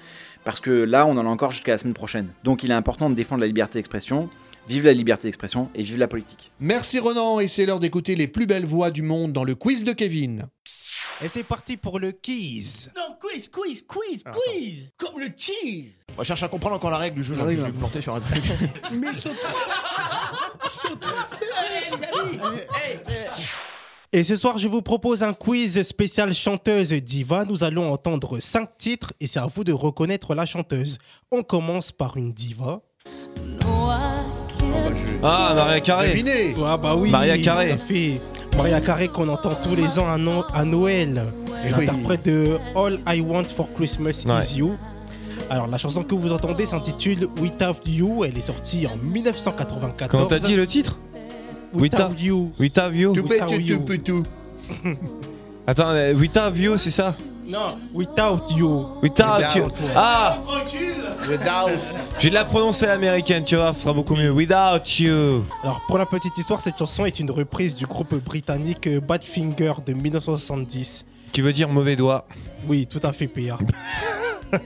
parce 0.44 0.60
que 0.60 0.70
là 0.70 1.08
on 1.08 1.18
en 1.18 1.26
a 1.26 1.30
encore 1.30 1.54
jusqu'à 1.54 1.72
la 1.72 1.80
semaine 1.80 1.96
prochaine. 1.96 2.28
Donc 2.44 2.62
il 2.62 2.70
est 2.70 2.76
important 2.76 3.10
de 3.10 3.16
défendre 3.16 3.42
la 3.42 3.48
liberté 3.48 3.80
d'expression. 3.80 4.30
Vive 4.68 4.86
la 4.86 4.94
liberté 4.94 5.28
d'expression 5.28 5.70
et 5.74 5.82
vive 5.82 5.98
la 5.98 6.08
politique. 6.08 6.52
Merci 6.60 7.00
Ronan, 7.00 7.40
et 7.40 7.48
c'est 7.48 7.66
l'heure 7.66 7.80
d'écouter 7.80 8.16
les 8.16 8.28
plus 8.28 8.46
belles 8.46 8.66
voix 8.66 8.92
du 8.92 9.02
monde 9.02 9.34
dans 9.34 9.44
le 9.44 9.56
quiz 9.56 9.84
de 9.84 9.92
Kevin. 9.92 10.48
Et 11.22 11.28
c'est 11.28 11.44
parti 11.44 11.78
pour 11.78 12.00
le 12.00 12.12
quiz. 12.12 12.92
Non, 12.96 13.16
quiz, 13.20 13.48
quiz, 13.50 13.84
quiz, 13.88 14.22
Ah, 14.26 14.32
quiz 14.32 14.90
Comme 14.98 15.20
le 15.20 15.30
cheese 15.38 15.94
On 16.18 16.24
cherche 16.24 16.44
à 16.44 16.48
comprendre 16.48 16.76
encore 16.76 16.92
la 16.92 16.98
règle 16.98 17.18
du 17.18 17.24
jeu, 17.24 17.36
Ah 17.38 17.40
là, 17.40 17.46
oui, 17.46 17.56
je 17.56 17.62
vais 17.62 17.68
non. 17.68 17.74
me 17.74 17.80
planter 17.80 18.02
sur 18.02 18.16
un 18.16 18.20
truc. 18.20 18.44
Mais 18.92 19.14
saute-toi 19.14 19.50
Saute-toi 20.82 21.10
Allez, 21.58 21.98
les 21.98 22.20
amis 22.20 22.60
Hey. 22.76 23.00
Et 24.12 24.24
ce 24.24 24.36
soir, 24.38 24.58
je 24.58 24.68
vous 24.70 24.82
propose 24.82 25.24
un 25.24 25.34
quiz 25.34 25.82
spécial 25.84 26.34
chanteuse 26.34 26.92
diva. 26.94 27.44
Nous 27.46 27.64
allons 27.64 27.92
entendre 27.92 28.40
cinq 28.40 28.78
titres 28.78 29.14
et 29.20 29.28
c'est 29.28 29.40
à 29.40 29.48
vous 29.54 29.64
de 29.66 29.74
reconnaître 29.74 30.36
la 30.36 30.46
chanteuse. 30.46 30.98
On 31.32 31.44
commence 31.44 31.92
par 31.92 32.16
une 32.18 32.32
diva. 32.34 32.82
Ah, 35.24 35.54
Maria 35.56 35.80
Carré. 35.82 36.54
Ah 36.64 36.78
bah 36.78 36.96
oui. 36.96 37.10
Maria 37.10 37.38
Carré. 37.38 37.70
tout 37.70 37.84
à 37.84 37.88
fait. 37.88 38.22
Maria 38.58 38.80
Carré 38.82 39.08
qu'on 39.08 39.28
entend 39.30 39.50
tous 39.64 39.76
les 39.76 40.00
ans 40.00 40.08
à, 40.08 40.18
No- 40.18 40.46
à 40.54 40.64
Noël. 40.64 41.24
Eh 41.48 41.74
oui. 41.78 41.86
L'interprète 41.86 42.26
de 42.26 42.58
All 42.76 43.00
I 43.08 43.22
Want 43.22 43.44
for 43.56 43.68
Christmas 43.76 44.24
Ouais. 44.26 44.44
Is 44.44 44.58
You. 44.58 44.76
Alors 45.50 45.68
la 45.68 45.78
chanson 45.78 46.04
que 46.04 46.16
vous 46.16 46.32
entendez 46.32 46.66
s'intitule 46.66 47.28
Without 47.42 47.76
You. 47.86 48.24
Elle 48.26 48.38
est 48.38 48.42
sortie 48.42 48.88
en 48.88 48.96
1994. 48.98 50.10
Comment 50.10 50.26
t'as 50.28 50.40
dit 50.40 50.56
le 50.56 50.66
titre? 50.66 50.98
Without 51.74 52.14
You. 52.18 52.52
Without 52.60 52.92
You. 52.94 53.14
Without 53.14 53.52
You. 53.60 53.78
tout 53.78 53.84
petit. 53.84 54.12
Attends, 55.68 55.90
euh, 55.90 56.14
Without 56.14 56.56
You, 56.56 56.78
c'est 56.78 56.92
ça? 56.92 57.14
Non, 57.48 57.76
Without 57.94 58.42
You. 58.56 58.86
Without 59.04 59.42
You. 59.56 59.64
Without. 59.66 59.74
Ah 59.96 60.40
Without. 61.30 61.72
J'ai 62.20 62.30
de 62.30 62.34
la 62.34 62.46
prononcer 62.46 62.86
américaine, 62.86 63.44
tu 63.44 63.56
vois, 63.56 63.74
ce 63.74 63.82
sera 63.82 63.94
beaucoup 63.94 64.16
mieux. 64.16 64.32
Without 64.32 64.84
You. 65.00 65.44
Alors 65.64 65.82
pour 65.88 65.98
la 65.98 66.06
petite 66.06 66.36
histoire, 66.38 66.62
cette 66.62 66.78
chanson 66.78 67.06
est 67.06 67.20
une 67.20 67.30
reprise 67.30 67.76
du 67.76 67.86
groupe 67.86 68.16
britannique 68.16 68.88
Badfinger 69.06 69.74
de 69.86 69.94
1970. 69.94 71.06
Qui 71.32 71.42
veut 71.42 71.54
dire 71.54 71.68
mauvais 71.70 71.96
doigt? 71.96 72.26
Oui, 72.68 72.88
tout 72.88 73.02
à 73.04 73.12
fait, 73.12 73.28
PA. 73.28 73.58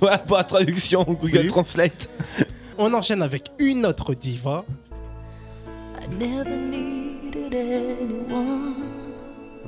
Ouais, 0.00 0.16
pour 0.28 0.36
la 0.36 0.44
traduction, 0.44 1.02
Google 1.02 1.38
Oui. 1.42 1.46
Translate. 1.48 2.08
On 2.76 2.92
enchaîne 2.94 3.22
avec 3.22 3.50
une 3.58 3.84
autre 3.84 4.14
diva. 4.14 4.64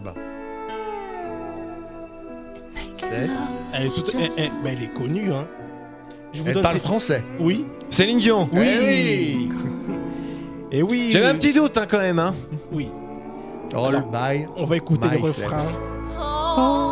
Bah. 0.04 0.14
Elle 3.72 3.86
est, 3.86 3.90
toute- 3.94 4.14
elle- 4.14 4.30
elle- 4.36 4.50
mais 4.62 4.72
elle 4.72 4.82
est 4.84 4.94
connue, 4.94 5.32
hein. 5.32 5.46
Je 6.33 6.43
vous 6.43 6.49
Elle 6.49 6.55
donne 6.55 6.62
parle 6.62 6.74
ses- 6.76 6.81
français. 6.81 7.24
Oui. 7.39 7.66
Céline 7.91 8.18
Dion. 8.20 8.47
Oui. 8.53 8.61
Eh 8.62 8.81
oui. 8.87 9.49
Et 10.72 10.83
oui. 10.83 11.09
J'avais 11.12 11.26
un 11.26 11.35
petit 11.35 11.53
doute 11.53 11.76
hein, 11.76 11.87
quand 11.89 11.99
même. 11.99 12.18
Hein. 12.18 12.35
Oui. 12.72 12.91
All 13.74 14.05
by 14.12 14.47
On 14.57 14.64
va 14.64 14.76
écouter 14.76 15.09
le 15.11 15.16
myself. 15.16 15.37
refrain. 15.39 15.62
Alors 16.16 16.89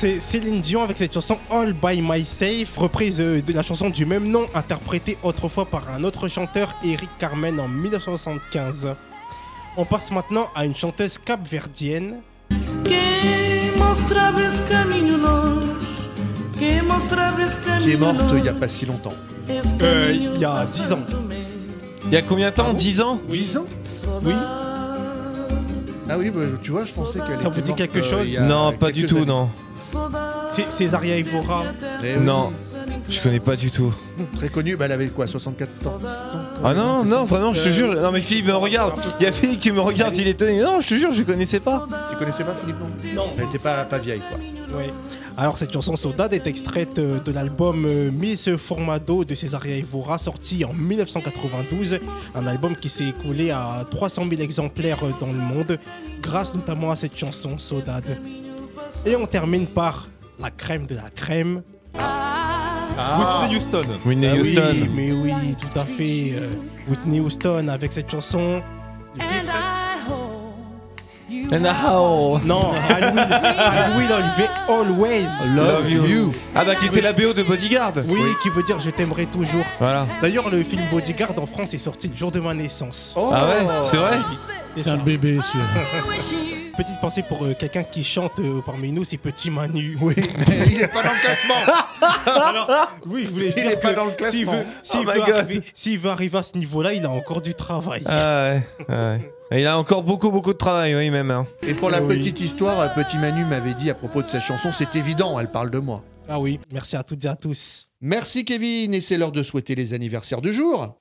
c'est 0.00 0.20
Céline 0.20 0.60
Dion 0.60 0.84
avec 0.84 0.96
cette 0.96 1.12
chanson 1.12 1.36
All 1.50 1.72
By 1.72 2.00
Myself, 2.00 2.76
reprise 2.76 3.20
euh, 3.20 3.42
de 3.42 3.52
la 3.52 3.64
chanson 3.64 3.90
du 3.90 4.06
même 4.06 4.28
nom, 4.28 4.46
interprétée 4.54 5.18
autrefois 5.24 5.64
par 5.64 5.90
un 5.90 6.04
autre 6.04 6.28
chanteur, 6.28 6.72
Eric 6.84 7.10
Carmen, 7.18 7.58
en 7.58 7.66
1975. 7.66 8.94
On 9.76 9.84
passe 9.84 10.12
maintenant 10.12 10.50
à 10.54 10.64
une 10.64 10.76
chanteuse 10.76 11.18
capverdienne. 11.18 12.20
Qui 17.80 17.90
est 17.90 17.96
morte 17.96 18.20
il 18.36 18.42
n'y 18.42 18.48
a 18.48 18.52
pas 18.52 18.68
si 18.68 18.86
longtemps. 18.86 19.14
Euh, 19.82 20.12
il 20.14 20.38
y 20.38 20.44
a 20.44 20.64
10 20.64 20.92
ans. 20.92 21.00
Il 22.06 22.12
y 22.12 22.16
a 22.16 22.22
combien 22.22 22.50
de 22.50 22.54
temps? 22.54 22.72
10 22.72 23.00
ans? 23.00 23.20
10 23.28 23.56
ans? 23.56 23.66
Oui. 24.22 24.34
Ah 26.10 26.16
oui, 26.18 26.30
bah, 26.30 26.40
tu 26.62 26.70
vois, 26.70 26.82
je 26.84 26.92
pensais 26.92 27.18
qu'elle 27.18 27.40
Ça 27.40 27.48
vous 27.48 27.54
était 27.58 27.62
dit 27.62 27.68
morte, 27.68 27.78
quelque 27.78 27.98
euh, 27.98 28.02
chose 28.02 28.26
il 28.28 28.34
y 28.34 28.36
a 28.38 28.42
Non, 28.42 28.72
pas 28.72 28.90
du 28.90 29.02
quelques 29.02 29.10
tout, 29.10 29.16
années. 29.18 29.26
non. 29.26 29.50
C'est 30.50 30.70
Césaria 30.72 31.16
Evora. 31.16 31.64
Eh 32.02 32.16
oui, 32.16 32.24
Non, 32.24 32.52
je 33.08 33.20
connais 33.20 33.40
pas 33.40 33.54
du 33.56 33.70
tout. 33.70 33.92
Très 34.36 34.48
connue, 34.48 34.76
bah, 34.76 34.86
elle 34.86 34.92
avait 34.92 35.08
quoi 35.08 35.26
64 35.26 35.86
ans 35.86 35.98
Ah 36.64 36.74
non, 36.74 37.04
non, 37.04 37.24
vraiment, 37.24 37.54
je 37.54 37.62
te 37.64 37.70
jure. 37.70 37.94
Non, 37.94 38.10
mais 38.10 38.20
Philippe 38.20 38.46
me 38.46 38.54
regarde. 38.54 38.94
Il 39.20 39.24
y 39.24 39.26
a 39.26 39.32
Philippe 39.32 39.60
qui 39.60 39.70
me 39.70 39.80
regarde, 39.80 40.16
il 40.16 40.26
est 40.26 40.32
étonné. 40.32 40.60
Non, 40.60 40.80
je 40.80 40.88
te 40.88 40.94
jure, 40.94 41.12
je 41.12 41.22
connaissais 41.22 41.60
pas. 41.60 41.86
Tu 42.10 42.16
connaissais 42.16 42.44
pas 42.44 42.54
Philippe 42.54 42.76
Non. 43.14 43.22
Elle 43.38 43.44
était 43.44 43.58
pas, 43.58 43.84
pas 43.84 43.98
vieille, 43.98 44.22
quoi. 44.28 44.38
Alors 45.36 45.56
cette 45.56 45.72
chanson 45.72 45.96
Saudade 45.96 46.32
est 46.34 46.46
extraite 46.46 46.98
euh, 46.98 47.20
de 47.20 47.32
l'album 47.32 47.84
euh, 47.84 48.10
Miss 48.10 48.50
Formado 48.56 49.24
de 49.24 49.34
Césaria 49.34 49.76
Evora 49.76 50.18
sorti 50.18 50.64
en 50.64 50.72
1992, 50.72 52.00
un 52.34 52.46
album 52.46 52.74
qui 52.76 52.88
s'est 52.88 53.08
écoulé 53.08 53.50
à 53.50 53.84
300 53.90 54.24
000 54.28 54.42
exemplaires 54.42 54.98
euh, 55.04 55.12
dans 55.20 55.28
le 55.28 55.38
monde 55.38 55.78
grâce 56.20 56.54
notamment 56.54 56.90
à 56.90 56.96
cette 56.96 57.16
chanson 57.16 57.56
Saudade. 57.58 58.18
Et 59.06 59.14
on 59.16 59.26
termine 59.26 59.66
par 59.66 60.08
la 60.38 60.50
crème 60.50 60.86
de 60.86 60.94
la 60.96 61.10
crème. 61.10 61.62
Whitney 61.94 63.56
Houston. 63.56 63.84
Whitney 64.04 64.28
Ah 64.28 64.34
oui, 64.34 64.40
Houston. 64.40 64.88
mais 64.94 65.12
oui, 65.12 65.32
tout 65.60 65.78
à 65.78 65.84
fait. 65.84 66.34
Whitney 66.88 67.20
Houston 67.20 67.68
avec 67.68 67.92
cette 67.92 68.10
chanson. 68.10 68.60
Le 69.14 69.20
titre 69.20 69.67
And 71.50 71.64
how 71.64 72.38
Non, 72.44 72.72
I 72.74 73.10
will, 73.10 73.18
I 73.18 73.96
will 73.96 74.48
always 74.68 75.28
Love 75.54 75.90
you. 75.90 76.32
Ah 76.54 76.64
bah 76.64 76.74
qui 76.74 76.86
était 76.86 77.00
la 77.00 77.12
BO 77.14 77.32
de 77.32 77.42
Bodyguard. 77.42 77.92
Oui, 78.06 78.20
qui 78.42 78.50
veut 78.50 78.62
dire 78.62 78.78
je 78.80 78.90
t'aimerai 78.90 79.24
toujours. 79.26 79.64
Voilà. 79.80 80.06
D'ailleurs, 80.20 80.50
le 80.50 80.62
film 80.62 80.82
Bodyguard 80.90 81.32
en 81.38 81.46
France 81.46 81.72
est 81.72 81.78
sorti 81.78 82.08
le 82.08 82.16
jour 82.16 82.30
de 82.30 82.40
ma 82.40 82.52
naissance. 82.52 83.14
Ah 83.16 83.46
ouais, 83.48 83.66
c'est 83.84 83.96
vrai 83.96 84.18
C'est 84.76 84.90
un 84.90 84.98
bébé, 84.98 85.38
celui-là. 85.42 85.68
Petite 86.76 87.00
pensée 87.00 87.24
pour 87.28 87.42
euh, 87.44 87.54
quelqu'un 87.58 87.82
qui 87.82 88.04
chante 88.04 88.38
euh, 88.38 88.60
parmi 88.64 88.92
nous, 88.92 89.02
c'est 89.02 89.16
Petit 89.16 89.50
Manu. 89.50 89.96
Oui, 90.00 90.14
il 90.70 90.80
est 90.82 90.86
pas 90.86 91.02
dans 91.02 91.10
le 91.10 91.20
classement. 91.20 91.74
Alors, 92.26 92.70
oui, 93.06 93.24
je 93.26 93.30
voulais 93.32 93.48
Il 93.56 93.62
dire 93.62 93.70
est 93.72 93.80
pas 93.80 93.90
que 93.90 93.96
dans 93.96 94.04
le 94.04 94.12
s'il 94.30 94.44
classement. 94.44 94.52
veut, 94.52 94.66
s'il 94.84 95.00
Oh 95.00 95.10
my 95.12 95.18
veut 95.18 95.26
God. 95.26 95.34
arriver, 95.34 95.62
s'il 95.74 95.98
veut 95.98 96.10
arriver 96.10 96.38
à 96.38 96.42
ce 96.44 96.56
niveau-là, 96.56 96.92
il 96.92 97.04
a 97.04 97.10
encore 97.10 97.40
du 97.40 97.54
travail. 97.54 98.02
Ah 98.06 98.50
ouais, 98.52 98.62
ouais. 98.88 99.32
Et 99.50 99.60
il 99.60 99.66
a 99.66 99.78
encore 99.78 100.02
beaucoup, 100.02 100.30
beaucoup 100.30 100.52
de 100.52 100.58
travail, 100.58 100.94
oui, 100.94 101.08
même. 101.10 101.30
hein. 101.30 101.46
Et 101.66 101.72
pour 101.72 101.88
la 101.90 102.02
Oui. 102.02 102.18
petite 102.18 102.40
histoire, 102.40 102.80
euh, 102.80 102.88
Petit 102.88 103.16
Manu 103.16 103.44
m'avait 103.46 103.72
dit 103.74 103.88
à 103.88 103.94
propos 103.94 104.22
de 104.22 104.28
cette 104.28 104.42
chanson, 104.42 104.72
c'est 104.72 104.94
évident, 104.94 105.38
elle 105.40 105.50
parle 105.50 105.70
de 105.70 105.78
moi. 105.78 106.02
Ah 106.28 106.38
oui, 106.38 106.60
merci 106.70 106.96
à 106.96 107.02
toutes 107.02 107.24
et 107.24 107.28
à 107.28 107.36
tous. 107.36 107.88
Merci 108.02 108.44
Kevin, 108.44 108.92
et 108.92 109.00
c'est 109.00 109.16
l'heure 109.16 109.32
de 109.32 109.42
souhaiter 109.42 109.74
les 109.74 109.94
anniversaires 109.94 110.42
du 110.42 110.52
jour. 110.52 110.98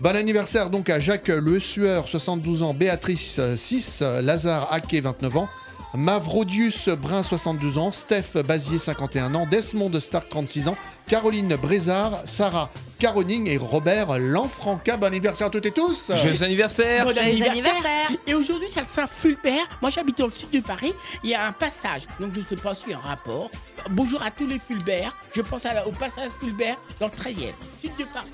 Bon 0.00 0.14
anniversaire 0.14 0.70
donc 0.70 0.88
à 0.90 1.00
Jacques 1.00 1.26
Le 1.26 1.58
Sueur, 1.58 2.06
72 2.06 2.62
ans, 2.62 2.72
Béatrice, 2.72 3.40
euh, 3.40 3.56
6, 3.56 3.98
euh, 4.02 4.22
Lazare 4.22 4.72
Haquet, 4.72 5.00
29 5.00 5.36
ans, 5.38 5.48
Mavrodius 5.94 6.88
Brun, 6.90 7.22
62 7.22 7.78
ans, 7.78 7.90
Steph 7.90 8.40
Bazier, 8.46 8.78
51 8.78 9.34
ans, 9.34 9.46
Desmond 9.46 9.98
Stark, 10.00 10.28
36 10.28 10.68
ans, 10.68 10.76
Caroline 11.08 11.56
Brézard, 11.56 12.20
Sarah 12.26 12.70
Caroning 12.98 13.46
et 13.48 13.56
Robert 13.56 14.18
Lanfranca. 14.18 14.96
Bon 14.96 15.06
anniversaire 15.06 15.46
à 15.46 15.50
toutes 15.50 15.66
et 15.66 15.70
tous 15.70 16.10
Joyeux 16.14 16.42
anniversaire 16.42 17.04
Bon 17.04 17.14
Joyeux 17.14 17.28
anniversaire. 17.30 17.72
anniversaire. 17.74 18.10
Et 18.26 18.34
aujourd'hui, 18.34 18.68
c'est 18.72 18.80
le 18.80 18.86
Saint-Fulbert. 18.86 19.66
Moi, 19.80 19.90
j'habite 19.90 20.18
dans 20.18 20.26
le 20.26 20.32
sud 20.32 20.50
de 20.50 20.60
Paris. 20.60 20.92
Il 21.22 21.30
y 21.30 21.34
a 21.34 21.46
un 21.46 21.52
passage. 21.52 22.02
Donc, 22.20 22.32
je 22.34 22.40
ne 22.40 22.44
sais 22.44 22.56
pas 22.56 22.74
s'il 22.74 22.90
y 22.90 22.94
a 22.94 22.98
un 22.98 23.00
rapport. 23.00 23.50
Bonjour 23.90 24.20
à 24.22 24.30
tous 24.30 24.46
les 24.46 24.58
Fulbert. 24.58 25.16
Je 25.34 25.40
pense 25.42 25.64
à 25.64 25.74
la- 25.74 25.86
au 25.86 25.92
passage 25.92 26.30
Fulbert 26.40 26.76
dans 27.00 27.06
le 27.06 27.12
13e, 27.12 27.54
sud 27.80 27.92
de 27.98 28.04
Paris. 28.04 28.28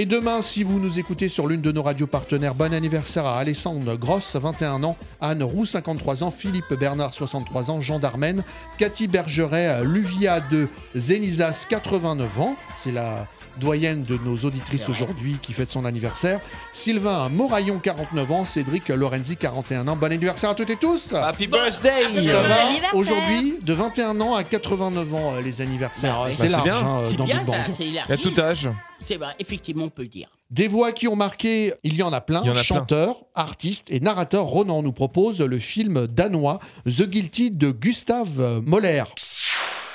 Et 0.00 0.06
demain, 0.06 0.40
si 0.40 0.62
vous 0.64 0.80
nous 0.80 0.98
écoutez 0.98 1.28
sur 1.28 1.46
l'une 1.46 1.60
de 1.60 1.72
nos 1.72 1.82
radios 1.82 2.06
partenaires, 2.06 2.54
bon 2.54 2.72
anniversaire 2.72 3.26
à 3.26 3.38
Alessandre 3.38 3.96
Gross, 3.96 4.34
21 4.34 4.82
ans, 4.82 4.96
Anne 5.20 5.42
Roux, 5.42 5.66
53 5.66 6.24
ans, 6.24 6.30
Philippe 6.30 6.72
Bernard, 6.72 7.12
63 7.12 7.70
ans, 7.70 7.82
Jean 7.82 7.98
Darmen, 7.98 8.42
Cathy 8.78 9.08
Bergeret, 9.08 9.84
Luvia 9.84 10.40
de 10.40 10.68
Zénizas, 10.94 11.66
89 11.68 12.40
ans. 12.40 12.56
C'est 12.76 12.92
la 12.92 13.26
doyenne 13.58 14.04
de 14.04 14.16
nos 14.24 14.38
auditrices 14.38 14.88
aujourd'hui 14.88 15.36
qui 15.42 15.52
fête 15.52 15.70
son 15.70 15.84
anniversaire. 15.84 16.40
Sylvain 16.72 17.28
Moraillon, 17.28 17.78
49 17.78 18.32
ans, 18.32 18.44
Cédric 18.46 18.88
Lorenzi, 18.88 19.36
41 19.36 19.86
ans. 19.86 19.96
Bon 19.96 20.10
anniversaire 20.10 20.48
à 20.48 20.54
toutes 20.54 20.70
et 20.70 20.76
tous 20.76 21.12
Happy 21.12 21.46
birthday 21.46 22.04
Ça 22.22 22.40
va 22.40 22.68
anniversaire. 22.68 22.94
aujourd'hui 22.94 23.56
de 23.60 23.74
21 23.74 24.18
ans 24.22 24.34
à 24.34 24.44
89 24.44 25.14
ans 25.14 25.34
euh, 25.34 25.42
les 25.42 25.60
anniversaires. 25.60 26.20
Bah, 26.20 26.28
c'est 26.32 26.48
c'est 26.48 26.56
large 26.56 26.64
bien. 26.64 26.76
hein, 26.76 27.02
C'est 27.10 27.16
dans 27.18 27.24
bien 27.26 27.36
Big 27.40 27.46
Bang. 27.46 27.64
c'est 27.76 27.82
a 27.84 27.86
élargi. 27.86 28.22
tout 28.22 28.40
âge. 28.40 28.70
C'est 29.06 29.16
vrai, 29.16 29.34
effectivement, 29.38 29.84
on 29.84 29.90
peut 29.90 30.02
le 30.02 30.08
dire. 30.08 30.28
Des 30.50 30.68
voix 30.68 30.92
qui 30.92 31.08
ont 31.08 31.16
marqué, 31.16 31.72
il 31.84 31.94
y 31.94 32.02
en 32.02 32.12
a 32.12 32.20
plein. 32.20 32.40
Il 32.42 32.48
y 32.48 32.50
en 32.50 32.52
a 32.52 32.54
plein. 32.54 32.62
Chanteur, 32.62 33.24
artiste 33.34 33.86
et 33.90 34.00
narrateur, 34.00 34.44
Ronan 34.44 34.82
nous 34.82 34.92
propose 34.92 35.40
le 35.40 35.58
film 35.58 36.06
danois 36.06 36.60
The 36.84 37.08
Guilty 37.08 37.50
de 37.52 37.70
Gustave 37.70 38.60
Moller. 38.64 39.04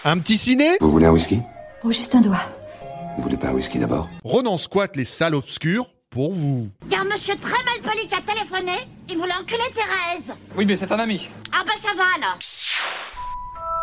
Un 0.03 0.17
petit 0.19 0.37
ciné? 0.37 0.77
Vous 0.79 0.91
voulez 0.91 1.05
un 1.05 1.11
whisky? 1.11 1.39
Oh, 1.83 1.91
juste 1.91 2.15
un 2.15 2.21
doigt. 2.21 2.41
Vous 3.17 3.23
voulez 3.23 3.37
pas 3.37 3.49
un 3.49 3.53
whisky 3.53 3.79
d'abord? 3.79 4.09
Ronan 4.23 4.57
squatte 4.57 4.95
les 4.95 5.05
salles 5.05 5.35
obscures 5.35 5.89
pour 6.09 6.33
vous. 6.33 6.69
Car 6.89 7.03
monsieur 7.03 7.35
très 7.35 7.51
mal 7.51 7.81
poli 7.83 8.07
qui 8.07 8.15
a 8.15 8.21
téléphoné, 8.21 8.87
il 9.09 9.17
voulait 9.17 9.33
enculer 9.33 9.57
Thérèse. 9.73 10.33
Oui, 10.55 10.65
mais 10.65 10.75
c'est 10.77 10.91
un 10.91 10.99
ami. 10.99 11.29
Ah 11.51 11.63
bah 11.65 11.73
ça 11.81 11.89
va 11.97 12.03
alors. 12.15 12.37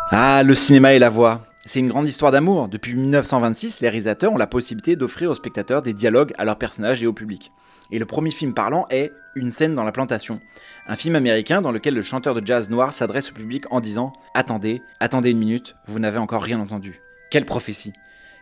Ah, 0.09 0.43
le 0.43 0.55
cinéma 0.55 0.93
et 0.93 0.99
la 0.99 1.09
voix. 1.09 1.41
C'est 1.65 1.79
une 1.79 1.87
grande 1.87 2.09
histoire 2.09 2.33
d'amour. 2.33 2.67
Depuis 2.67 2.93
1926, 2.93 3.79
les 3.79 3.87
réalisateurs 3.87 4.33
ont 4.33 4.37
la 4.37 4.47
possibilité 4.47 4.97
d'offrir 4.97 5.31
aux 5.31 5.35
spectateurs 5.35 5.81
des 5.81 5.93
dialogues 5.93 6.33
à 6.37 6.43
leurs 6.43 6.57
personnages 6.57 7.01
et 7.01 7.07
au 7.07 7.13
public. 7.13 7.53
Et 7.89 7.99
le 7.99 8.05
premier 8.05 8.31
film 8.31 8.53
parlant 8.53 8.85
est 8.89 9.13
Une 9.35 9.53
scène 9.53 9.73
dans 9.73 9.85
la 9.85 9.93
plantation, 9.93 10.41
un 10.87 10.95
film 10.95 11.15
américain 11.15 11.61
dans 11.61 11.71
lequel 11.71 11.93
le 11.93 12.01
chanteur 12.01 12.35
de 12.35 12.45
jazz 12.45 12.69
noir 12.69 12.91
s'adresse 12.91 13.31
au 13.31 13.33
public 13.33 13.63
en 13.71 13.79
disant 13.79 14.11
Attendez, 14.33 14.81
attendez 14.99 15.31
une 15.31 15.39
minute, 15.39 15.75
vous 15.87 15.99
n'avez 15.99 16.17
encore 16.17 16.43
rien 16.43 16.59
entendu. 16.59 17.01
Quelle 17.31 17.45
prophétie 17.45 17.93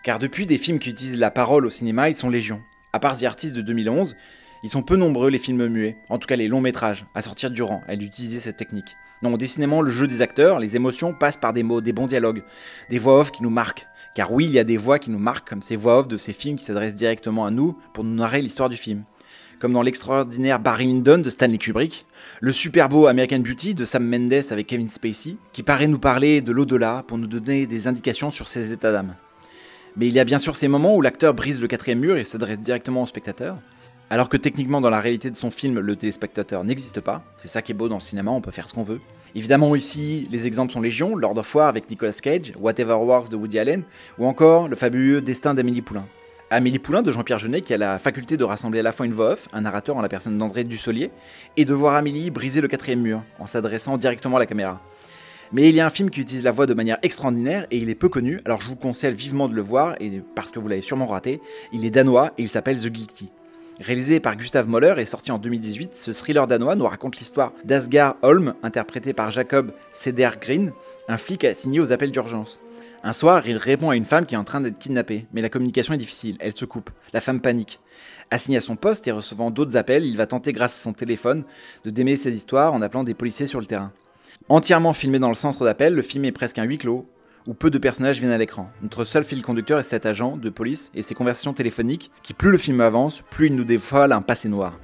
Car 0.04 0.18
depuis 0.18 0.48
des 0.48 0.58
films 0.58 0.80
qui 0.80 0.90
utilisent 0.90 1.20
la 1.20 1.32
parole 1.32 1.68
au 1.68 1.70
cinéma, 1.70 2.10
ils 2.10 2.18
sont 2.18 2.30
légion. 2.30 2.60
À 2.92 3.00
part 3.00 3.16
The 3.18 3.24
Artist 3.24 3.56
de 3.56 3.62
2011, 3.62 4.16
ils 4.64 4.70
sont 4.70 4.82
peu 4.82 4.96
nombreux 4.96 5.30
les 5.30 5.38
films 5.38 5.68
muets, 5.68 5.98
en 6.10 6.18
tout 6.18 6.28
cas 6.28 6.36
les 6.36 6.48
longs 6.48 6.60
métrages, 6.60 7.06
à 7.14 7.22
sortir 7.22 7.52
du 7.52 7.62
rang, 7.62 7.84
à 7.88 7.94
utiliser 7.94 8.40
cette 8.40 8.58
technique. 8.58 8.96
Non, 9.22 9.38
décidément, 9.38 9.82
le 9.82 9.92
jeu 9.92 10.08
des 10.08 10.24
acteurs, 10.24 10.60
les 10.60 10.76
émotions 10.76 11.14
passent 11.14 11.38
par 11.38 11.54
des 11.54 11.62
mots, 11.62 11.80
des 11.80 11.94
bons 11.94 12.08
dialogues, 12.08 12.44
des 12.90 12.98
voix 12.98 13.20
off 13.20 13.32
qui 13.32 13.44
nous 13.44 13.52
marquent. 13.52 13.86
Car 14.16 14.32
oui, 14.32 14.46
il 14.46 14.52
y 14.52 14.60
a 14.60 14.64
des 14.64 14.78
voix 14.78 14.98
qui 14.98 15.12
nous 15.12 15.20
marquent, 15.20 15.48
comme 15.48 15.62
ces 15.62 15.76
voix 15.76 16.00
off 16.00 16.08
de 16.08 16.18
ces 16.18 16.34
films 16.34 16.58
qui 16.58 16.66
s'adressent 16.66 16.96
directement 16.96 17.46
à 17.46 17.52
nous 17.52 17.78
pour 17.94 18.04
nous 18.04 18.16
narrer 18.16 18.42
l'histoire 18.42 18.68
du 18.68 18.78
film. 18.78 19.04
Comme 19.60 19.74
dans 19.74 19.84
l'extraordinaire 19.84 20.60
Barry 20.60 20.88
Lyndon 20.88 21.20
de 21.20 21.30
Stanley 21.30 21.60
Kubrick, 21.60 22.08
le 22.40 22.52
super 22.52 22.90
beau 22.90 23.06
American 23.06 23.40
Beauty 23.40 23.76
de 23.76 23.86
Sam 23.86 24.04
Mendes 24.08 24.42
avec 24.50 24.66
Kevin 24.66 24.90
Spacey, 24.90 25.38
qui 25.54 25.62
paraît 25.62 25.88
nous 25.88 26.00
parler 26.00 26.42
de 26.42 26.52
l'au-delà 26.52 27.04
pour 27.08 27.20
nous 27.20 27.28
donner 27.28 27.68
des 27.68 27.88
indications 27.88 28.32
sur 28.32 28.48
ses 28.48 28.72
états 28.72 28.92
d'âme. 28.92 29.14
Mais 29.98 30.08
il 30.08 30.14
y 30.14 30.20
a 30.20 30.24
bien 30.24 30.40
sûr 30.40 30.56
ces 30.56 30.68
moments 30.68 30.96
où 30.96 31.02
l'acteur 31.02 31.36
brise 31.36 31.62
le 31.62 31.68
quatrième 31.68 32.00
mur 32.00 32.18
et 32.18 32.24
s'adresse 32.24 32.60
directement 32.60 33.04
au 33.04 33.06
spectateur. 33.06 33.58
Alors 34.12 34.28
que 34.28 34.36
techniquement 34.36 34.82
dans 34.82 34.89
la 34.89 34.99
réalité 34.99 35.32
de 35.32 35.38
son 35.38 35.51
film, 35.51 35.80
le 35.80 35.95
téléspectateur 35.95 36.66
n'existe 36.66 36.99
pas. 36.99 37.24
C'est 37.38 37.47
ça 37.47 37.62
qui 37.62 37.72
est 37.72 37.76
beau 37.76 37.88
dans 37.88 37.95
le 37.95 38.01
cinéma, 38.01 38.30
on 38.30 38.41
peut 38.41 38.51
faire 38.51 38.68
ce 38.68 38.74
qu'on 38.74 38.84
veut. 38.84 38.99
Évidemment 39.36 39.74
ici, 39.74 40.28
les 40.30 40.47
exemples 40.47 40.74
sont 40.74 40.82
légion, 40.82 41.16
Lord 41.16 41.38
of 41.38 41.55
War 41.55 41.70
avec 41.70 41.89
Nicolas 41.89 42.12
Cage, 42.22 42.51
Whatever 42.59 42.95
Works 42.95 43.30
de 43.30 43.38
Woody 43.38 43.57
Allen, 43.57 43.84
ou 44.20 44.26
encore 44.26 44.68
le 44.68 44.76
fabuleux 44.76 45.22
Destin 45.22 45.53
d'Amélie 45.53 45.82
Poulain. 45.82 46.05
Amélie 46.49 46.80
Poulain 46.80 47.03
de 47.03 47.12
Jean-Pierre 47.14 47.39
Jeunet 47.39 47.62
qui 47.62 47.74
a 47.74 47.78
la 47.78 47.99
faculté 47.99 48.36
de 48.36 48.43
rassembler 48.43 48.82
à 48.82 48.84
la 48.84 48.91
fois 48.91 49.05
une 49.05 49.14
voix 49.14 49.32
off, 49.32 49.47
un 49.53 49.62
narrateur 49.62 49.95
en 49.95 50.01
la 50.01 50.09
personne 50.09 50.38
d'André 50.38 50.66
Dussolier, 50.66 51.09
et 51.55 51.64
de 51.64 51.74
voir 51.74 51.95
Amélie 51.95 52.32
briser 52.32 52.59
le 52.59 52.68
quatrième 52.68 52.99
mur 52.99 53.24
en 53.39 53.47
s'adressant 53.47 53.95
directement 53.95 54.36
à 54.36 54.39
la 54.39 54.45
caméra. 54.45 54.82
Mais 55.53 55.70
il 55.70 55.76
y 55.76 55.80
a 55.80 55.86
un 55.86 55.89
film 55.89 56.09
qui 56.09 56.20
utilise 56.20 56.43
la 56.43 56.51
voix 56.51 56.66
de 56.66 56.74
manière 56.74 56.97
extraordinaire 57.01 57.66
et 57.72 57.78
il 57.78 57.89
est 57.89 57.95
peu 57.95 58.09
connu, 58.09 58.41
alors 58.43 58.59
je 58.59 58.68
vous 58.68 58.76
conseille 58.76 59.14
vivement 59.14 59.47
de 59.47 59.55
le 59.55 59.62
voir, 59.62 59.95
et 60.01 60.22
parce 60.36 60.51
que 60.51 60.59
vous 60.59 60.68
l'avez 60.68 60.82
sûrement 60.82 61.07
raté, 61.07 61.39
il 61.72 61.86
est 61.86 61.91
danois 61.91 62.34
et 62.38 62.43
il 62.43 62.49
s'appelle 62.49 62.78
The 62.78 62.88
Guilty. 62.88 63.32
Réalisé 63.80 64.20
par 64.20 64.36
Gustav 64.36 64.68
Moller 64.68 64.96
et 64.98 65.06
sorti 65.06 65.32
en 65.32 65.40
2018, 65.40 65.96
ce 65.96 66.12
thriller 66.12 66.46
danois 66.46 66.76
nous 66.76 66.86
raconte 66.86 67.18
l'histoire 67.18 67.54
d'Asgar 67.64 68.16
Holm, 68.22 68.54
interprété 68.62 69.14
par 69.14 69.32
Jacob 69.32 69.72
Sedergren, 69.92 70.72
un 71.08 71.18
flic 71.18 71.44
assigné 71.46 71.80
aux 71.80 71.92
appels 71.92 72.12
d'urgence. 72.12 72.60
Un 73.04 73.14
soir, 73.14 73.48
il 73.48 73.58
répond 73.58 73.90
à 73.90 73.96
une 73.96 74.06
femme 74.06 74.28
qui 74.28 74.36
est 74.36 74.38
en 74.38 74.44
train 74.44 74.62
d'être 74.62 74.78
kidnappée, 74.78 75.26
mais 75.34 75.42
la 75.42 75.50
communication 75.50 75.96
est 75.96 75.98
difficile, 75.98 76.38
elle 76.40 76.52
se 76.52 76.66
coupe, 76.66 76.92
la 77.14 77.22
femme 77.22 77.42
panique. 77.42 77.80
Assigné 78.30 78.58
à 78.58 78.62
son 78.62 78.76
poste 78.76 79.08
et 79.08 79.12
recevant 79.12 79.50
d'autres 79.50 79.76
appels, 79.76 80.06
il 80.06 80.18
va 80.18 80.28
tenter 80.28 80.54
grâce 80.54 80.78
à 80.80 80.84
son 80.84 80.94
téléphone 80.94 81.44
de 81.84 81.90
démêler 81.90 82.18
cette 82.18 82.36
histoire 82.36 82.74
en 82.74 82.82
appelant 82.84 83.04
des 83.04 83.16
policiers 83.16 83.48
sur 83.48 83.60
le 83.60 83.66
terrain. 83.66 83.92
Entièrement 84.50 84.94
filmé 84.94 85.18
dans 85.18 85.30
le 85.30 85.36
centre 85.36 85.66
d'appel, 85.66 85.96
le 85.96 86.02
film 86.04 86.26
est 86.26 86.32
presque 86.32 86.60
un 86.60 86.64
huis 86.64 86.78
clos, 86.78 87.08
où 87.52 87.54
peu 87.54 87.70
de 87.70 87.78
personnages 87.78 88.20
viennent 88.20 88.32
à 88.32 88.38
l'écran. 88.38 88.72
Notre 88.82 89.04
seul 89.04 89.26
fil 89.26 89.41
conducteur 89.41 89.78
est 89.78 89.84
cet 89.84 90.06
agent 90.06 90.38
de 90.38 90.49
police 90.49 90.89
et 90.95 91.02
ses 91.02 91.16
conversations 91.16 91.52
téléphoniques, 91.52 92.10
qui 92.24 92.34
plus 92.34 92.49
le 92.49 92.58
film 92.58 92.80
avance, 92.80 93.24
plus 93.30 93.47
il 93.47 93.58
nous 93.58 93.66
dévoile 93.66 94.14
un 94.14 94.22
passé 94.22 94.47
noir. 94.47 94.80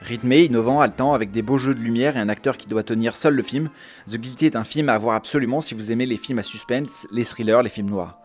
Rythmé, 0.00 0.42
innovant, 0.42 0.80
haletant, 0.80 1.14
avec 1.14 1.30
des 1.30 1.42
beaux 1.42 1.56
jeux 1.58 1.72
de 1.72 1.78
lumière 1.78 2.16
et 2.16 2.18
un 2.20 2.28
acteur 2.28 2.56
qui 2.56 2.66
doit 2.66 2.82
tenir 2.82 3.14
seul 3.14 3.36
le 3.36 3.44
film, 3.44 3.70
The 4.10 4.16
Guilty 4.16 4.46
est 4.46 4.56
un 4.56 4.64
film 4.64 4.88
à 4.88 4.98
voir 4.98 5.14
absolument 5.14 5.60
si 5.60 5.74
vous 5.74 5.92
aimez 5.92 6.04
les 6.04 6.16
films 6.16 6.40
à 6.40 6.42
suspense, 6.42 7.06
les 7.12 7.24
thrillers, 7.24 7.62
les 7.62 7.70
films 7.70 7.90
noirs. 7.90 8.18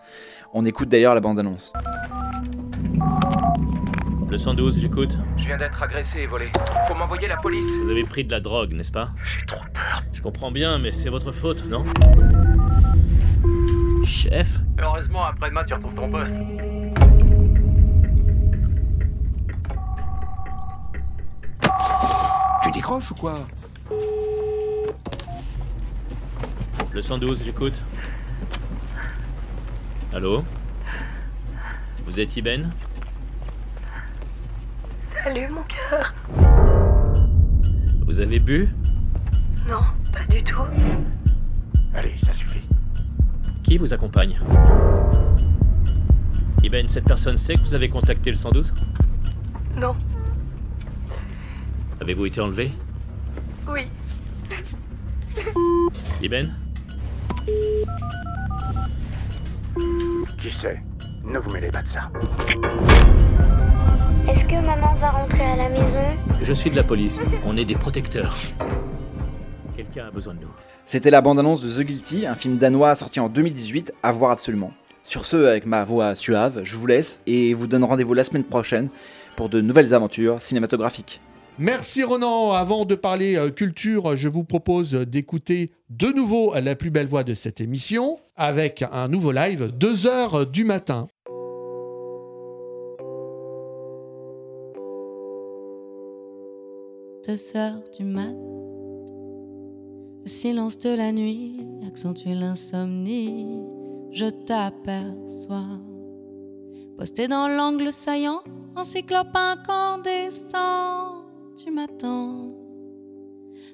On 0.52 0.66
écoute 0.66 0.90
d'ailleurs 0.90 1.14
la 1.14 1.22
bande-annonce. 1.22 1.72
Le 4.28 4.38
112, 4.40 4.80
j'écoute. 4.80 5.20
Je 5.38 5.46
viens 5.46 5.58
d'être 5.58 5.84
agressé 5.84 6.22
et 6.22 6.26
volé. 6.26 6.48
Faut 6.88 6.96
m'envoyer 6.96 7.28
la 7.28 7.38
police. 7.38 7.68
Vous 7.84 7.92
avez 7.92 8.04
pris 8.04 8.24
de 8.24 8.32
la 8.32 8.40
drogue, 8.40 8.74
n'est-ce 8.74 8.92
pas? 8.92 9.12
J'ai 9.24 9.46
trop 9.46 9.64
peur. 9.72 10.04
Je 10.12 10.24
comprends 10.24 10.52
bien, 10.52 10.80
mais 10.80 10.92
c'est 10.92 11.12
votre 11.12 11.32
faute, 11.32 11.64
non? 11.68 11.86
Chef 14.06 14.60
Heureusement, 14.80 15.26
après-demain, 15.26 15.64
tu 15.64 15.74
retrouves 15.74 15.96
ton 15.96 16.12
poste. 16.12 16.36
Tu 22.64 22.72
décroches 22.72 23.12
ou 23.12 23.16
quoi? 23.16 23.40
Le 26.92 27.02
112, 27.02 27.44
j'écoute. 27.44 27.82
Allô? 30.14 30.46
Vous 32.06 32.20
êtes 32.20 32.38
Iben? 32.38 32.72
Salut 35.24 35.48
mon 35.50 35.64
cœur. 35.64 36.14
Vous 38.06 38.20
avez 38.20 38.40
bu? 38.40 38.70
Non, 39.68 39.82
pas 40.14 40.26
du 40.30 40.44
tout. 40.44 40.62
Allez, 41.94 42.16
ça 42.20 42.32
suffit. 42.34 42.62
Qui 43.66 43.78
vous 43.78 43.94
accompagne 43.96 44.40
Iben, 46.64 46.88
cette 46.88 47.06
personne 47.06 47.36
sait 47.36 47.56
que 47.56 47.62
vous 47.62 47.74
avez 47.74 47.90
contacté 47.90 48.30
le 48.30 48.36
112 48.36 48.74
Non, 49.76 49.96
Avez-vous 52.00 52.28
été 52.28 52.42
enlevé 52.42 52.72
oui. 53.68 53.82
Iben 56.22 56.54
Qui 60.38 60.52
sait? 60.52 60.84
Ne 61.24 61.40
vous 61.40 61.50
mêlez 61.50 61.72
pas 61.72 61.82
de 61.82 61.88
ça. 61.88 62.12
Est-ce 64.30 64.46
que 64.46 64.64
maman 64.64 64.94
va 65.02 65.10
rentrer 65.10 65.42
à 65.42 65.56
la 65.56 65.70
maison? 65.70 66.06
Je 66.44 66.54
suis 66.54 66.70
de 66.70 66.76
la 66.76 66.84
police. 66.84 67.20
On 67.44 67.58
est 67.58 67.66
des 67.66 67.74
protecteurs. 67.74 68.36
Quelqu'un 69.76 70.08
a 70.08 70.12
besoin 70.12 70.34
de 70.34 70.40
nous. 70.40 70.52
C'était 70.86 71.10
la 71.10 71.22
bande-annonce 71.22 71.62
de 71.62 71.70
The 71.70 71.86
Guilty, 71.86 72.26
un 72.26 72.36
film 72.36 72.58
danois 72.58 72.96
sorti 72.96 73.20
en 73.20 73.28
2018, 73.28 73.94
à 74.04 74.12
voir 74.12 74.32
absolument. 74.32 74.72
Sur 75.04 75.26
ce, 75.26 75.36
avec 75.36 75.66
ma 75.66 75.84
voix 75.84 76.16
suave, 76.16 76.62
je 76.64 76.78
vous 76.78 76.88
laisse 76.88 77.22
et 77.28 77.54
vous 77.54 77.68
donne 77.68 77.84
rendez-vous 77.84 78.14
la 78.14 78.24
semaine 78.24 78.46
prochaine 78.46 78.88
pour 79.36 79.50
de 79.50 79.60
nouvelles 79.60 79.94
aventures 79.94 80.42
cinématographiques. 80.42 81.20
Merci 81.58 82.04
Ronan. 82.04 82.52
Avant 82.52 82.86
de 82.86 82.96
parler 82.96 83.38
euh, 83.38 83.50
culture, 83.50 84.16
je 84.16 84.28
vous 84.28 84.44
propose 84.44 84.94
d'écouter 84.94 85.72
de 85.90 86.08
nouveau 86.08 86.54
la 86.56 86.76
plus 86.76 86.90
belle 86.90 87.08
voix 87.08 87.24
de 87.24 87.34
cette 87.34 87.62
émission 87.62 88.18
avec 88.36 88.84
un 88.92 89.08
nouveau 89.08 89.32
live, 89.32 89.72
2 89.78 90.08
heures 90.08 90.46
du 90.46 90.64
matin. 90.64 91.08
Deux 97.28 97.58
heures 97.58 97.82
du 97.98 98.04
mat. 98.04 98.36
Le 100.26 100.30
silence 100.32 100.80
de 100.80 100.90
la 100.90 101.12
nuit 101.12 101.56
accentue 101.86 102.30
l'insomnie. 102.30 103.46
Je 104.10 104.26
t'aperçois. 104.26 105.80
Posté 106.98 107.28
dans 107.28 107.48
l'angle 107.48 107.94
saillant, 107.94 108.42
en 108.76 108.84
cyclope 108.84 109.36
incandescent. 109.36 111.26
Tu 111.64 111.70
m'attends. 111.70 112.56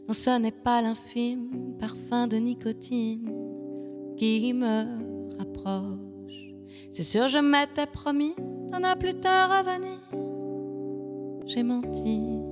Non, 0.06 0.14
ce 0.14 0.38
n'est 0.39 0.52
pas 0.52 0.82
l'infime 0.82 1.78
parfum 1.80 2.28
de 2.28 2.36
nicotine 2.36 3.32
qui 4.18 4.54
me 4.54 5.38
rapproche. 5.38 6.52
C'est 6.91 7.04
sûr, 7.04 7.30
je 7.30 7.39
m'étais 7.39 7.88
promis 7.88 8.36
d'en 8.74 8.84
a 8.84 8.97
plus 8.97 9.14
tard 9.14 9.54
à 9.54 9.64
venir. 9.64 9.99
J'ai 11.45 11.64
menti. 11.64 12.51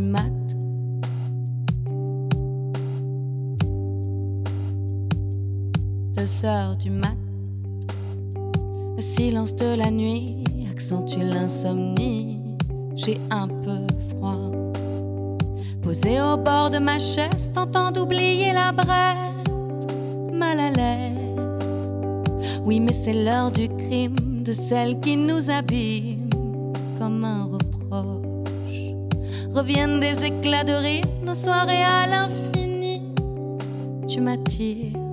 Mat. 0.00 0.30
Deux 6.16 6.44
heures 6.44 6.76
du 6.76 6.90
mat. 6.90 7.16
Le 8.96 9.02
silence 9.02 9.54
de 9.56 9.74
la 9.76 9.90
nuit 9.90 10.44
accentue 10.70 11.18
l'insomnie. 11.18 12.38
J'ai 12.96 13.18
un 13.30 13.46
peu 13.46 13.86
froid. 14.10 14.50
Posé 15.82 16.20
au 16.20 16.36
bord 16.36 16.70
de 16.70 16.78
ma 16.78 16.98
chaise, 16.98 17.50
tentant 17.52 17.90
d'oublier 17.90 18.52
la 18.52 18.72
braise. 18.72 19.44
Mal 20.32 20.60
à 20.60 20.70
l'aise. 20.70 21.14
Oui, 22.64 22.80
mais 22.80 22.92
c'est 22.92 23.12
l'heure 23.12 23.50
du 23.50 23.68
crime, 23.68 24.42
de 24.42 24.52
celle 24.52 24.98
qui 25.00 25.16
nous 25.16 25.50
abîme 25.50 26.28
comme 26.98 27.24
un 27.24 27.44
reproche. 27.44 27.63
Reviennent 29.54 30.00
des 30.00 30.24
éclats 30.24 30.64
de 30.64 30.72
rire, 30.72 31.04
nos 31.24 31.36
soirées 31.36 31.84
à 31.84 32.08
l'infini. 32.08 33.02
Tu 34.08 34.20
m'attires. 34.20 35.03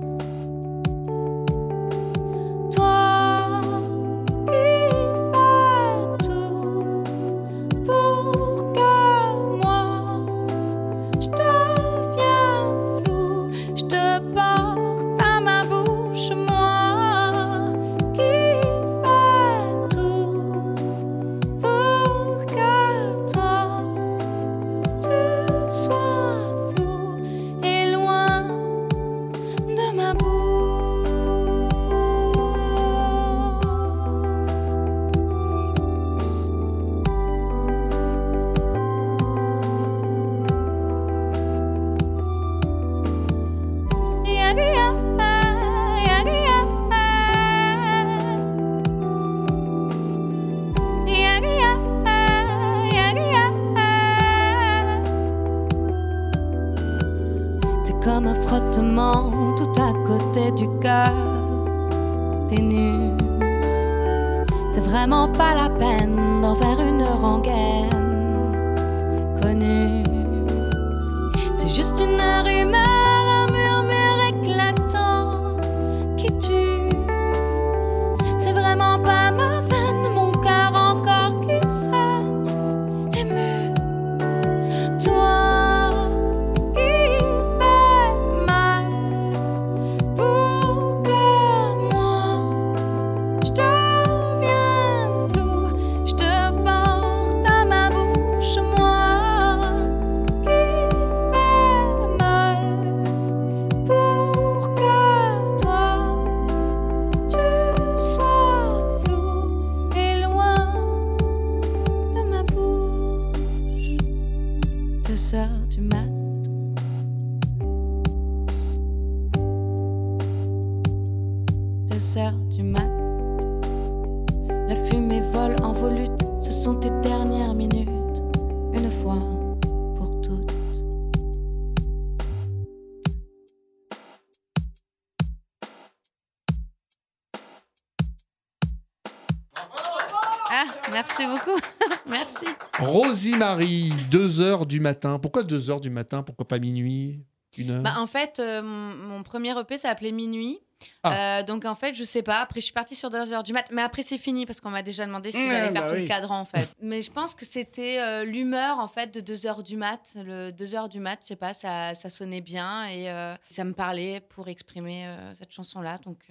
Rosie 143.22 143.36
Marie, 143.36 143.92
2h 144.10 144.66
du 144.66 144.80
matin. 144.80 145.20
Pourquoi 145.20 145.44
2h 145.44 145.80
du 145.80 145.90
matin? 145.90 146.24
Pourquoi 146.24 146.48
pas 146.48 146.58
minuit? 146.58 147.20
Une 147.56 147.70
heure? 147.70 147.82
Bah, 147.82 147.94
en 147.98 148.08
fait, 148.08 148.40
euh, 148.40 148.62
mon, 148.62 149.22
premier 149.22 149.56
EP 149.56 149.78
s'appelait 149.78 150.10
Minuit. 150.10 150.58
Ah. 151.04 151.38
Euh, 151.38 151.42
donc 151.44 151.64
en 151.64 151.76
fait, 151.76 151.94
je 151.94 152.02
sais 152.02 152.24
pas. 152.24 152.40
Après, 152.40 152.60
je 152.60 152.64
suis 152.64 152.72
partie 152.72 152.96
sur 152.96 153.10
2 153.10 153.32
heures 153.32 153.44
du 153.44 153.52
mat. 153.52 153.70
Mais 153.70 153.82
après, 153.82 154.02
c'est 154.02 154.18
fini 154.18 154.44
parce 154.44 154.60
qu'on 154.60 154.70
m'a 154.70 154.82
déjà 154.82 155.06
demandé 155.06 155.30
si 155.30 155.38
j'allais 155.38 155.70
bah 155.70 155.82
faire 155.82 155.90
tout 155.90 155.94
oui. 155.94 156.02
le 156.02 156.08
cadran 156.08 156.40
en 156.40 156.44
fait. 156.44 156.68
mais 156.82 157.00
je 157.00 157.12
pense 157.12 157.36
que 157.36 157.44
c'était 157.44 158.00
euh, 158.00 158.24
l'humeur 158.24 158.80
en 158.80 158.88
fait 158.88 159.14
de 159.14 159.20
2 159.20 159.46
heures 159.46 159.62
du 159.62 159.76
mat. 159.76 160.00
Le 160.16 160.50
2 160.50 160.74
heures 160.74 160.88
du 160.88 160.98
mat, 160.98 161.20
je 161.22 161.28
sais 161.28 161.36
pas, 161.36 161.54
ça, 161.54 161.94
ça 161.94 162.10
sonnait 162.10 162.40
bien 162.40 162.86
et 162.86 163.08
euh, 163.08 163.36
ça 163.48 163.62
me 163.62 163.72
parlait 163.72 164.20
pour 164.30 164.48
exprimer 164.48 165.06
euh, 165.06 165.34
cette 165.36 165.52
chanson-là. 165.52 165.98
Donc. 166.04 166.26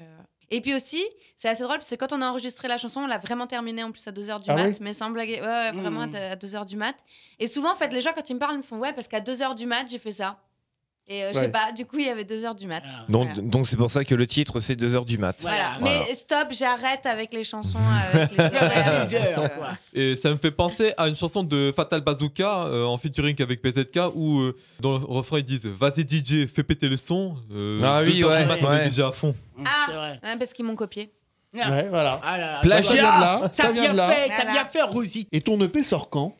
Et 0.52 0.62
puis 0.62 0.76
aussi, 0.76 1.04
c'est 1.38 1.48
assez 1.50 1.64
drôle 1.64 1.78
parce 1.78 1.90
que 1.90 1.96
quand 1.96 2.14
on 2.14 2.22
a 2.22 2.28
enregistré 2.30 2.68
la 2.68 2.78
chanson, 2.78 3.02
on 3.02 3.08
l'a 3.08 3.18
vraiment 3.18 3.48
terminée 3.48 3.84
en 3.84 3.92
plus 3.92 4.06
à 4.08 4.12
2h 4.12 4.42
du 4.42 4.50
Ah 4.50 4.56
mat, 4.56 4.68
oui 4.68 4.78
mais 4.82 4.94
sans 4.94 5.10
blaguer. 5.10 5.40
Ouais, 5.42 5.48
ouais, 5.48 5.72
vraiment 5.72 6.06
Mmh. 6.06 6.16
à 6.16 6.36
2h 6.36 6.66
du 6.66 6.76
mat. 6.78 6.96
Et 7.40 7.48
souvent, 7.48 7.72
en 7.72 7.76
fait, 7.76 7.88
les 7.94 8.02
gens, 8.02 8.12
quand 8.14 8.30
ils 8.30 8.34
me 8.36 8.40
parlent, 8.40 8.56
ils 8.56 8.58
me 8.58 8.64
font 8.64 8.78
Ouais, 8.78 8.94
parce 8.94 9.08
qu'à 9.08 9.22
2h 9.22 9.56
du 9.56 9.66
mat, 9.66 9.86
j'ai 9.90 9.98
fait 9.98 10.12
ça. 10.12 10.38
Et 11.08 11.24
euh, 11.24 11.30
je 11.30 11.40
sais 11.40 11.46
Ouais. 11.46 11.52
pas, 11.52 11.72
du 11.74 11.86
coup, 11.86 11.98
il 12.00 12.06
y 12.06 12.10
avait 12.10 12.24
2h 12.24 12.56
du 12.56 12.68
mat. 12.68 12.82
Donc 13.10 13.26
Voilà. 13.28 13.42
donc 13.42 13.68
c'est 13.68 13.76
pour 13.76 13.92
ça 13.92 14.06
que 14.06 14.16
le 14.16 14.26
titre 14.28 14.60
c'est 14.62 14.76
2h 14.76 15.04
du 15.04 15.18
mat. 15.18 15.36
Voilà. 15.42 15.76
Voilà. 15.80 16.06
Mais 16.08 16.16
stop, 16.16 16.50
j'arrête 16.52 17.06
avec 17.06 17.34
les 17.34 17.44
chansons 17.44 17.80
avec 18.14 18.32
les 18.32 18.40
horaires, 18.46 19.08
parce 19.10 19.10
que- 19.10 20.00
Et 20.00 20.16
ça 20.16 20.30
me 20.30 20.38
fait 20.38 20.52
penser 20.52 20.94
à 20.98 21.08
une 21.10 21.16
chanson 21.16 21.44
de 21.44 21.74
Fatal 21.76 22.00
Bazooka 22.02 22.64
euh, 22.66 22.86
en 22.86 22.98
featuring 22.98 23.36
avec 23.42 23.62
PZK 23.62 24.00
où 24.16 24.40
euh, 24.40 24.56
dans 24.80 25.00
le 25.00 25.06
refrain 25.06 25.40
ils 25.40 25.44
disent 25.44 25.66
Vas-y 25.66 26.08
DJ, 26.08 26.48
fais 26.48 26.64
péter 26.64 26.88
le 26.88 26.98
son. 26.98 27.36
Euh, 27.52 27.82
Ah 27.84 28.02
oui, 28.04 28.20
deux 28.20 28.24
heures 28.26 28.38
du 28.38 28.44
ouais, 28.44 28.46
mat, 28.46 28.60
on 28.62 28.70
ouais. 28.70 28.82
est 28.86 28.90
déjà 28.90 29.08
à 29.10 29.12
fond. 29.12 29.36
Ah, 29.66 30.14
ouais, 30.24 30.38
parce 30.38 30.54
qu'ils 30.54 30.64
m'ont 30.66 30.76
copié. 30.76 31.12
Ouais, 31.54 31.90
voilà. 31.90 32.22
Ah 32.24 32.38
là 32.38 32.52
là. 32.54 32.60
Plagiat 32.62 32.84
Ça 32.84 32.94
vient 32.94 33.04
de 33.18 33.20
là, 33.22 33.42
T'as 33.50 33.64
ça 33.64 33.72
vient 33.74 33.82
bien 33.82 33.92
de 33.92 33.98
là. 33.98 34.08
fait, 34.10 34.28
t'as 34.30 34.36
Voilà. 34.36 34.52
bien 34.54 34.66
fait, 34.68 34.82
Rosie. 34.84 35.28
Et 35.34 35.42
ton 35.42 35.60
EP 35.60 35.84
sort 35.84 36.10
quand? 36.10 36.34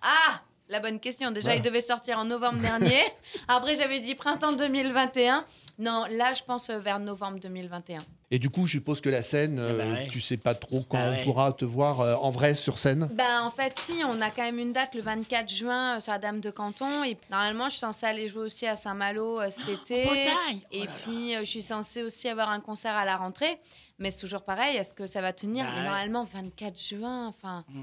Ah, 0.00 0.40
la 0.74 0.80
bonne 0.80 0.98
question. 1.00 1.30
Déjà, 1.30 1.50
Ouais. 1.50 1.58
il 1.58 1.62
devait 1.62 1.80
sortir 1.80 2.18
en 2.18 2.24
novembre 2.24 2.58
dernier. 2.58 3.00
Après, 3.48 3.76
j'avais 3.76 4.00
dit 4.00 4.14
printemps 4.16 4.52
2021. 4.52 5.44
Non, 5.78 6.04
là, 6.10 6.32
je 6.34 6.42
pense 6.42 6.68
euh, 6.70 6.78
vers 6.80 6.98
novembre 6.98 7.38
2021. 7.40 8.00
Et 8.30 8.38
du 8.40 8.50
coup, 8.50 8.66
je 8.66 8.72
suppose 8.72 9.00
que 9.00 9.08
la 9.08 9.22
scène, 9.22 9.58
euh, 9.60 9.78
bah 9.78 9.84
ouais. 10.00 10.08
tu 10.10 10.20
sais 10.20 10.36
pas 10.36 10.54
trop 10.54 10.80
quand 10.88 10.98
Ah 11.00 11.06
on 11.06 11.10
ouais. 11.12 11.24
pourra 11.24 11.52
te 11.52 11.64
voir 11.64 12.00
euh, 12.00 12.14
en 12.16 12.30
vrai 12.30 12.54
sur 12.56 12.78
scène 12.78 13.08
Ben, 13.12 13.42
en 13.42 13.50
fait, 13.50 13.78
si, 13.78 14.02
on 14.04 14.20
a 14.20 14.30
quand 14.30 14.42
même 14.42 14.58
une 14.58 14.72
date 14.72 14.94
le 14.94 15.02
24 15.02 15.48
juin 15.48 15.96
euh, 15.96 16.00
sur 16.00 16.12
la 16.12 16.18
Dame 16.18 16.40
de 16.40 16.50
Canton. 16.50 17.04
Et 17.04 17.16
normalement, 17.30 17.66
je 17.66 17.70
suis 17.70 17.80
censée 17.80 18.06
aller 18.06 18.28
jouer 18.28 18.42
aussi 18.42 18.66
à 18.66 18.74
Saint-Malo 18.74 19.40
euh, 19.40 19.50
cet 19.50 19.68
été. 19.68 20.04
Bretagne 20.04 20.60
Et 20.72 20.86
puis, 21.04 21.36
euh, 21.36 21.40
je 21.40 21.44
suis 21.50 21.62
censée 21.62 22.02
aussi 22.02 22.28
avoir 22.28 22.50
un 22.50 22.60
concert 22.60 22.94
à 22.94 23.04
la 23.04 23.16
rentrée. 23.16 23.58
Mais 24.00 24.10
c'est 24.10 24.18
toujours 24.18 24.42
pareil, 24.42 24.76
est-ce 24.76 24.92
que 24.94 25.06
ça 25.06 25.20
va 25.20 25.32
tenir? 25.32 25.64
Bah 25.66 25.70
ouais. 25.76 25.82
normalement, 25.84 26.26
24 26.32 26.80
juin, 26.80 27.28
enfin... 27.28 27.64
Hmm. 27.68 27.82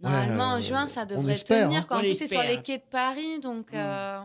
Normalement, 0.00 0.44
en 0.52 0.58
euh, 0.58 0.60
juin, 0.60 0.86
ça 0.86 1.02
on 1.02 1.06
devrait 1.06 1.32
espère, 1.32 1.66
tenir. 1.68 1.80
hein. 1.82 1.86
Quand 1.88 1.96
en 1.96 1.98
On 1.98 2.02
plus, 2.02 2.14
c'est 2.16 2.26
sur 2.26 2.42
les 2.42 2.62
quais 2.62 2.78
de 2.78 2.82
Paris, 2.90 3.40
donc... 3.40 3.72
euh, 3.74 4.20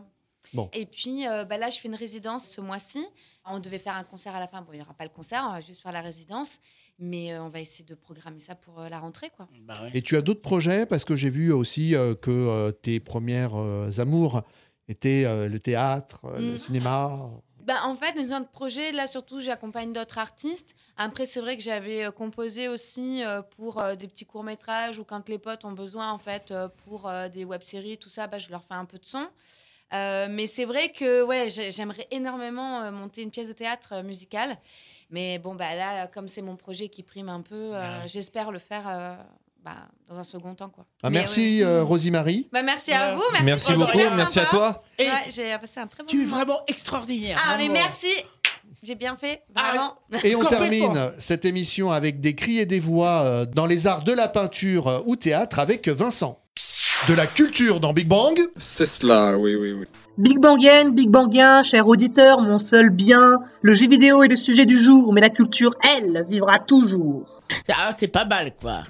Bon. 0.53 0.69
Et 0.73 0.85
puis, 0.85 1.27
euh, 1.27 1.43
bah 1.43 1.57
là, 1.57 1.69
je 1.69 1.79
fais 1.79 1.89
une 1.89 1.95
résidence 1.95 2.47
ce 2.47 2.61
mois-ci. 2.61 3.05
On 3.45 3.59
devait 3.59 3.79
faire 3.79 3.95
un 3.95 4.05
concert 4.05 4.33
à 4.35 4.39
la 4.39 4.47
fin. 4.47 4.61
Bon, 4.61 4.69
il 4.71 4.77
n'y 4.77 4.81
aura 4.81 4.93
pas 4.93 5.03
le 5.03 5.09
concert, 5.09 5.43
on 5.49 5.51
va 5.51 5.59
juste 5.59 5.81
faire 5.81 5.91
la 5.91 6.01
résidence. 6.01 6.59
Mais 6.97 7.33
euh, 7.33 7.43
on 7.43 7.49
va 7.49 7.59
essayer 7.59 7.83
de 7.83 7.95
programmer 7.95 8.39
ça 8.39 8.55
pour 8.55 8.79
euh, 8.79 8.87
la 8.87 8.99
rentrée, 8.99 9.29
quoi. 9.35 9.49
Et 9.93 10.01
tu 10.01 10.15
as 10.15 10.21
d'autres 10.21 10.41
projets? 10.41 10.85
Parce 10.85 11.03
que 11.03 11.17
j'ai 11.17 11.29
vu 11.29 11.51
aussi 11.51 11.93
euh, 11.93 12.15
que 12.15 12.31
euh, 12.31 12.71
tes 12.71 13.01
premières 13.01 13.55
euh, 13.55 13.89
amours 13.97 14.43
étaient 14.87 15.25
euh, 15.25 15.49
le 15.49 15.59
théâtre, 15.59 16.21
euh, 16.25 16.39
le 16.39 16.53
Mm. 16.53 16.57
cinéma. 16.57 17.29
Bah, 17.65 17.81
en 17.85 17.95
fait, 17.95 18.13
dans 18.13 18.37
autres 18.37 18.49
projets, 18.51 18.91
là 18.91 19.07
surtout, 19.07 19.39
j'accompagne 19.39 19.91
d'autres 19.91 20.19
artistes. 20.19 20.75
Après, 20.97 21.25
c'est 21.25 21.41
vrai 21.41 21.57
que 21.57 21.63
j'avais 21.63 22.05
euh, 22.05 22.11
composé 22.11 22.67
aussi 22.67 23.23
euh, 23.23 23.41
pour 23.41 23.81
euh, 23.81 23.95
des 23.95 24.07
petits 24.07 24.25
courts-métrages 24.25 24.99
ou 24.99 25.03
quand 25.03 25.27
les 25.29 25.39
potes 25.39 25.65
ont 25.65 25.71
besoin, 25.71 26.11
en 26.11 26.19
fait, 26.19 26.53
pour 26.85 27.11
des 27.33 27.43
web-séries, 27.43 27.97
tout 27.97 28.09
ça, 28.11 28.27
bah, 28.27 28.37
je 28.37 28.51
leur 28.51 28.63
fais 28.63 28.75
un 28.75 28.85
peu 28.85 28.99
de 28.99 29.05
son. 29.05 29.27
Euh, 29.93 30.27
mais 30.29 30.45
c'est 30.47 30.65
vrai 30.65 30.91
que 30.91 31.23
ouais, 31.23 31.49
j'ai- 31.49 31.71
j'aimerais 31.71 32.07
énormément 32.11 32.91
monter 32.91 33.21
une 33.23 33.31
pièce 33.31 33.47
de 33.47 33.53
théâtre 33.53 34.03
musicale. 34.03 34.57
Mais 35.09 35.39
bon, 35.39 35.55
bah, 35.55 35.75
là, 35.75 36.07
comme 36.07 36.27
c'est 36.27 36.41
mon 36.41 36.55
projet 36.55 36.89
qui 36.89 37.01
prime 37.03 37.29
un 37.29 37.41
peu, 37.41 37.75
euh, 37.75 38.07
j'espère 38.07 38.51
le 38.51 38.59
faire 38.59 38.87
euh, 38.87 39.15
bah, 39.65 39.87
dans 40.07 40.17
un 40.17 40.23
second 40.23 40.53
temps. 40.53 40.69
Quoi. 40.69 40.85
Ah, 41.01 41.09
Mais, 41.09 41.17
merci, 41.19 41.57
ouais. 41.57 41.63
euh, 41.63 41.83
Rosie 41.83 42.11
Marie. 42.11 42.47
Bah, 42.53 42.61
merci 42.61 42.91
à 42.93 43.15
vous. 43.15 43.23
Merci, 43.31 43.45
Merci 43.45 43.73
beaucoup, 43.73 43.91
super 43.97 44.15
merci 44.15 44.39
à 44.39 44.45
toi. 44.45 44.83
Et 44.99 45.05
Ouais, 45.07 45.25
j'ai 45.29 45.57
passé 45.59 45.79
un 45.79 45.87
très 45.87 46.03
bon 46.03 46.07
Tu 46.07 46.21
es 46.21 46.25
vraiment 46.25 46.59
extraordinaire. 46.67 47.41
Ah, 47.43 47.55
mais 47.57 47.69
merci. 47.69 48.07
J'ai 48.83 48.93
bien 48.93 49.17
fait, 49.17 49.41
Ah. 49.55 49.95
Et 50.23 50.35
on 50.35 50.43
termine 50.43 51.11
cette 51.17 51.45
émission 51.45 51.91
avec 51.91 52.21
des 52.21 52.35
cris 52.35 52.59
et 52.59 52.67
des 52.67 52.79
voix 52.79 53.23
euh, 53.23 53.45
dans 53.47 53.65
les 53.65 53.87
arts 53.87 54.03
de 54.03 54.13
la 54.13 54.27
peinture 54.27 54.87
euh, 54.87 54.99
ou 55.05 55.15
théâtre 55.15 55.57
avec 55.57 55.87
Vincent. 55.87 56.39
De 57.07 57.13
la 57.13 57.25
culture 57.25 57.79
dans 57.79 57.91
Big 57.93 58.07
Bang. 58.07 58.39
C'est 58.57 58.85
cela, 58.85 59.37
oui, 59.37 59.55
oui, 59.55 59.73
oui. 59.73 59.85
Big 60.17 60.39
Bangien, 60.39 60.91
Big 60.91 61.09
Bangien, 61.09 61.63
cher 61.63 61.87
auditeur, 61.87 62.39
mon 62.39 62.59
seul 62.59 62.89
bien. 62.89 63.39
Le 63.61 63.73
jeu 63.73 63.89
vidéo 63.89 64.23
est 64.23 64.29
le 64.29 64.37
sujet 64.37 64.65
du 64.65 64.79
jour, 64.79 65.11
mais 65.11 65.19
la 65.19 65.29
culture, 65.29 65.73
elle, 65.83 66.23
vivra 66.29 66.59
toujours. 66.59 67.41
Ah, 67.67 67.91
c'est 67.99 68.07
pas 68.07 68.25
mal, 68.25 68.53
quoi. 68.55 68.83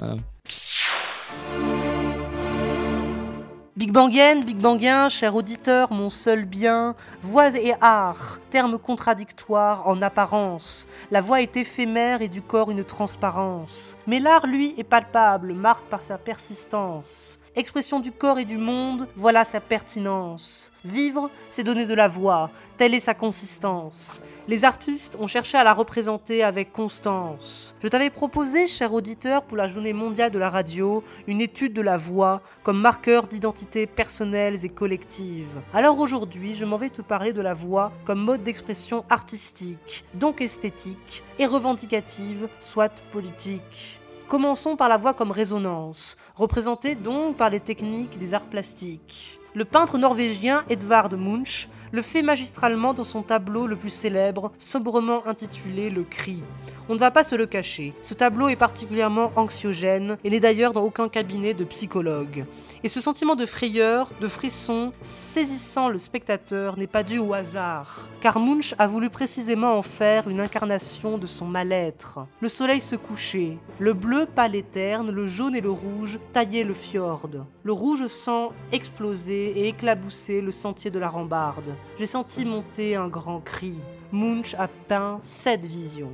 Big 3.76 3.92
Bangien, 3.92 4.40
Big 4.40 4.58
Bangien, 4.58 5.10
cher 5.10 5.36
auditeur, 5.36 5.92
mon 5.92 6.10
seul 6.10 6.46
bien. 6.46 6.96
Voix 7.22 7.56
et 7.58 7.74
art, 7.82 8.40
termes 8.50 8.80
contradictoires 8.80 9.88
en 9.88 10.02
apparence. 10.02 10.88
La 11.12 11.20
voix 11.20 11.42
est 11.42 11.58
éphémère 11.58 12.22
et 12.22 12.30
du 12.30 12.42
corps 12.42 12.72
une 12.72 12.86
transparence. 12.86 13.98
Mais 14.08 14.20
l'art, 14.20 14.48
lui, 14.48 14.74
est 14.78 14.86
palpable, 14.86 15.54
marque 15.54 15.84
par 15.86 16.02
sa 16.02 16.18
persistance. 16.18 17.38
Expression 17.58 18.01
du 18.01 18.12
corps 18.12 18.38
et 18.38 18.43
du 18.43 18.58
monde, 18.58 19.08
voilà 19.16 19.45
sa 19.45 19.62
pertinence. 19.62 20.74
Vivre, 20.84 21.30
c'est 21.47 21.64
donner 21.64 21.86
de 21.86 21.93
la 21.93 22.10
voix, 22.10 22.51
telle 22.78 22.93
est 22.93 22.99
sa 22.99 23.14
consistance. 23.14 24.22
Les 24.49 24.66
artistes 24.66 25.16
ont 25.22 25.28
cherché 25.28 25.58
à 25.58 25.64
la 25.64 25.74
représenter 25.74 26.43
avec 26.43 26.74
constance. 26.74 27.78
Je 27.82 27.88
t'avais 27.88 28.10
proposé, 28.10 28.68
cher 28.68 28.93
auditeur, 28.93 29.41
pour 29.41 29.56
la 29.56 29.70
journée 29.70 29.93
mondiale 29.93 30.32
de 30.32 30.38
la 30.38 30.49
radio, 30.49 31.01
une 31.28 31.39
étude 31.39 31.72
de 31.72 31.82
la 31.82 31.95
voix 31.95 32.41
comme 32.64 32.82
marqueur 32.82 33.26
d'identité 33.26 33.88
personnelles 33.88 34.66
et 34.66 34.70
collectives. 34.70 35.62
Alors 35.74 35.97
aujourd'hui, 35.97 36.56
je 36.56 36.66
m'en 36.66 36.76
vais 36.76 36.89
te 36.89 37.01
parler 37.01 37.32
de 37.32 37.41
la 37.41 37.53
voix 37.53 37.93
comme 38.03 38.20
mode 38.20 38.43
d'expression 38.43 39.06
artistique, 39.10 40.03
donc 40.14 40.41
esthétique, 40.41 41.24
et 41.39 41.45
revendicative, 41.45 42.49
soit 42.60 43.01
politique. 43.14 44.01
Commençons 44.28 44.76
par 44.76 44.90
la 44.90 44.98
voix 44.98 45.14
comme 45.14 45.30
résonance, 45.30 46.18
représentée 46.36 46.96
donc 46.96 47.38
par 47.38 47.52
les 47.52 47.60
techniques 47.60 48.18
des 48.18 48.34
arts 48.34 48.50
plastiques. 48.50 49.40
Le 49.54 49.66
peintre 49.66 50.00
norvégien 50.00 50.64
Edvard 50.68 51.12
Munch 51.16 51.70
le 51.96 52.02
fait 52.02 52.24
magistralement 52.24 52.93
dans 52.93 53.06
son 53.06 53.24
tableau 53.24 53.68
le 53.68 53.78
plus 53.78 53.89
célèbre, 53.89 54.52
sobrement 54.58 55.26
intitulé 55.28 55.89
Le 55.89 56.04
Cri. 56.04 56.43
On 56.89 56.93
ne 56.93 57.00
va 57.00 57.10
pas 57.10 57.24
se 57.24 57.36
le 57.36 57.46
cacher, 57.46 57.96
ce 58.04 58.14
tableau 58.14 58.50
est 58.50 58.58
particulièrement 58.58 59.32
anxiogène 59.38 60.18
et 60.24 60.30
n'est 60.30 60.41
d'ailleurs 60.41 60.74
dans 60.74 60.84
aucun 60.84 61.08
cabinet 61.08 61.54
de 61.54 61.64
psychologue. 61.64 62.46
Et 62.84 62.89
ce 62.89 63.00
sentiment 63.00 63.36
de 63.36 63.46
frayeur, 63.46 64.10
de 64.20 64.28
frisson, 64.28 64.91
saisissant 65.02 65.88
le 65.88 65.98
spectateur 65.98 66.78
n'est 66.78 66.86
pas 66.86 67.02
dû 67.02 67.18
au 67.18 67.34
hasard, 67.34 68.10
car 68.20 68.39
Munch 68.39 68.76
a 68.78 68.88
voulu 68.88 69.10
précisément 69.10 69.78
en 69.78 69.82
faire 69.82 70.28
une 70.28 70.41
incarnation 70.41 71.18
de 71.18 71.26
son 71.26 71.46
mal-être. 71.46 72.20
Le 72.41 72.50
soleil 72.50 72.82
se 72.82 72.98
couchait, 72.98 73.58
le 73.80 73.93
bleu 73.93 74.28
pâle 74.28 74.56
et 74.56 74.64
terne, 74.64 75.12
le 75.12 75.26
jaune 75.26 75.56
et 75.56 75.62
le 75.62 75.72
rouge 75.72 76.20
taillaient 76.34 76.66
le 76.66 76.74
fjord. 76.74 77.30
Le 77.64 77.72
rouge 77.72 78.06
sang 78.08 78.52
explosait 78.72 79.54
et 79.56 79.70
éclaboussait 79.70 80.41
le 80.41 80.52
sentier 80.52 80.91
de 80.91 81.00
la 81.00 81.10
rambarde. 81.10 81.76
J'ai 81.98 82.06
senti 82.06 82.46
monter 82.46 82.96
un 82.96 83.08
grand 83.08 83.40
cri. 83.40 83.76
Munch 84.12 84.54
a 84.56 84.68
peint 84.68 85.20
cette 85.22 85.66
vision, 85.66 86.12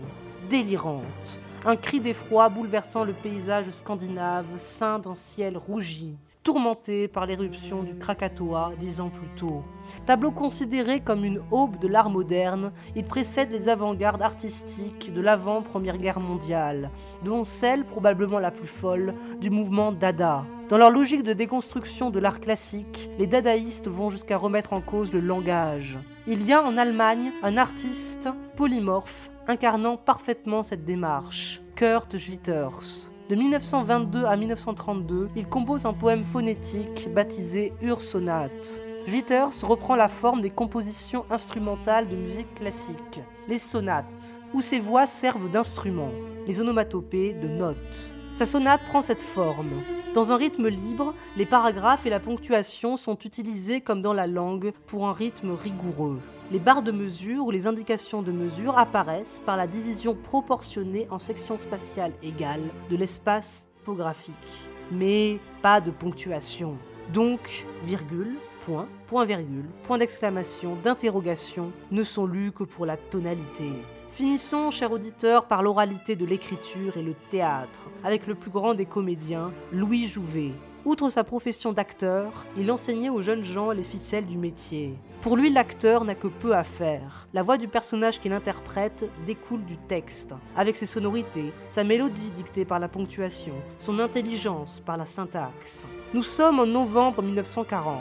délirante. 0.49 1.39
Un 1.65 1.76
cri 1.76 1.99
d'effroi 1.99 2.49
bouleversant 2.49 3.03
le 3.03 3.13
paysage 3.13 3.69
scandinave, 3.69 4.47
ceint 4.57 4.99
d'un 4.99 5.13
ciel 5.13 5.57
rougi, 5.57 6.17
tourmenté 6.43 7.07
par 7.07 7.25
l'éruption 7.25 7.83
du 7.83 7.95
Krakatoa 7.95 8.73
dix 8.79 8.99
ans 8.99 9.09
plus 9.09 9.27
tôt. 9.35 9.63
Tableau 10.05 10.31
considéré 10.31 10.99
comme 10.99 11.23
une 11.23 11.41
aube 11.51 11.77
de 11.79 11.87
l'art 11.87 12.09
moderne, 12.09 12.71
il 12.95 13.03
précède 13.03 13.51
les 13.51 13.69
avant-gardes 13.69 14.21
artistiques 14.21 15.13
de 15.13 15.21
l'avant-première 15.21 15.97
guerre 15.97 16.19
mondiale, 16.19 16.91
dont 17.23 17.43
celle, 17.43 17.85
probablement 17.85 18.39
la 18.39 18.51
plus 18.51 18.67
folle, 18.67 19.13
du 19.39 19.49
mouvement 19.49 19.91
Dada. 19.91 20.45
Dans 20.69 20.77
leur 20.77 20.89
logique 20.89 21.23
de 21.23 21.33
déconstruction 21.33 22.09
de 22.09 22.19
l'art 22.19 22.39
classique, 22.39 23.09
les 23.19 23.27
dadaïstes 23.27 23.87
vont 23.87 24.09
jusqu'à 24.09 24.37
remettre 24.37 24.73
en 24.73 24.81
cause 24.81 25.11
le 25.11 25.19
langage. 25.19 25.99
Il 26.27 26.45
y 26.45 26.53
a 26.53 26.63
en 26.63 26.77
Allemagne 26.77 27.31
un 27.43 27.57
artiste 27.57 28.29
polymorphe 28.55 29.29
incarnant 29.47 29.97
parfaitement 29.97 30.63
cette 30.63 30.85
démarche, 30.85 31.61
Kurt 31.75 32.17
Schwitters. 32.17 33.11
De 33.32 33.38
1922 33.38 34.25
à 34.25 34.36
1932, 34.36 35.29
il 35.38 35.47
compose 35.47 35.86
un 35.86 35.93
poème 35.93 36.25
phonétique 36.25 37.07
baptisé 37.13 37.71
Ursonate. 37.82 38.84
Schwitters 39.07 39.63
reprend 39.63 39.95
la 39.95 40.09
forme 40.09 40.41
des 40.41 40.49
compositions 40.49 41.23
instrumentales 41.29 42.09
de 42.09 42.17
musique 42.17 42.53
classique, 42.55 43.21
les 43.47 43.57
sonates, 43.57 44.41
où 44.53 44.61
ses 44.61 44.82
voix 44.82 45.07
servent 45.07 45.49
d'instruments, 45.49 46.11
les 46.45 46.59
onomatopées 46.59 47.32
de 47.32 47.47
notes. 47.47 48.11
Sa 48.34 48.45
sonate 48.45 48.84
prend 48.84 49.01
cette 49.01 49.21
forme. 49.21 49.82
Dans 50.13 50.34
un 50.34 50.36
rythme 50.36 50.67
libre, 50.67 51.13
les 51.38 51.45
paragraphes 51.45 52.05
et 52.05 52.09
la 52.09 52.19
ponctuation 52.19 52.97
sont 52.97 53.17
utilisés 53.19 53.79
comme 53.79 54.01
dans 54.01 54.11
la 54.11 54.27
langue 54.27 54.73
pour 54.88 55.07
un 55.07 55.13
rythme 55.13 55.51
rigoureux. 55.51 56.19
Les 56.51 56.59
barres 56.59 56.81
de 56.81 56.91
mesure 56.91 57.45
ou 57.45 57.51
les 57.51 57.65
indications 57.65 58.21
de 58.21 58.33
mesure 58.33 58.77
apparaissent 58.77 59.41
par 59.45 59.55
la 59.55 59.67
division 59.67 60.15
proportionnée 60.15 61.07
en 61.09 61.17
sections 61.17 61.57
spatiales 61.57 62.11
égales 62.21 62.67
de 62.89 62.97
l'espace 62.97 63.69
topographique. 63.79 64.69
Mais 64.91 65.39
pas 65.61 65.79
de 65.79 65.91
ponctuation. 65.91 66.77
Donc, 67.13 67.65
virgule, 67.85 68.35
point, 68.65 68.89
point 69.07 69.23
virgule, 69.23 69.63
point 69.83 69.97
d'exclamation, 69.97 70.75
d'interrogation 70.83 71.71
ne 71.89 72.03
sont 72.03 72.25
lus 72.25 72.51
que 72.51 72.65
pour 72.65 72.85
la 72.85 72.97
tonalité. 72.97 73.71
Finissons, 74.09 74.71
cher 74.71 74.91
auditeur, 74.91 75.45
par 75.45 75.63
l'oralité 75.63 76.17
de 76.17 76.25
l'écriture 76.25 76.97
et 76.97 77.01
le 77.01 77.15
théâtre, 77.29 77.89
avec 78.03 78.27
le 78.27 78.35
plus 78.35 78.51
grand 78.51 78.73
des 78.73 78.85
comédiens, 78.85 79.53
Louis 79.71 80.05
Jouvet. 80.05 80.51
Outre 80.83 81.09
sa 81.09 81.23
profession 81.23 81.71
d'acteur, 81.71 82.45
il 82.57 82.69
enseignait 82.73 83.09
aux 83.09 83.21
jeunes 83.21 83.45
gens 83.45 83.71
les 83.71 83.83
ficelles 83.83 84.25
du 84.25 84.37
métier. 84.37 84.97
Pour 85.22 85.38
lui, 85.38 85.51
l'acteur 85.51 86.03
n'a 86.03 86.15
que 86.15 86.28
peu 86.28 86.55
à 86.55 86.63
faire. 86.63 87.28
La 87.32 87.43
voix 87.43 87.59
du 87.59 87.67
personnage 87.67 88.19
qu'il 88.19 88.34
interprète 88.34 89.07
découle 89.28 89.63
du 89.63 89.78
texte, 89.78 90.34
avec 90.55 90.76
ses 90.76 90.88
sonorités, 90.88 91.53
sa 91.67 91.84
mélodie 91.84 92.32
dictée 92.32 92.65
par 92.65 92.80
la 92.80 92.88
ponctuation, 92.88 93.53
son 93.78 93.99
intelligence 93.99 94.80
par 94.80 94.97
la 94.97 95.05
syntaxe. 95.05 95.86
Nous 96.15 96.24
sommes 96.24 96.59
en 96.59 96.65
novembre 96.65 97.22
1940. 97.22 97.99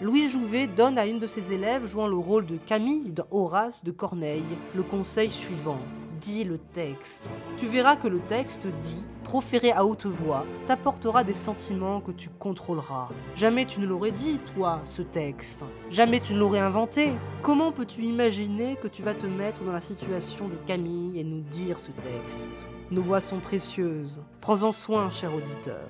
Louis 0.00 0.28
Jouvet 0.28 0.68
donne 0.68 0.96
à 0.96 1.06
une 1.06 1.18
de 1.18 1.26
ses 1.26 1.52
élèves 1.52 1.88
jouant 1.88 2.06
le 2.06 2.16
rôle 2.16 2.46
de 2.46 2.56
Camille 2.56 3.12
dans 3.12 3.26
Horace 3.32 3.82
de 3.82 3.90
Corneille 3.90 4.44
le 4.72 4.84
conseil 4.84 5.30
suivant. 5.30 5.80
Dis 6.20 6.44
le 6.44 6.58
texte. 6.58 7.28
Tu 7.58 7.66
verras 7.66 7.96
que 7.96 8.06
le 8.06 8.20
texte 8.20 8.68
dit, 8.80 9.02
proféré 9.30 9.70
à 9.70 9.84
haute 9.84 10.06
voix, 10.06 10.44
t'apportera 10.66 11.22
des 11.22 11.34
sentiments 11.34 12.00
que 12.00 12.10
tu 12.10 12.30
contrôleras. 12.30 13.10
Jamais 13.36 13.64
tu 13.64 13.78
ne 13.78 13.86
l'aurais 13.86 14.10
dit, 14.10 14.40
toi, 14.56 14.80
ce 14.84 15.02
texte. 15.02 15.64
Jamais 15.88 16.18
tu 16.18 16.34
ne 16.34 16.40
l'aurais 16.40 16.58
inventé. 16.58 17.12
Comment 17.40 17.70
peux-tu 17.70 18.02
imaginer 18.02 18.74
que 18.82 18.88
tu 18.88 19.02
vas 19.02 19.14
te 19.14 19.28
mettre 19.28 19.62
dans 19.62 19.70
la 19.70 19.80
situation 19.80 20.48
de 20.48 20.56
Camille 20.66 21.20
et 21.20 21.22
nous 21.22 21.42
dire 21.42 21.78
ce 21.78 21.92
texte? 21.92 22.72
Nos 22.90 23.02
voix 23.02 23.20
sont 23.20 23.38
précieuses. 23.38 24.20
Prends-en 24.40 24.72
soin, 24.72 25.10
cher 25.10 25.32
auditeur. 25.32 25.86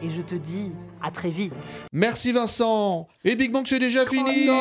Et 0.00 0.08
je 0.08 0.22
te 0.22 0.36
dis 0.36 0.70
à 1.02 1.10
très 1.10 1.30
vite. 1.30 1.86
Merci 1.92 2.30
Vincent. 2.30 3.08
Et 3.24 3.34
Big 3.34 3.50
Bang, 3.50 3.64
c'est 3.66 3.80
déjà 3.80 4.06
fini. 4.06 4.46
Oh 4.48 4.52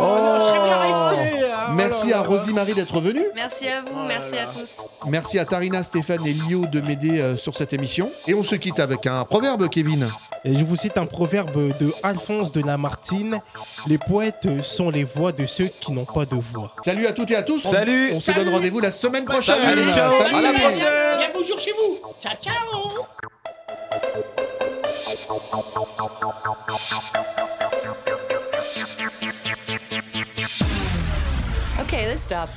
non, 0.00 0.38
je 0.38 0.44
serais 0.44 0.64
bien 0.64 0.76
resté, 0.76 1.50
hein. 1.50 1.74
Merci 1.74 2.06
Oh 2.06 2.10
là 2.10 2.18
à 2.18 2.22
Rosie 2.22 2.52
Marie 2.52 2.74
d'être 2.74 3.00
venue. 3.00 3.24
Merci 3.34 3.66
à 3.66 3.82
vous, 3.82 4.06
merci 4.06 4.38
à 4.38 4.46
tous. 4.46 4.76
Merci 5.08 5.38
à 5.40 5.44
Tarina, 5.44 5.82
Stéphane 5.82 6.24
et 6.26 6.32
Lio 6.32 6.66
de 6.66 6.80
m'aider 6.80 7.20
euh, 7.20 7.36
sur 7.36 7.56
cette 7.56 7.72
émission. 7.72 7.79
Et 8.26 8.34
on 8.34 8.44
se 8.44 8.54
quitte 8.56 8.78
avec 8.80 9.06
un 9.06 9.24
proverbe, 9.24 9.68
Kevin. 9.68 10.08
Et 10.44 10.54
je 10.54 10.64
vous 10.64 10.76
cite 10.76 10.96
un 10.98 11.06
proverbe 11.06 11.76
de 11.78 11.92
Alphonse 12.02 12.52
de 12.52 12.62
Lamartine 12.62 13.40
Les 13.86 13.98
poètes 13.98 14.62
sont 14.62 14.90
les 14.90 15.04
voix 15.04 15.32
de 15.32 15.46
ceux 15.46 15.68
qui 15.80 15.92
n'ont 15.92 16.04
pas 16.04 16.24
de 16.24 16.34
voix. 16.36 16.74
Salut 16.84 17.06
à 17.06 17.12
toutes 17.12 17.30
et 17.30 17.36
à 17.36 17.42
tous. 17.42 17.64
On- 17.66 17.70
Salut. 17.70 18.10
On, 18.14 18.20
se 18.20 18.32
donne 18.32 18.48
rendez-vous 18.48 18.80
la 18.80 18.90
semaine 18.90 19.24
prochaine. 19.24 19.56
Salut, 19.62 19.92
ciao. 19.92 20.12
Salut. 20.22 20.34
À 20.34 20.40
la 20.40 20.52
prochaine. 20.52 21.18
Bien 21.18 21.30
bonjour 21.34 21.60
chez 21.60 21.72
vous. 21.72 21.98
Ciao, 22.22 22.32
ciao. 22.42 23.06
Okay, 31.80 32.06
let's 32.06 32.22
stop. 32.22 32.48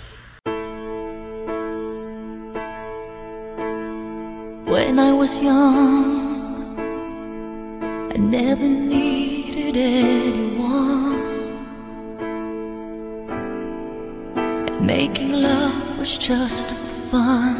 When 4.73 4.97
I 4.97 5.13
was 5.13 5.39
young, 5.39 6.79
I 8.11 8.17
never 8.17 8.67
needed 8.67 9.77
anyone. 9.77 11.21
And 14.67 14.81
making 14.81 15.31
love 15.31 15.99
was 15.99 16.17
just 16.17 16.71
fun. 17.11 17.55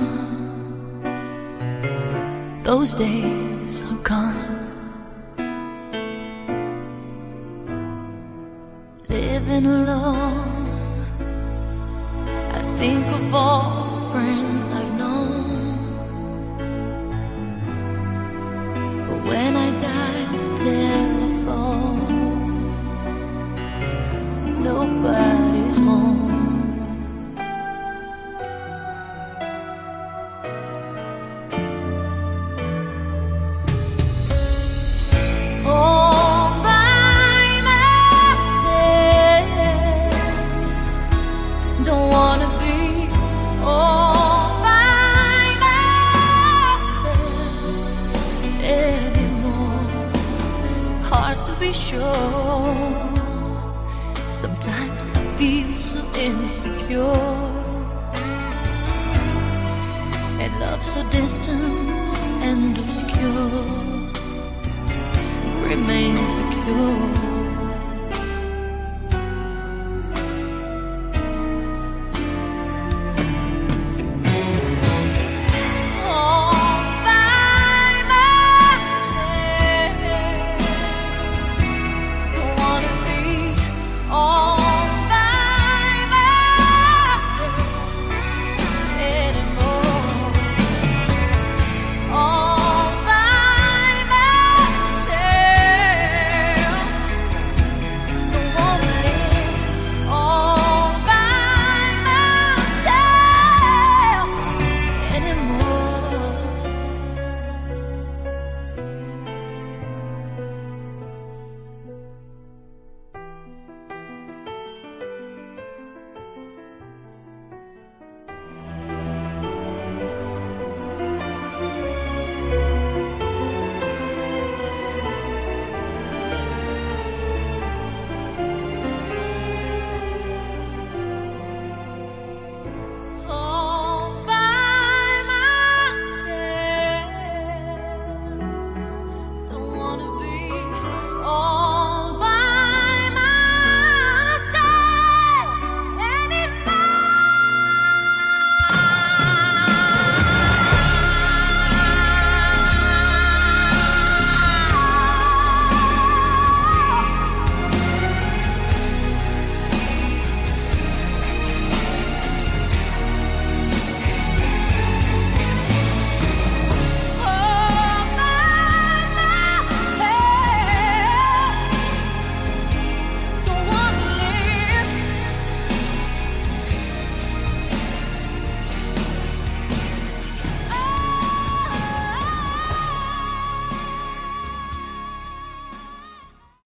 Those 2.63 2.95
days 2.95 3.83
are 3.83 4.01
gone. 4.13 4.65
Living 9.07 9.67
alone, 9.67 9.92